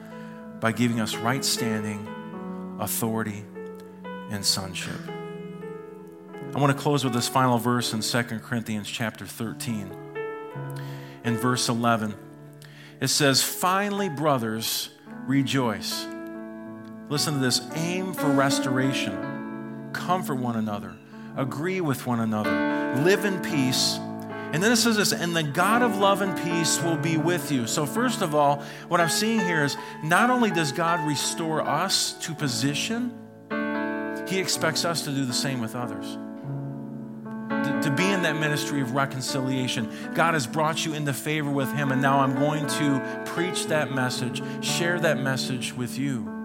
By 0.61 0.73
giving 0.73 1.01
us 1.01 1.17
right 1.17 1.45
standing, 1.45 2.07
authority, 2.79 3.45
and 4.31 4.45
sonship. 4.45 5.01
I 6.55 6.61
want 6.61 6.77
to 6.77 6.83
close 6.83 7.05
with 7.05 7.13
this 7.13 7.29
final 7.29 7.59
verse 7.59 7.93
in 7.93 8.01
2 8.01 8.41
Corinthians 8.41 8.89
chapter 8.89 9.27
13. 9.27 9.91
In 11.25 11.37
verse 11.37 11.69
11, 11.69 12.15
it 13.01 13.09
says, 13.09 13.43
Finally, 13.43 14.09
brothers, 14.09 14.91
rejoice. 15.27 16.07
Listen 17.09 17.35
to 17.35 17.41
this 17.41 17.61
aim 17.75 18.13
for 18.13 18.29
restoration, 18.31 19.15
comfort 19.93 20.36
one 20.36 20.57
another, 20.57 20.95
agree 21.36 21.80
with 21.80 22.07
one 22.07 22.20
another, 22.20 23.03
live 23.03 23.24
in 23.24 23.41
peace 23.41 23.99
and 24.53 24.62
then 24.62 24.72
it 24.72 24.76
says 24.76 24.97
this, 24.97 25.12
and 25.12 25.36
the 25.36 25.43
God 25.43 25.82
of 25.82 25.99
love 25.99 26.22
and 26.22 26.36
peace 26.39 26.80
will 26.82 26.97
be 26.97 27.18
with 27.18 27.53
you. 27.53 27.66
So, 27.66 27.84
first 27.84 28.22
of 28.22 28.34
all, 28.34 28.62
what 28.89 28.99
I'm 28.99 29.11
seeing 29.11 29.41
here 29.41 29.62
is 29.62 29.76
not 30.03 30.30
only 30.30 30.51
does 30.51 30.72
God 30.72 31.07
restore 31.07 31.61
us 31.61 32.14
to 32.24 32.34
position, 32.34 33.12
He 34.26 34.39
expects 34.39 34.86
us 34.86 35.03
to 35.03 35.11
do 35.11 35.26
the 35.26 35.34
same 35.34 35.61
with 35.61 35.76
others. 35.76 36.16
To, 37.51 37.80
to 37.82 37.91
be 37.91 38.07
in 38.07 38.22
that 38.22 38.36
ministry 38.36 38.80
of 38.80 38.93
reconciliation. 38.93 39.91
God 40.14 40.32
has 40.32 40.47
brought 40.47 40.86
you 40.86 40.95
into 40.95 41.12
favor 41.12 41.51
with 41.51 41.70
Him, 41.74 41.93
and 41.93 42.01
now 42.01 42.20
I'm 42.20 42.34
going 42.34 42.66
to 42.66 43.22
preach 43.26 43.66
that 43.66 43.93
message, 43.93 44.43
share 44.64 44.99
that 45.01 45.18
message 45.18 45.74
with 45.74 45.99
you. 45.99 46.38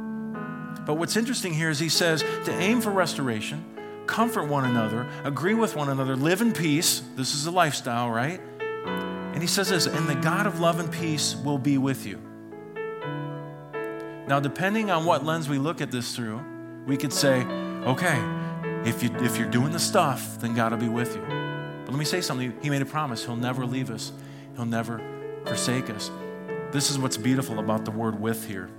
But 0.85 0.95
what's 0.95 1.15
interesting 1.15 1.53
here 1.53 1.69
is 1.69 1.79
He 1.79 1.89
says 1.89 2.21
to 2.45 2.53
aim 2.53 2.81
for 2.81 2.91
restoration 2.91 3.73
comfort 4.07 4.47
one 4.47 4.65
another, 4.65 5.07
agree 5.23 5.53
with 5.53 5.75
one 5.75 5.89
another, 5.89 6.15
live 6.15 6.41
in 6.41 6.51
peace. 6.51 7.01
This 7.15 7.33
is 7.33 7.45
a 7.45 7.51
lifestyle, 7.51 8.09
right? 8.09 8.39
And 8.59 9.41
he 9.41 9.47
says 9.47 9.69
this, 9.69 9.87
and 9.87 10.07
the 10.07 10.15
God 10.15 10.45
of 10.45 10.59
love 10.59 10.79
and 10.79 10.91
peace 10.91 11.35
will 11.35 11.57
be 11.57 11.77
with 11.77 12.05
you. 12.05 12.19
Now, 14.27 14.39
depending 14.39 14.91
on 14.91 15.05
what 15.05 15.25
lens 15.25 15.49
we 15.49 15.57
look 15.57 15.81
at 15.81 15.91
this 15.91 16.15
through, 16.15 16.41
we 16.85 16.97
could 16.97 17.11
say, 17.11 17.43
okay, 17.43 18.21
if, 18.87 19.01
you, 19.03 19.09
if 19.17 19.37
you're 19.37 19.49
doing 19.49 19.71
the 19.71 19.79
stuff, 19.79 20.39
then 20.39 20.53
God 20.53 20.71
will 20.71 20.79
be 20.79 20.89
with 20.89 21.15
you. 21.15 21.21
But 21.21 21.89
let 21.89 21.97
me 21.99 22.05
say 22.05 22.21
something. 22.21 22.53
He 22.61 22.69
made 22.69 22.81
a 22.81 22.85
promise. 22.85 23.25
He'll 23.25 23.35
never 23.35 23.65
leave 23.65 23.89
us, 23.89 24.11
He'll 24.55 24.65
never 24.65 25.01
forsake 25.45 25.89
us. 25.89 26.11
This 26.71 26.89
is 26.89 26.97
what's 26.97 27.17
beautiful 27.17 27.59
about 27.59 27.85
the 27.85 27.91
word 27.91 28.19
with 28.19 28.47
here. 28.47 28.69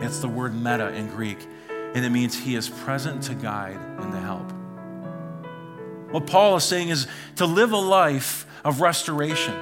It's 0.00 0.20
the 0.20 0.28
word 0.28 0.54
meta 0.54 0.94
in 0.94 1.08
Greek 1.08 1.38
and 1.96 2.04
it 2.04 2.10
means 2.10 2.38
He 2.38 2.56
is 2.56 2.68
present 2.68 3.22
to 3.24 3.34
guide 3.34 3.78
and 3.98 4.12
to 4.12 4.20
help. 4.20 4.52
What 6.12 6.26
Paul 6.26 6.56
is 6.56 6.64
saying 6.64 6.90
is 6.90 7.06
to 7.36 7.46
live 7.46 7.72
a 7.72 7.78
life 7.78 8.46
of 8.64 8.82
restoration, 8.82 9.54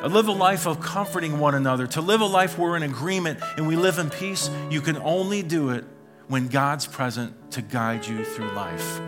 to 0.00 0.08
live 0.08 0.28
a 0.28 0.32
life 0.32 0.66
of 0.66 0.80
comforting 0.80 1.40
one 1.40 1.56
another, 1.56 1.88
to 1.88 2.00
live 2.00 2.20
a 2.20 2.26
life 2.26 2.56
where 2.58 2.70
we're 2.70 2.76
in 2.76 2.84
agreement 2.84 3.40
and 3.56 3.66
we 3.66 3.74
live 3.74 3.98
in 3.98 4.08
peace, 4.08 4.48
you 4.70 4.80
can 4.80 4.98
only 4.98 5.42
do 5.42 5.70
it 5.70 5.84
when 6.28 6.46
God's 6.46 6.86
present 6.86 7.50
to 7.52 7.60
guide 7.62 8.06
you 8.06 8.24
through 8.24 8.52
life. 8.52 9.00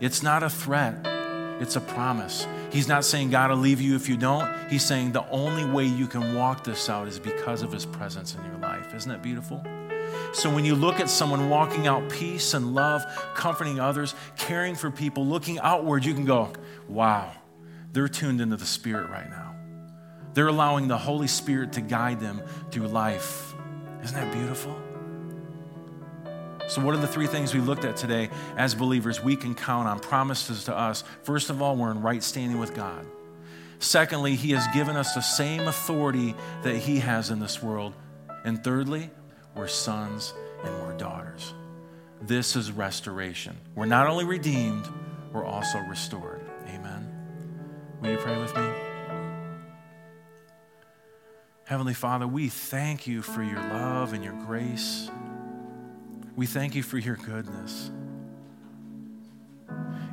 It's 0.00 0.24
not 0.24 0.42
a 0.42 0.50
threat, 0.50 1.06
it's 1.60 1.76
a 1.76 1.80
promise. 1.80 2.48
He's 2.72 2.88
not 2.88 3.04
saying 3.04 3.30
God 3.30 3.50
will 3.50 3.58
leave 3.58 3.80
you 3.80 3.94
if 3.94 4.08
you 4.08 4.16
don't. 4.16 4.50
He's 4.68 4.84
saying 4.84 5.12
the 5.12 5.28
only 5.28 5.64
way 5.64 5.84
you 5.84 6.08
can 6.08 6.34
walk 6.34 6.64
this 6.64 6.88
out 6.88 7.06
is 7.06 7.20
because 7.20 7.62
of 7.62 7.70
His 7.70 7.86
presence 7.86 8.34
in 8.34 8.44
your 8.44 8.56
life. 8.56 8.92
Isn't 8.92 9.12
that 9.12 9.22
beautiful? 9.22 9.64
So 10.32 10.52
when 10.52 10.64
you 10.64 10.74
look 10.74 11.00
at 11.00 11.10
someone 11.10 11.48
walking 11.48 11.86
out 11.86 12.08
peace 12.08 12.54
and 12.54 12.74
love, 12.74 13.04
comforting 13.34 13.80
others, 13.80 14.14
caring 14.36 14.74
for 14.74 14.90
people, 14.90 15.26
looking 15.26 15.58
outward, 15.60 16.04
you 16.04 16.14
can 16.14 16.24
go, 16.24 16.52
wow, 16.88 17.32
they're 17.92 18.08
tuned 18.08 18.40
into 18.40 18.56
the 18.56 18.66
Spirit 18.66 19.10
right 19.10 19.28
now. 19.28 19.54
They're 20.34 20.48
allowing 20.48 20.88
the 20.88 20.96
Holy 20.96 21.26
Spirit 21.26 21.72
to 21.74 21.80
guide 21.80 22.20
them 22.20 22.42
through 22.70 22.88
life. 22.88 23.54
Isn't 24.02 24.16
that 24.16 24.32
beautiful? 24.32 24.76
So, 26.68 26.80
what 26.80 26.94
are 26.94 26.98
the 26.98 27.08
three 27.08 27.26
things 27.26 27.52
we 27.52 27.60
looked 27.60 27.84
at 27.84 27.96
today 27.96 28.30
as 28.56 28.74
believers 28.74 29.22
we 29.22 29.36
can 29.36 29.54
count 29.54 29.88
on 29.88 30.00
promises 30.00 30.64
to 30.64 30.76
us? 30.76 31.04
First 31.22 31.50
of 31.50 31.60
all, 31.60 31.76
we're 31.76 31.90
in 31.90 32.00
right 32.00 32.22
standing 32.22 32.58
with 32.58 32.74
God. 32.74 33.04
Secondly, 33.78 34.36
He 34.36 34.52
has 34.52 34.66
given 34.72 34.96
us 34.96 35.14
the 35.14 35.20
same 35.20 35.68
authority 35.68 36.34
that 36.62 36.76
He 36.76 37.00
has 37.00 37.30
in 37.30 37.40
this 37.40 37.62
world. 37.62 37.94
And 38.44 38.62
thirdly, 38.62 39.10
we're 39.54 39.68
sons 39.68 40.34
and 40.64 40.82
we're 40.82 40.96
daughters. 40.96 41.54
This 42.20 42.56
is 42.56 42.70
restoration. 42.70 43.56
We're 43.74 43.86
not 43.86 44.06
only 44.06 44.24
redeemed, 44.24 44.86
we're 45.32 45.44
also 45.44 45.78
restored. 45.80 46.40
Amen. 46.68 47.08
Will 48.00 48.10
you 48.10 48.16
pray 48.18 48.38
with 48.40 48.54
me? 48.56 48.68
Heavenly 51.64 51.94
Father, 51.94 52.26
we 52.26 52.48
thank 52.48 53.06
you 53.06 53.22
for 53.22 53.42
your 53.42 53.60
love 53.60 54.12
and 54.12 54.22
your 54.22 54.34
grace. 54.46 55.10
We 56.36 56.46
thank 56.46 56.74
you 56.74 56.82
for 56.82 56.98
your 56.98 57.16
goodness. 57.16 57.90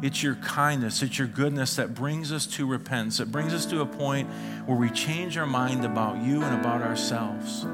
It's 0.02 0.24
your 0.24 0.36
kindness, 0.36 1.02
it's 1.04 1.18
your 1.20 1.28
goodness 1.28 1.76
that 1.76 1.94
brings 1.94 2.32
us 2.32 2.46
to 2.48 2.66
repentance. 2.66 3.20
It 3.20 3.32
brings 3.32 3.54
us 3.54 3.66
to 3.68 3.82
a 3.82 3.86
point 3.86 4.30
where 4.66 4.78
we 4.78 4.90
change 4.90 5.38
our 5.38 5.46
mind 5.46 5.84
about 5.84 6.24
you 6.24 6.42
and 6.42 6.60
about 6.60 6.82
ourselves. 6.82 7.66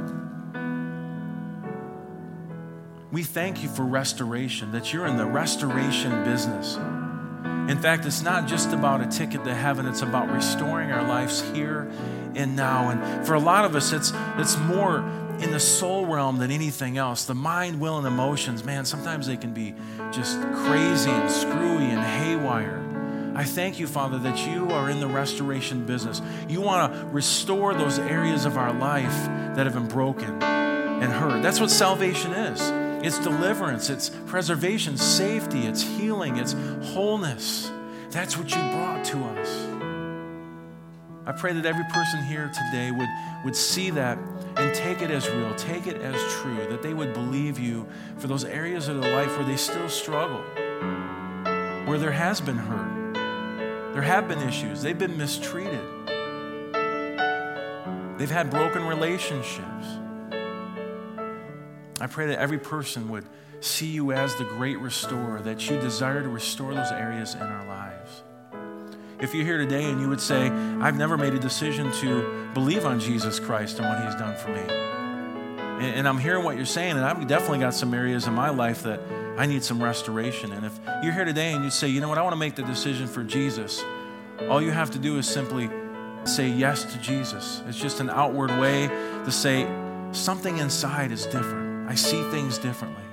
We 3.16 3.24
thank 3.24 3.64
you 3.64 3.70
for 3.70 3.86
restoration, 3.86 4.74
that 4.74 4.92
you're 4.92 5.06
in 5.06 5.16
the 5.16 5.26
restoration 5.26 6.26
business. 6.26 6.76
In 7.72 7.80
fact, 7.82 8.06
it's 8.06 8.22
not 8.22 8.46
just 8.46 8.74
about 8.74 9.00
a 9.00 9.06
ticket 9.06 9.46
to 9.46 9.56
heaven, 9.56 9.86
it's 9.86 10.02
about 10.02 10.30
restoring 10.30 10.92
our 10.92 11.08
lives 11.08 11.40
here 11.54 11.90
and 12.36 12.58
now. 12.58 12.90
And 12.90 13.26
for 13.26 13.36
a 13.36 13.40
lot 13.40 13.64
of 13.64 13.74
us, 13.74 13.94
it's, 13.94 14.12
it's 14.38 14.58
more 14.58 14.98
in 15.40 15.52
the 15.52 15.62
soul 15.62 16.06
realm 16.06 16.40
than 16.40 16.52
anything 16.52 16.98
else. 16.98 17.24
The 17.24 17.36
mind, 17.36 17.80
will, 17.80 17.98
and 17.98 18.06
emotions, 18.06 18.66
man, 18.66 18.84
sometimes 18.84 19.28
they 19.28 19.38
can 19.38 19.54
be 19.54 19.74
just 20.12 20.42
crazy 20.42 21.10
and 21.10 21.32
screwy 21.32 21.86
and 21.86 22.02
haywire. 22.02 22.84
I 23.34 23.46
thank 23.46 23.80
you, 23.80 23.88
Father, 23.88 24.18
that 24.18 24.46
you 24.46 24.70
are 24.72 24.90
in 24.90 25.00
the 25.00 25.08
restoration 25.08 25.86
business. 25.86 26.22
You 26.50 26.60
want 26.60 26.94
to 26.94 27.06
restore 27.06 27.76
those 27.76 27.98
areas 27.98 28.44
of 28.44 28.58
our 28.58 28.74
life 28.74 29.26
that 29.56 29.66
have 29.66 29.74
been 29.74 29.88
broken 29.88 30.44
and 30.44 31.14
hurt. 31.14 31.42
That's 31.42 31.62
what 31.62 31.72
salvation 31.72 32.34
is. 32.34 32.85
It's 33.04 33.20
deliverance, 33.20 33.90
it's 33.90 34.10
preservation, 34.28 34.98
safety, 34.98 35.68
it's 35.68 35.82
healing, 35.82 36.38
it's 36.38 36.54
wholeness. 36.94 37.72
That's 38.10 38.38
what 38.38 38.50
you 38.50 38.62
brought 38.72 39.04
to 39.06 39.24
us. 39.26 39.76
I 41.28 41.32
pray 41.32 41.54
that 41.54 41.66
every 41.66 41.84
person 41.86 42.24
here 42.24 42.52
today 42.54 42.92
would, 42.92 43.10
would 43.44 43.56
see 43.56 43.90
that 43.92 44.18
and 44.58 44.74
take 44.76 45.02
it 45.02 45.10
as 45.10 45.28
real, 45.30 45.54
take 45.56 45.88
it 45.88 45.98
as 46.02 46.16
true, 46.36 46.68
that 46.70 46.84
they 46.84 46.94
would 46.94 47.14
believe 47.14 47.60
you 47.60 47.88
for 48.18 48.28
those 48.28 48.44
areas 48.44 48.88
of 48.88 49.02
their 49.02 49.16
life 49.16 49.36
where 49.36 49.46
they 49.46 49.58
still 49.58 49.90
struggle, 49.90 50.42
where 51.86 51.98
there 51.98 52.12
has 52.12 52.40
been 52.40 52.58
hurt, 52.58 53.14
there 53.94 54.04
have 54.04 54.28
been 54.28 54.40
issues, 54.48 54.82
they've 54.82 55.00
been 55.00 55.18
mistreated, 55.18 55.84
they've 58.18 58.32
had 58.32 58.50
broken 58.52 58.86
relationships. 58.86 59.86
I 62.00 62.08
pray 62.08 62.28
that 62.28 62.40
every 62.40 62.60
person 62.60 63.10
would 63.10 63.26
see 63.62 63.88
you 63.88 64.12
as 64.12 64.36
the 64.36 64.44
great 64.44 64.80
restorer, 64.80 65.42
that 65.42 65.70
you 65.70 65.80
desire 65.80 66.22
to 66.22 66.30
restore 66.30 66.74
those 66.74 66.92
areas 66.92 67.36
in 67.36 67.42
our 67.42 67.66
lives. 67.66 68.24
If 69.20 69.34
you're 69.34 69.46
here 69.46 69.58
today 69.58 69.86
and 69.86 70.02
you 70.02 70.10
would 70.10 70.20
say, 70.20 70.50
I've 70.50 70.98
never 70.98 71.18
made 71.18 71.34
a 71.34 71.40
decision 71.40 71.92
to 71.94 72.50
believe 72.54 72.86
on 72.86 73.00
Jesus 73.00 73.40
Christ 73.40 73.80
and 73.80 73.88
what 73.88 74.06
he's 74.06 74.16
done 74.16 74.36
for 74.36 74.50
me. 74.50 75.86
And, 75.88 76.08
I'm 76.08 76.18
hearing 76.18 76.44
what 76.46 76.56
you're 76.56 76.66
saying, 76.66 76.92
and 76.92 77.02
I've 77.02 77.28
definitely 77.28 77.60
got 77.60 77.74
some 77.74 77.94
areas 77.94 78.28
in 78.28 78.34
my 78.34 78.50
life 78.50 78.84
that 78.84 79.02
I 79.38 79.46
need 79.46 79.64
some 79.64 79.84
restoration. 79.84 80.54
And 80.54 80.66
if 80.66 80.80
you're 81.04 81.14
here 81.14 81.26
today 81.26 81.54
and 81.54 81.64
you 81.64 81.70
say, 81.70 81.90
you 81.90 82.00
know 82.00 82.08
what, 82.08 82.18
I 82.18 82.22
want 82.22 82.34
to 82.34 82.40
make 82.40 82.56
the 82.56 82.64
decision 82.64 83.08
for 83.08 83.24
Jesus, 83.24 83.84
all 84.50 84.62
you 84.62 84.72
have 84.72 84.92
to 84.92 85.00
do 85.00 85.18
is 85.18 85.28
simply 85.28 85.70
say 86.24 86.48
yes 86.48 86.86
to 86.94 87.00
Jesus. 87.00 87.62
It's 87.68 87.80
just 87.80 88.00
an 88.00 88.10
outward 88.10 88.52
way 88.52 88.88
to 88.88 89.32
say 89.32 89.68
something 90.12 90.58
inside 90.60 91.12
is 91.12 91.26
different. 91.26 91.75
I 91.88 91.96
see 91.96 92.22
things 92.32 92.58
differently. 92.58 93.04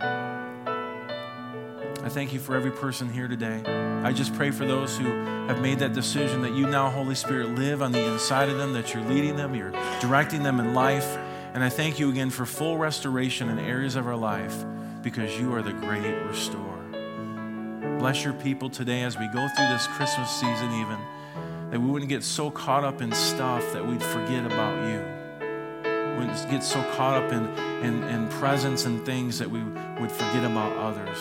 I 2.04 2.08
thank 2.08 2.32
you 2.32 2.40
for 2.40 2.56
every 2.56 2.72
person 2.72 3.12
here 3.12 3.28
today. 3.28 3.62
I 4.02 4.12
just 4.12 4.34
pray 4.34 4.50
for 4.50 4.64
those 4.64 4.96
who 4.98 5.04
have 5.46 5.60
made 5.60 5.78
that 5.78 5.92
decision 5.92 6.42
that 6.42 6.52
you 6.52 6.66
now, 6.66 6.90
Holy 6.90 7.14
Spirit, 7.14 7.54
live 7.54 7.82
on 7.82 7.92
the 7.92 8.04
inside 8.12 8.48
of 8.48 8.58
them, 8.58 8.72
that 8.72 8.92
you're 8.92 9.04
leading 9.04 9.36
them, 9.36 9.54
you're 9.54 9.70
directing 10.00 10.42
them 10.42 10.58
in 10.58 10.74
life. 10.74 11.16
And 11.54 11.62
I 11.62 11.68
thank 11.68 12.00
you 12.00 12.10
again 12.10 12.30
for 12.30 12.46
full 12.46 12.78
restoration 12.78 13.50
in 13.50 13.58
areas 13.58 13.94
of 13.94 14.06
our 14.06 14.16
life 14.16 14.64
because 15.02 15.38
you 15.38 15.54
are 15.54 15.62
the 15.62 15.74
great 15.74 16.14
restorer. 16.24 16.78
Bless 17.98 18.24
your 18.24 18.32
people 18.32 18.70
today 18.70 19.02
as 19.02 19.18
we 19.18 19.28
go 19.28 19.46
through 19.54 19.68
this 19.68 19.86
Christmas 19.88 20.30
season, 20.30 20.72
even, 20.72 20.98
that 21.70 21.78
we 21.78 21.88
wouldn't 21.90 22.08
get 22.08 22.24
so 22.24 22.50
caught 22.50 22.84
up 22.84 23.00
in 23.00 23.12
stuff 23.12 23.72
that 23.72 23.86
we'd 23.86 24.02
forget 24.02 24.44
about 24.44 24.88
you. 24.88 25.21
We 26.18 26.26
get 26.50 26.62
so 26.62 26.82
caught 26.94 27.22
up 27.22 27.32
in, 27.32 27.46
in, 27.84 28.02
in 28.04 28.28
presents 28.28 28.84
and 28.84 29.04
things 29.04 29.38
that 29.38 29.50
we 29.50 29.62
would 29.62 30.12
forget 30.12 30.44
about 30.44 30.76
others 30.76 31.18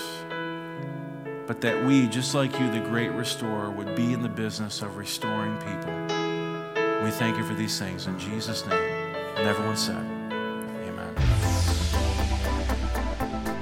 but 1.52 1.60
that 1.60 1.86
we, 1.86 2.08
just 2.08 2.34
like 2.34 2.58
you, 2.58 2.72
the 2.72 2.80
great 2.80 3.10
restorer, 3.10 3.70
would 3.70 3.94
be 3.94 4.14
in 4.14 4.22
the 4.22 4.30
business 4.30 4.82
of 4.82 4.96
restoring 4.96 5.58
people. 5.58 5.92
We 7.04 7.12
thank 7.12 7.38
you 7.38 7.44
for 7.44 7.54
these 7.54 7.78
things 7.78 8.08
in 8.08 8.18
Jesus' 8.18 8.66
name. 8.68 8.80
And 9.36 9.46
everyone 9.46 9.76
said, 9.76 9.98
Amen. 10.88 11.14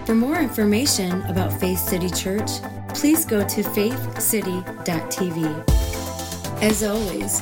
For 0.05 0.13
more 0.13 0.39
information 0.39 1.23
about 1.23 1.51
Faith 1.59 1.79
City 1.79 2.11
Church, 2.11 2.51
please 2.89 3.25
go 3.25 3.39
to 3.47 3.63
faithcity.tv. 3.63 6.61
As 6.61 6.83
always, 6.83 7.41